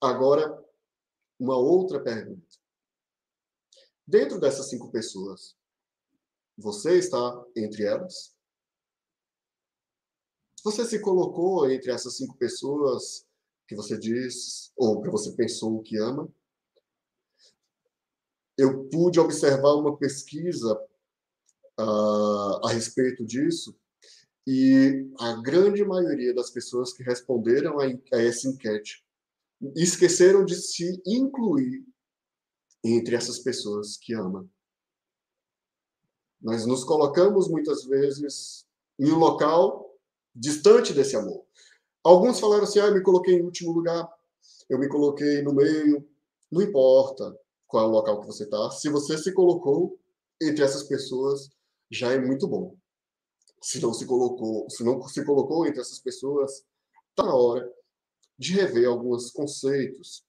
agora 0.00 0.60
uma 1.38 1.56
outra 1.56 2.02
pergunta. 2.02 2.58
Dentro 4.04 4.40
dessas 4.40 4.68
cinco 4.68 4.90
pessoas, 4.90 5.56
você 6.58 6.98
está 6.98 7.44
entre 7.54 7.84
elas? 7.84 8.36
Você 10.62 10.84
se 10.84 11.00
colocou 11.00 11.70
entre 11.70 11.90
essas 11.90 12.16
cinco 12.16 12.36
pessoas 12.36 13.26
que 13.66 13.74
você 13.74 13.98
diz, 13.98 14.72
ou 14.76 15.00
que 15.00 15.08
você 15.08 15.32
pensou 15.32 15.80
que 15.80 15.96
ama? 15.96 16.28
Eu 18.58 18.84
pude 18.88 19.18
observar 19.18 19.74
uma 19.74 19.96
pesquisa 19.96 20.74
uh, 21.78 22.66
a 22.66 22.70
respeito 22.72 23.24
disso, 23.24 23.74
e 24.46 25.08
a 25.18 25.40
grande 25.40 25.84
maioria 25.84 26.34
das 26.34 26.50
pessoas 26.50 26.92
que 26.92 27.02
responderam 27.02 27.78
a, 27.78 27.84
a 27.84 28.20
essa 28.20 28.48
enquete 28.48 29.04
esqueceram 29.76 30.44
de 30.44 30.56
se 30.56 31.00
incluir 31.06 31.86
entre 32.82 33.14
essas 33.14 33.38
pessoas 33.38 33.96
que 33.96 34.14
ama. 34.14 34.48
Nós 36.40 36.66
nos 36.66 36.82
colocamos 36.82 37.48
muitas 37.48 37.84
vezes 37.84 38.66
em 38.98 39.10
um 39.12 39.18
local 39.18 39.89
distante 40.34 40.92
desse 40.92 41.16
amor. 41.16 41.44
Alguns 42.02 42.40
falaram 42.40 42.64
assim: 42.64 42.80
ah, 42.80 42.86
eu 42.86 42.94
me 42.94 43.02
coloquei 43.02 43.34
em 43.34 43.42
último 43.42 43.72
lugar, 43.72 44.08
eu 44.68 44.78
me 44.78 44.88
coloquei 44.88 45.42
no 45.42 45.54
meio. 45.54 46.06
Não 46.50 46.62
importa 46.62 47.36
qual 47.66 47.84
é 47.84 47.86
o 47.86 47.90
local 47.90 48.20
que 48.20 48.26
você 48.26 48.44
está, 48.44 48.70
se 48.70 48.88
você 48.88 49.16
se 49.16 49.32
colocou 49.32 49.98
entre 50.42 50.64
essas 50.64 50.82
pessoas, 50.82 51.50
já 51.90 52.12
é 52.12 52.18
muito 52.18 52.48
bom. 52.48 52.74
Se 53.62 53.80
não 53.80 53.92
se 53.92 54.06
colocou, 54.06 54.68
se 54.68 54.82
não 54.82 55.06
se 55.06 55.24
colocou 55.24 55.66
entre 55.66 55.80
essas 55.80 56.00
pessoas, 56.00 56.64
está 57.10 57.24
na 57.24 57.34
hora 57.34 57.70
de 58.38 58.54
rever 58.54 58.88
alguns 58.88 59.30
conceitos 59.30 60.24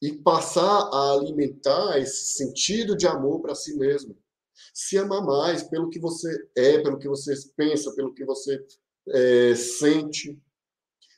e 0.00 0.12
passar 0.12 0.88
a 0.92 1.12
alimentar 1.12 1.98
esse 1.98 2.32
sentido 2.32 2.96
de 2.96 3.06
amor 3.06 3.40
para 3.40 3.54
si 3.54 3.76
mesmo. 3.76 4.16
Se 4.74 4.98
amar 4.98 5.22
mais 5.22 5.62
pelo 5.62 5.90
que 5.90 6.00
você 6.00 6.28
é, 6.56 6.78
pelo 6.80 6.98
que 6.98 7.08
você 7.08 7.34
pensa, 7.56 7.94
pelo 7.94 8.14
que 8.14 8.24
você 8.24 8.64
é, 9.08 9.54
sente, 9.54 10.40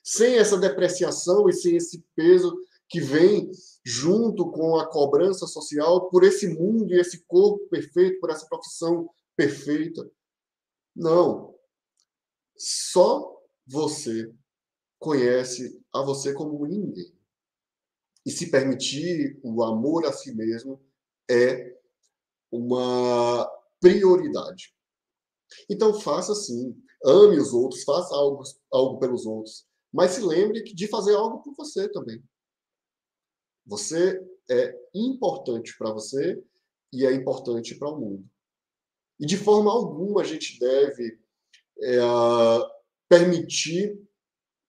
sem 0.03 0.37
essa 0.37 0.59
depreciação 0.59 1.49
e 1.49 1.53
sem 1.53 1.77
esse 1.77 2.05
peso 2.15 2.55
que 2.89 3.01
vem 3.01 3.51
junto 3.85 4.51
com 4.51 4.77
a 4.77 4.91
cobrança 4.91 5.47
social 5.47 6.09
por 6.11 6.25
esse 6.25 6.49
mundo 6.49 6.93
e 6.93 7.01
esse 7.01 7.25
corpo 7.27 7.67
perfeito, 7.69 8.21
por 8.21 8.31
essa 8.31 8.47
profissão 8.47 9.09
perfeita. 9.37 10.11
Não. 10.95 11.55
Só 12.57 13.37
você 13.67 14.33
conhece 14.99 15.83
a 15.93 16.03
você 16.03 16.33
como 16.33 16.65
ninguém. 16.67 17.13
E 18.25 18.31
se 18.31 18.51
permitir 18.51 19.39
o 19.43 19.63
amor 19.63 20.07
a 20.07 20.13
si 20.13 20.35
mesmo 20.35 20.83
é 21.31 21.77
uma 22.51 23.51
prioridade. 23.81 24.75
Então 25.69 26.01
faça 26.01 26.33
assim. 26.33 26.75
Ame 27.05 27.39
os 27.39 27.53
outros, 27.53 27.85
faça 27.85 28.15
algo, 28.15 28.43
algo 28.73 28.99
pelos 28.99 29.27
outros, 29.27 29.67
mas 29.93 30.13
se 30.13 30.23
lembre 30.23 30.63
de 30.63 30.89
fazer 30.89 31.15
algo 31.15 31.43
por 31.43 31.55
você 31.55 31.89
também. 31.89 32.23
Você 33.67 34.21
é 34.51 34.77
importante 34.95 35.77
para 35.79 35.93
você 35.93 36.43
e 36.93 37.07
é 37.07 37.13
importante 37.13 37.75
para 37.77 37.91
o 37.91 37.99
mundo. 37.99 38.29
E 39.19 39.27
de 39.27 39.37
forma 39.37 39.71
alguma 39.71 40.23
a 40.23 40.25
gente 40.25 40.59
deve 40.59 41.19
é, 41.83 41.99
permitir 43.09 44.01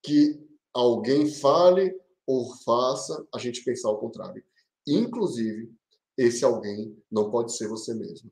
que 0.04 0.40
alguém 0.74 1.28
fale 1.28 1.98
ou 2.28 2.54
faça 2.58 3.26
a 3.34 3.40
gente 3.40 3.64
pensar 3.64 3.90
o 3.90 3.98
contrário. 3.98 4.44
Inclusive, 4.88 5.74
esse 6.18 6.46
alguém 6.46 6.96
não 7.12 7.30
pode 7.32 7.56
ser 7.56 7.68
você 7.68 7.94
mesmo. 7.94 8.32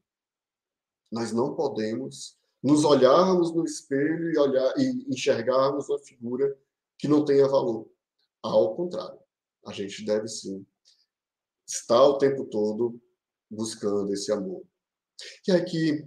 Nós 1.11 1.31
não 1.31 1.55
podemos 1.55 2.37
nos 2.63 2.85
olharmos 2.85 3.53
no 3.53 3.65
espelho 3.65 4.31
e 4.31 4.37
olhar 4.37 4.73
e 4.77 5.05
enxergarmos 5.09 5.89
uma 5.89 5.99
figura 5.99 6.57
que 6.97 7.09
não 7.09 7.25
tenha 7.25 7.47
valor. 7.47 7.91
Ao 8.41 8.73
contrário, 8.73 9.19
a 9.65 9.73
gente 9.73 10.05
deve 10.05 10.27
sim 10.29 10.65
estar 11.67 12.01
o 12.01 12.17
tempo 12.17 12.45
todo 12.45 12.99
buscando 13.51 14.13
esse 14.13 14.31
amor. 14.31 14.63
E 15.47 15.51
aqui 15.51 16.03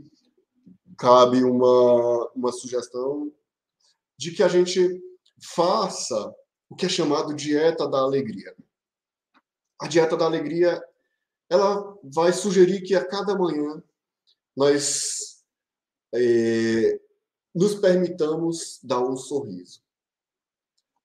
cabe 0.99 1.45
uma, 1.45 2.31
uma 2.35 2.53
sugestão 2.53 3.33
de 4.19 4.33
que 4.33 4.43
a 4.43 4.49
gente 4.49 5.03
faça 5.43 6.35
o 6.71 6.75
que 6.75 6.87
é 6.87 6.89
chamado 6.89 7.35
dieta 7.35 7.87
da 7.87 7.99
alegria. 7.99 8.57
A 9.79 9.87
dieta 9.87 10.17
da 10.17 10.25
alegria 10.25 10.83
ela 11.51 11.97
vai 12.03 12.33
sugerir 12.33 12.83
que 12.83 12.95
a 12.95 13.07
cada 13.07 13.37
manhã 13.37 13.83
nós 14.57 15.36
é, 16.19 17.01
nos 17.55 17.75
permitamos 17.75 18.81
dar 18.83 19.01
um 19.01 19.17
sorriso. 19.17 19.83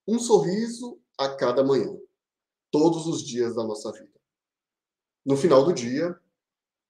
Um 0.08 0.20
sorriso 0.20 1.00
a 1.18 1.30
cada 1.36 1.64
manhã, 1.64 1.96
todos 2.72 3.08
os 3.08 3.24
dias 3.24 3.56
da 3.56 3.64
nossa 3.64 3.92
vida. 3.92 4.12
No 5.26 5.38
final 5.38 5.64
do 5.64 5.74
dia, 5.74 6.20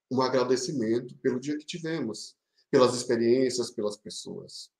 um 0.09 0.21
agradecimento 0.21 1.15
pelo 1.17 1.39
dia 1.39 1.57
que 1.57 1.65
tivemos, 1.65 2.35
pelas 2.69 2.95
experiências, 2.95 3.69
pelas 3.69 3.97
pessoas. 3.97 4.71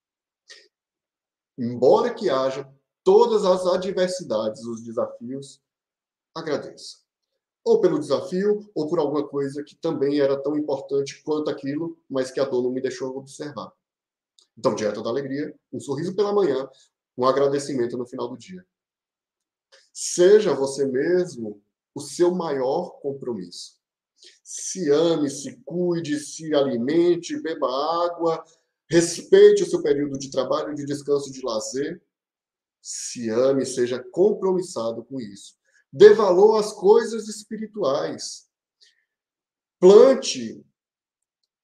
Embora 1.58 2.14
que 2.14 2.30
haja 2.30 2.68
todas 3.04 3.44
as 3.46 3.66
adversidades, 3.66 4.64
os 4.64 4.82
desafios, 4.84 5.62
agradeça. 6.34 7.01
Ou 7.64 7.80
pelo 7.80 7.99
desafio, 7.99 8.70
ou 8.74 8.88
por 8.88 8.99
alguma 8.99 9.28
coisa 9.28 9.64
que 9.64 9.76
também 9.76 10.20
era 10.20 10.41
tão 10.41 10.57
importante 10.57 11.22
quanto 11.24 11.49
aquilo, 11.49 11.97
mas 12.09 12.32
que 12.32 12.39
a 12.39 12.45
dor 12.45 12.64
não 12.64 12.72
me 12.72 12.82
deixou 12.82 13.16
observar. 13.16 13.72
Então, 14.57 14.76
dieta 14.76 15.01
da 15.01 15.09
alegria, 15.09 15.55
um 15.72 15.80
sorriso 15.80 16.16
pela 16.16 16.34
manhã, 16.34 16.68
um 17.18 17.26
agradecimento 17.26 17.97
no 17.97 18.05
final 18.05 18.28
do 18.28 18.38
dia. 18.38 18.66
Seja 19.93 20.53
você 20.53 20.86
mesmo 20.86 21.62
o 21.93 21.99
seu 21.99 22.34
maior 22.34 22.99
compromisso. 23.01 23.80
Se 24.43 24.89
ame, 24.89 25.30
se 25.30 25.57
cuide, 25.66 26.20
se 26.20 26.53
alimente, 26.53 27.41
beba 27.41 27.68
água, 28.05 28.43
respeite 28.89 29.64
o 29.64 29.70
seu 29.70 29.82
período 29.82 30.18
de 30.18 30.30
trabalho, 30.30 30.76
de 30.76 30.86
descanso, 30.86 31.32
de 31.32 31.43
lazer. 31.43 32.01
Se 32.82 33.30
ame, 33.30 33.66
seja 33.66 34.03
compromissado 34.12 35.03
com 35.03 35.20
isso. 35.20 35.55
Dê 35.92 36.14
valor 36.14 36.58
às 36.58 36.72
coisas 36.72 37.28
espirituais. 37.28 38.50
Plante 39.80 40.66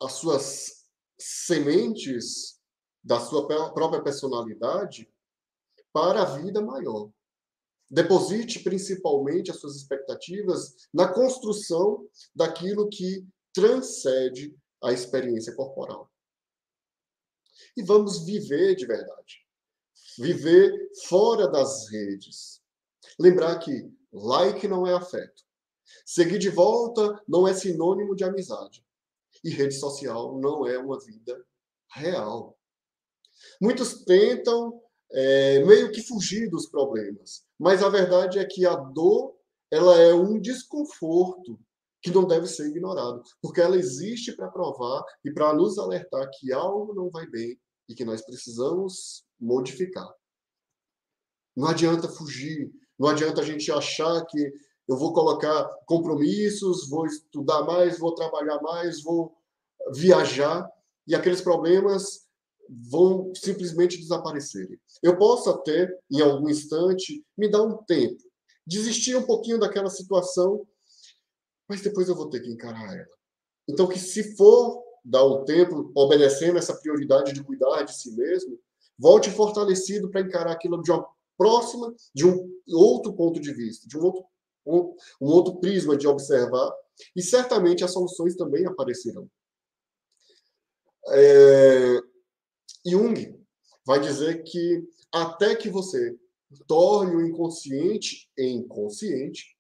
as 0.02 0.14
suas 0.14 0.86
sementes 1.18 2.60
da 3.04 3.20
sua 3.20 3.48
própria 3.74 4.04
personalidade 4.04 5.12
para 5.94 6.24
a 6.24 6.38
vida 6.38 6.62
maior. 6.62 7.10
Deposite 7.90 8.60
principalmente 8.60 9.50
as 9.50 9.60
suas 9.60 9.78
expectativas 9.78 10.90
na 10.94 11.12
construção 11.12 12.06
daquilo 12.36 12.90
que 12.90 13.26
transcende 13.54 14.54
a 14.84 14.92
experiência 14.92 15.56
corporal. 15.56 16.12
E 17.76 17.82
vamos 17.82 18.26
viver 18.26 18.76
de 18.76 18.86
verdade. 18.86 19.48
Viver 20.20 20.92
fora 21.08 21.48
das 21.48 21.90
redes. 21.90 22.62
Lembrar 23.18 23.58
que 23.60 23.90
like 24.26 24.68
não 24.68 24.86
é 24.86 24.94
afeto. 24.94 25.44
Seguir 26.06 26.40
de 26.40 26.50
volta 26.50 27.22
não 27.28 27.48
é 27.48 27.54
sinônimo 27.54 28.16
de 28.16 28.24
amizade. 28.24 28.86
E 29.44 29.50
rede 29.50 29.76
social 29.76 30.40
não 30.40 30.66
é 30.66 30.78
uma 30.78 31.00
vida 31.00 31.46
real. 31.92 32.58
Muitos 33.62 34.04
tentam 34.04 34.82
é, 35.12 35.64
meio 35.64 35.92
que 35.92 36.02
fugir 36.02 36.50
dos 36.50 36.68
problemas. 36.68 37.46
Mas 37.58 37.84
a 37.84 37.90
verdade 37.90 38.40
é 38.40 38.46
que 38.46 38.66
a 38.66 38.76
dor 38.76 39.36
ela 39.72 39.98
é 39.98 40.14
um 40.14 40.40
desconforto 40.40 41.60
que 42.02 42.12
não 42.12 42.26
deve 42.26 42.48
ser 42.48 42.68
ignorado, 42.68 43.22
porque 43.42 43.60
ela 43.60 43.76
existe 43.76 44.32
para 44.36 44.50
provar 44.50 45.04
e 45.26 45.32
para 45.32 45.54
nos 45.54 45.78
alertar 45.78 46.30
que 46.38 46.54
algo 46.54 46.94
não 46.94 47.10
vai 47.10 47.28
bem 47.28 47.60
e 47.90 47.96
que 47.96 48.06
nós 48.06 48.22
precisamos 48.22 49.26
modificar. 49.40 50.08
Não 51.56 51.68
adianta 51.68 52.08
fugir, 52.08 52.72
não 52.98 53.10
adianta 53.10 53.42
a 53.42 53.44
gente 53.44 53.72
achar 53.72 54.26
que 54.26 54.54
eu 54.88 54.98
vou 54.98 55.14
colocar 55.14 55.66
compromissos, 55.86 56.90
vou 56.90 57.06
estudar 57.06 57.64
mais, 57.64 58.00
vou 58.00 58.16
trabalhar 58.16 58.62
mais, 58.62 59.04
vou 59.04 59.36
viajar 59.94 60.70
e 61.06 61.14
aqueles 61.14 61.42
problemas 61.42 62.28
vão 62.90 63.32
simplesmente 63.36 63.98
desaparecerem. 63.98 64.80
Eu 65.02 65.18
posso 65.18 65.50
até, 65.50 65.90
em 66.12 66.22
algum 66.22 66.50
instante, 66.50 67.24
me 67.38 67.50
dar 67.50 67.64
um 67.64 67.78
tempo, 67.84 68.22
desistir 68.66 69.16
um 69.16 69.26
pouquinho 69.26 69.60
daquela 69.60 69.90
situação, 69.90 70.66
mas 71.68 71.82
depois 71.82 72.10
eu 72.10 72.16
vou 72.16 72.30
ter 72.30 72.42
que 72.42 72.52
encarar 72.52 72.94
ela. 72.94 73.18
Então, 73.70 73.88
que 73.88 74.00
se 74.00 74.36
for 74.36 74.84
dar 75.04 75.26
um 75.26 75.46
tempo, 75.46 75.92
obedecendo 75.96 76.58
essa 76.58 76.76
prioridade 76.76 77.34
de 77.34 77.44
cuidar 77.44 77.84
de 77.84 77.96
si 77.96 78.12
mesmo, 78.16 78.60
volte 78.98 79.30
fortalecido 79.30 80.10
para 80.10 80.22
encarar 80.22 80.52
aquilo 80.52 80.82
de 80.82 80.92
uma 80.92 81.08
próxima, 81.38 81.94
de 82.14 82.26
um 82.26 82.50
outro 82.74 83.14
ponto 83.14 83.40
de 83.40 83.54
vista, 83.54 83.88
de 83.88 83.98
um 83.98 84.04
outro, 84.04 84.26
um, 84.66 84.96
um 85.22 85.28
outro 85.28 85.60
prisma 85.60 85.96
de 85.96 86.08
observar, 86.08 86.74
e 87.16 87.22
certamente 87.22 87.84
as 87.84 87.94
soluções 87.94 88.36
também 88.36 88.66
aparecerão. 88.66 89.30
É, 91.10 92.02
Jung 92.86 93.38
vai 93.86 94.00
dizer 94.00 94.44
que 94.44 94.84
até 95.14 95.56
que 95.56 95.70
você 95.70 96.18
torne 96.68 97.16
o 97.16 97.26
inconsciente 97.26 98.30
em 98.38 98.68
consciente, 98.68 99.56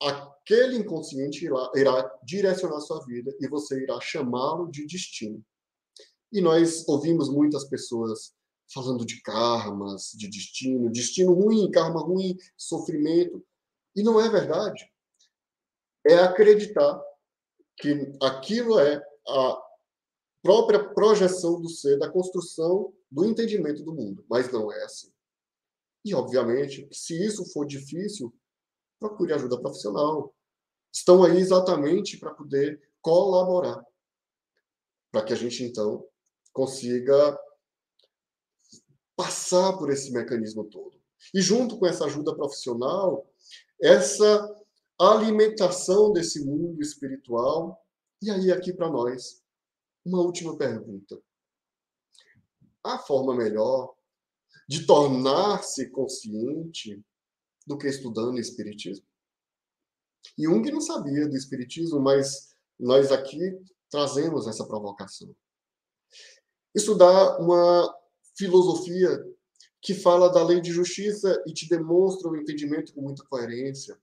aquele 0.00 0.76
inconsciente 0.76 1.44
irá, 1.44 1.70
irá 1.74 2.18
direcionar 2.24 2.80
sua 2.80 3.04
vida 3.06 3.34
e 3.40 3.48
você 3.48 3.82
irá 3.82 3.98
chamá-lo 4.00 4.70
de 4.70 4.86
destino. 4.86 5.42
E 6.32 6.40
nós 6.40 6.86
ouvimos 6.88 7.28
muitas 7.28 7.64
pessoas 7.64 8.34
falando 8.72 9.04
de 9.04 9.20
karmas, 9.22 10.12
de 10.14 10.28
destino, 10.28 10.90
destino 10.90 11.32
ruim, 11.32 11.70
karma 11.70 12.00
ruim, 12.00 12.36
sofrimento. 12.56 13.44
E 13.94 14.02
não 14.02 14.20
é 14.20 14.28
verdade. 14.28 14.90
É 16.06 16.18
acreditar 16.18 17.02
que 17.76 18.12
aquilo 18.22 18.78
é 18.78 19.02
a 19.28 19.62
própria 20.42 20.92
projeção 20.92 21.60
do 21.60 21.68
ser, 21.68 21.98
da 21.98 22.10
construção 22.10 22.92
do 23.10 23.24
entendimento 23.24 23.82
do 23.82 23.94
mundo. 23.94 24.24
Mas 24.28 24.50
não 24.52 24.72
é 24.72 24.84
assim. 24.84 25.12
E, 26.04 26.14
obviamente, 26.14 26.86
se 26.92 27.24
isso 27.24 27.50
for 27.52 27.64
difícil, 27.64 28.34
procure 29.00 29.32
ajuda 29.32 29.60
profissional. 29.60 30.34
Estão 30.92 31.24
aí 31.24 31.38
exatamente 31.38 32.18
para 32.18 32.34
poder 32.34 32.80
colaborar. 33.00 33.82
Para 35.10 35.24
que 35.24 35.32
a 35.32 35.36
gente, 35.36 35.64
então, 35.64 36.06
consiga 36.52 37.38
passar 39.16 39.76
por 39.78 39.90
esse 39.90 40.12
mecanismo 40.12 40.64
todo. 40.64 41.00
E, 41.32 41.40
junto 41.40 41.78
com 41.78 41.86
essa 41.86 42.04
ajuda 42.04 42.34
profissional, 42.34 43.26
essa 43.80 44.64
alimentação 44.98 46.12
desse 46.12 46.44
mundo 46.44 46.80
espiritual. 46.82 47.82
E 48.22 48.30
aí, 48.30 48.52
aqui 48.52 48.72
para 48.72 48.90
nós, 48.90 49.42
uma 50.04 50.20
última 50.20 50.56
pergunta. 50.56 51.20
A 52.82 52.98
forma 52.98 53.34
melhor 53.34 53.94
de 54.68 54.86
tornar-se 54.86 55.90
consciente 55.90 57.02
do 57.66 57.78
que 57.78 57.86
estudando 57.86 58.38
Espiritismo? 58.38 59.06
Jung 60.38 60.70
não 60.70 60.80
sabia 60.80 61.28
do 61.28 61.36
Espiritismo, 61.36 62.00
mas 62.00 62.54
nós 62.78 63.12
aqui 63.12 63.58
trazemos 63.90 64.46
essa 64.46 64.66
provocação. 64.66 65.34
Estudar 66.74 67.38
uma 67.38 67.94
filosofia 68.36 69.24
que 69.80 69.94
fala 69.94 70.30
da 70.30 70.42
lei 70.42 70.60
de 70.60 70.72
justiça 70.72 71.42
e 71.46 71.52
te 71.52 71.68
demonstra 71.68 72.28
o 72.28 72.36
entendimento 72.36 72.94
com 72.94 73.02
muita 73.02 73.22
coerência, 73.24 73.98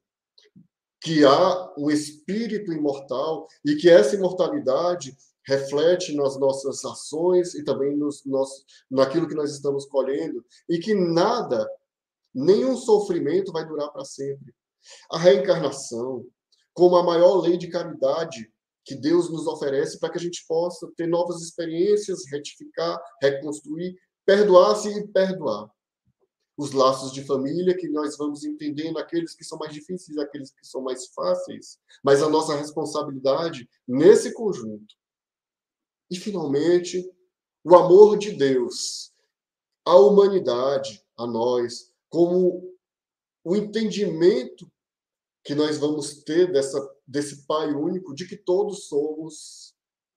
que 1.02 1.26
há 1.26 1.74
um 1.76 1.90
espírito 1.90 2.72
imortal 2.72 3.48
e 3.66 3.76
que 3.76 3.90
essa 3.90 4.16
imortalidade 4.16 5.18
reflete 5.44 6.16
nas 6.16 6.38
nossas 6.38 6.86
ações 6.86 7.56
e 7.56 7.64
também 7.64 7.98
nos 7.98 8.24
nossos, 8.26 8.64
naquilo 8.90 9.28
que 9.28 9.34
nós 9.34 9.52
estamos 9.52 9.86
colhendo, 9.88 10.46
e 10.70 10.78
que 10.78 10.94
nada, 10.94 11.68
nenhum 12.34 12.78
sofrimento 12.78 13.52
vai 13.52 13.68
durar 13.68 13.92
para 13.92 14.06
sempre. 14.06 14.54
A 15.10 15.18
reencarnação, 15.18 16.26
como 16.74 16.96
a 16.96 17.04
maior 17.04 17.42
lei 17.42 17.58
de 17.58 17.68
caridade 17.68 18.52
que 18.84 18.96
Deus 18.96 19.30
nos 19.32 19.48
oferece 19.48 20.00
para 20.00 20.12
que 20.12 20.18
a 20.18 20.22
gente 20.22 20.46
possa 20.48 20.88
ter 20.96 21.08
novas 21.08 21.42
experiências, 21.42 22.26
retificar, 22.32 23.00
reconstruir, 23.22 23.96
perdoar-se 24.32 24.88
e 24.88 25.08
perdoar. 25.10 25.70
Os 26.58 26.72
laços 26.72 27.12
de 27.12 27.22
família 27.26 27.76
que 27.76 27.90
nós 27.90 28.16
vamos 28.16 28.46
entendendo, 28.46 28.98
aqueles 28.98 29.36
que 29.36 29.44
são 29.44 29.58
mais 29.58 29.74
difíceis, 29.74 30.18
aqueles 30.18 30.52
que 30.52 30.66
são 30.66 30.82
mais 30.82 31.08
fáceis, 31.08 31.78
mas 32.02 32.24
a 32.24 32.30
nossa 32.30 32.56
responsabilidade 32.56 33.70
nesse 33.86 34.34
conjunto. 34.34 34.96
E, 36.10 36.16
finalmente, 36.16 37.12
o 37.62 37.76
amor 37.76 38.18
de 38.18 38.32
Deus 38.32 39.14
à 39.84 39.98
humanidade, 39.98 41.06
a 41.18 41.28
nós, 41.28 41.92
como 42.08 42.74
o 43.44 43.54
entendimento 43.54 44.72
que 45.44 45.54
nós 45.54 45.78
vamos 45.78 46.24
ter 46.24 46.50
dessa, 46.54 46.80
desse 47.06 47.46
Pai 47.46 47.74
único, 47.74 48.16
de 48.16 48.26
que 48.26 48.38
todos 48.38 48.88
somos 48.88 49.71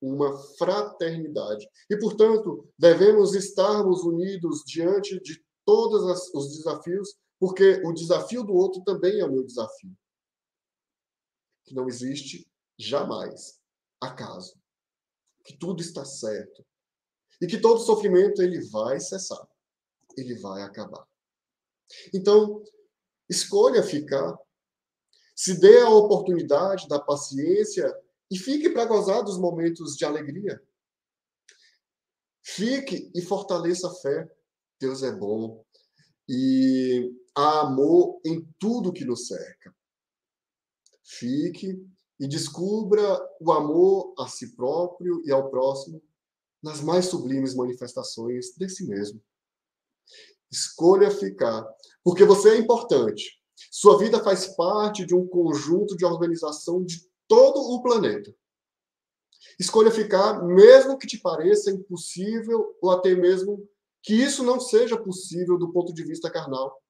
uma 0.04 0.36
fraternidade. 0.56 1.68
E, 1.88 1.96
portanto, 1.98 2.68
devemos 2.78 3.34
estarmos 3.34 4.02
unidos 4.02 4.62
diante 4.66 5.18
de 5.20 5.42
todos 5.64 6.30
os 6.34 6.56
desafios, 6.56 7.16
porque 7.38 7.80
o 7.84 7.92
desafio 7.92 8.44
do 8.44 8.52
outro 8.52 8.82
também 8.82 9.20
é 9.20 9.24
o 9.24 9.32
meu 9.32 9.44
desafio. 9.44 9.96
Que 11.64 11.74
não 11.74 11.88
existe 11.88 12.46
jamais 12.78 13.58
acaso. 14.00 14.54
Que 15.42 15.56
tudo 15.56 15.80
está 15.80 16.04
certo. 16.04 16.64
E 17.40 17.46
que 17.46 17.60
todo 17.60 17.80
sofrimento 17.80 18.42
ele 18.42 18.60
vai 18.68 19.00
cessar. 19.00 19.46
Ele 20.16 20.38
vai 20.38 20.62
acabar. 20.62 21.06
Então, 22.12 22.62
escolha 23.28 23.82
ficar 23.82 24.38
se 25.34 25.58
dê 25.58 25.80
a 25.80 25.88
oportunidade 25.88 26.86
da 26.88 27.00
paciência 27.00 27.92
e 28.30 28.38
fique 28.38 28.70
para 28.70 28.86
gozar 28.86 29.22
dos 29.22 29.38
momentos 29.38 29.96
de 29.96 30.04
alegria. 30.04 30.62
Fique 32.42 33.10
e 33.14 33.22
fortaleça 33.22 33.88
a 33.88 33.94
fé. 33.94 34.30
Deus 34.80 35.02
é 35.02 35.12
bom. 35.12 35.64
E 36.28 37.12
há 37.34 37.60
amor 37.60 38.20
em 38.24 38.46
tudo 38.58 38.92
que 38.92 39.04
nos 39.04 39.26
cerca. 39.26 39.74
Fique 41.02 41.82
e 42.18 42.28
descubra 42.28 43.02
o 43.40 43.52
amor 43.52 44.14
a 44.18 44.28
si 44.28 44.54
próprio 44.54 45.22
e 45.26 45.32
ao 45.32 45.50
próximo 45.50 46.02
nas 46.62 46.80
mais 46.80 47.06
sublimes 47.06 47.54
manifestações 47.54 48.54
desse 48.56 48.86
mesmo. 48.86 49.22
Escolha 50.50 51.10
ficar, 51.10 51.62
porque 52.02 52.24
você 52.24 52.50
é 52.50 52.58
importante. 52.58 53.38
Sua 53.70 53.98
vida 53.98 54.22
faz 54.22 54.46
parte 54.56 55.04
de 55.04 55.14
um 55.14 55.26
conjunto 55.26 55.96
de 55.96 56.04
organização 56.04 56.82
de 56.82 57.06
todo 57.28 57.58
o 57.58 57.82
planeta. 57.82 58.34
Escolha 59.58 59.90
ficar, 59.90 60.42
mesmo 60.42 60.98
que 60.98 61.06
te 61.06 61.18
pareça 61.18 61.70
impossível, 61.70 62.76
ou 62.80 62.90
até 62.90 63.14
mesmo 63.14 63.68
que 64.02 64.14
isso 64.14 64.42
não 64.42 64.60
seja 64.60 64.96
possível 64.96 65.58
do 65.58 65.72
ponto 65.72 65.92
de 65.92 66.02
vista 66.02 66.30
carnal. 66.30 66.82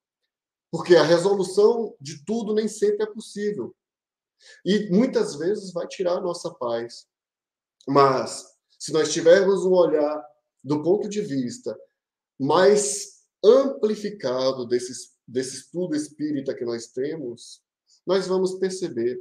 Porque 0.70 0.96
a 0.96 1.02
resolução 1.02 1.96
de 2.00 2.24
tudo 2.24 2.54
nem 2.54 2.68
sempre 2.68 3.04
é 3.04 3.06
possível. 3.06 3.74
E 4.64 4.90
muitas 4.90 5.36
vezes 5.36 5.72
vai 5.72 5.86
tirar 5.86 6.18
a 6.18 6.20
nossa 6.20 6.52
paz. 6.54 7.06
Mas, 7.86 8.44
se 8.78 8.92
nós 8.92 9.12
tivermos 9.12 9.64
um 9.64 9.72
olhar 9.72 10.24
do 10.62 10.82
ponto 10.82 11.08
de 11.08 11.20
vista 11.20 11.78
mais 12.38 13.22
amplificado 13.44 14.66
desses 14.66 15.14
desse 15.26 15.56
estudo 15.56 15.96
espírita 15.96 16.54
que 16.54 16.64
nós 16.64 16.88
temos, 16.88 17.62
nós 18.06 18.26
vamos 18.26 18.58
perceber 18.58 19.20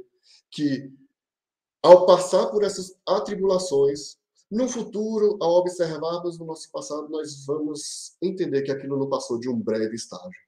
que, 0.50 0.92
ao 1.84 2.06
passar 2.06 2.46
por 2.46 2.64
essas 2.64 2.98
atribulações, 3.06 4.18
no 4.50 4.66
futuro, 4.66 5.36
ao 5.38 5.56
observarmos 5.56 6.40
o 6.40 6.44
nosso 6.46 6.70
passado, 6.70 7.10
nós 7.10 7.44
vamos 7.44 8.16
entender 8.22 8.62
que 8.62 8.72
aquilo 8.72 8.98
não 8.98 9.10
passou 9.10 9.38
de 9.38 9.50
um 9.50 9.60
breve 9.60 9.94
estágio. 9.94 10.40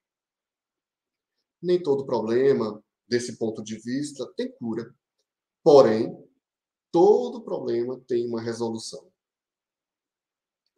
Nem 1.61 1.83
todo 1.83 2.07
problema, 2.07 2.83
desse 3.07 3.37
ponto 3.37 3.63
de 3.63 3.77
vista, 3.77 4.27
tem 4.35 4.51
cura. 4.53 4.95
Porém, 5.63 6.17
todo 6.91 7.43
problema 7.43 8.01
tem 8.09 8.27
uma 8.27 8.41
resolução. 8.41 9.13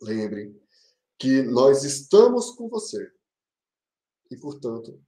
Lembre 0.03 0.61
que 1.21 1.41
nós 1.43 1.85
estamos 1.85 2.51
com 2.51 2.69
você 2.69 3.13
e, 4.29 4.37
portanto, 4.37 5.01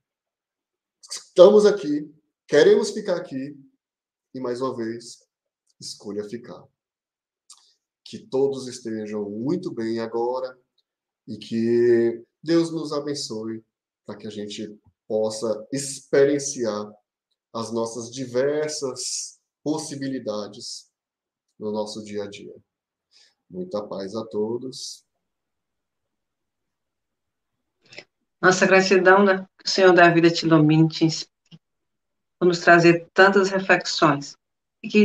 estamos 1.11 1.67
aqui, 1.67 2.09
queremos 2.47 2.91
ficar 2.91 3.17
aqui 3.17 3.59
e, 4.33 4.39
mais 4.39 4.61
uma 4.61 4.77
vez, 4.77 5.29
escolha 5.81 6.29
ficar. 6.29 6.63
Que 8.05 8.19
todos 8.27 8.69
estejam 8.69 9.29
muito 9.31 9.73
bem 9.73 10.01
agora 10.01 10.59
e 11.27 11.37
que 11.37 12.25
Deus 12.43 12.73
nos 12.73 12.93
abençoe 12.93 13.65
para 14.05 14.17
que 14.17 14.27
a 14.27 14.31
gente 14.31 14.79
possa 15.07 15.67
experienciar 15.73 16.91
as 17.53 17.73
nossas 17.73 18.11
diversas 18.11 19.41
possibilidades 19.63 20.91
no 21.59 21.73
nosso 21.73 22.03
dia 22.05 22.25
a 22.25 22.31
dia. 22.31 22.55
Muita 23.49 23.87
paz 23.87 24.15
a 24.15 24.25
todos 24.27 25.05
Nossa 28.41 28.67
gratidão 28.67 29.23
né, 29.23 29.47
que 29.59 29.69
o 29.69 29.71
Senhor 29.71 29.93
da 29.93 30.09
vida 30.09 30.31
te 30.31 30.47
ilumine, 30.47 30.89
te 30.89 31.05
inspire, 31.05 31.61
por 32.39 32.49
nos 32.49 32.61
trazer 32.61 33.07
tantas 33.13 33.51
reflexões. 33.51 34.35
E 34.83 34.89
que, 34.89 35.05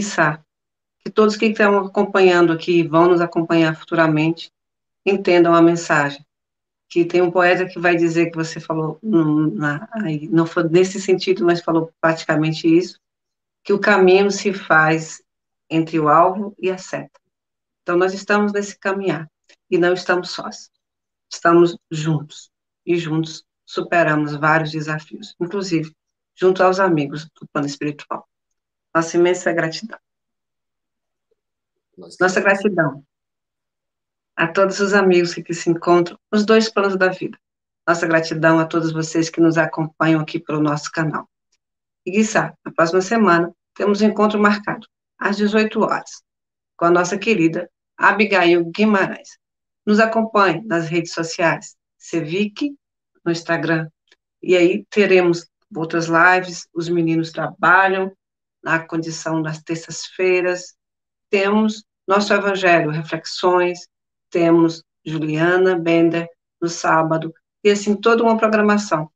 que 1.05 1.11
todos 1.11 1.37
que 1.37 1.45
estão 1.45 1.77
acompanhando 1.77 2.51
aqui 2.51 2.81
vão 2.81 3.09
nos 3.09 3.21
acompanhar 3.21 3.77
futuramente 3.77 4.51
entendam 5.05 5.53
a 5.53 5.61
mensagem. 5.61 6.25
Que 6.89 7.05
tem 7.05 7.21
um 7.21 7.29
poeta 7.29 7.67
que 7.67 7.79
vai 7.79 7.95
dizer 7.95 8.31
que 8.31 8.35
você 8.35 8.59
falou, 8.59 8.97
na, 9.03 9.87
não 10.31 10.47
foi 10.47 10.63
nesse 10.63 10.99
sentido, 10.99 11.45
mas 11.45 11.61
falou 11.61 11.91
praticamente 12.01 12.67
isso, 12.67 12.99
que 13.63 13.71
o 13.71 13.79
caminho 13.79 14.31
se 14.31 14.51
faz 14.51 15.21
entre 15.69 15.99
o 15.99 16.09
alvo 16.09 16.55
e 16.57 16.71
a 16.71 16.77
seta. 16.77 17.19
Então, 17.83 17.97
nós 17.97 18.13
estamos 18.13 18.51
nesse 18.51 18.77
caminhar 18.77 19.29
e 19.69 19.77
não 19.77 19.93
estamos 19.93 20.31
sós. 20.31 20.71
Estamos 21.31 21.77
juntos 21.91 22.49
e 22.83 22.97
juntos 22.97 23.43
superamos 23.63 24.35
vários 24.35 24.71
desafios, 24.71 25.35
inclusive 25.39 25.95
junto 26.35 26.63
aos 26.63 26.79
amigos 26.79 27.25
do 27.25 27.47
plano 27.47 27.67
espiritual. 27.67 28.27
Nossa 28.93 29.17
imensa 29.17 29.51
gratidão. 29.53 29.99
Nossa 31.97 32.41
gratidão 32.41 33.03
a 34.35 34.47
todos 34.47 34.79
os 34.79 34.93
amigos 34.93 35.33
que, 35.33 35.53
se 35.53 35.69
encontram 35.69 36.19
nos 36.31 36.45
dois 36.45 36.69
planos 36.69 36.97
da 36.97 37.07
vida. 37.07 37.37
Nossa 37.87 38.05
gratidão 38.05 38.59
a 38.59 38.65
todos 38.65 38.91
vocês 38.91 39.29
que 39.29 39.39
nos 39.39 39.57
acompanham 39.57 40.19
aqui 40.19 40.39
pelo 40.39 40.59
nosso 40.59 40.91
canal. 40.91 41.29
E, 42.05 42.11
Guissá, 42.11 42.53
na 42.65 42.71
próxima 42.71 43.01
semana, 43.01 43.53
temos 43.73 44.01
um 44.01 44.07
encontro 44.07 44.39
marcado, 44.39 44.87
às 45.17 45.37
18 45.37 45.79
horas, 45.81 46.23
com 46.75 46.85
a 46.85 46.91
nossa 46.91 47.17
querida 47.17 47.69
Abigail 47.97 48.65
Guimarães. 48.65 49.37
Nos 49.85 49.99
acompanhe 49.99 50.61
nas 50.65 50.87
redes 50.87 51.13
sociais, 51.13 51.75
Cevic 51.97 52.75
no 53.23 53.31
Instagram. 53.31 53.89
E 54.41 54.55
aí 54.55 54.85
teremos 54.89 55.47
outras 55.75 56.07
lives, 56.07 56.67
os 56.73 56.89
meninos 56.89 57.31
trabalham 57.31 58.15
na 58.63 58.79
condição 58.79 59.41
das 59.41 59.61
terças-feiras. 59.61 60.75
Temos 61.29 61.83
nosso 62.07 62.33
Evangelho, 62.33 62.91
reflexões, 62.91 63.87
temos 64.29 64.83
Juliana 65.05 65.77
Bender 65.77 66.27
no 66.61 66.69
sábado, 66.69 67.33
e 67.63 67.69
assim 67.69 67.95
toda 67.95 68.23
uma 68.23 68.37
programação, 68.37 69.09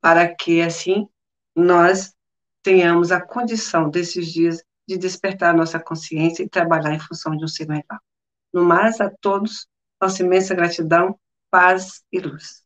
para 0.00 0.32
que 0.34 0.60
assim 0.60 1.08
nós 1.54 2.14
tenhamos 2.62 3.10
a 3.10 3.20
condição 3.20 3.88
desses 3.88 4.32
dias 4.32 4.62
de 4.88 4.96
despertar 4.96 5.54
nossa 5.54 5.80
consciência 5.80 6.42
e 6.42 6.48
trabalhar 6.48 6.92
em 6.92 7.00
função 7.00 7.36
de 7.36 7.44
um 7.44 7.48
ser 7.48 7.66
melhor. 7.68 8.00
No 8.52 8.64
mais, 8.64 9.00
a 9.00 9.10
todos, 9.10 9.66
nossa 10.00 10.22
imensa 10.22 10.54
gratidão, 10.54 11.18
paz 11.50 12.02
e 12.12 12.20
luz. 12.20 12.65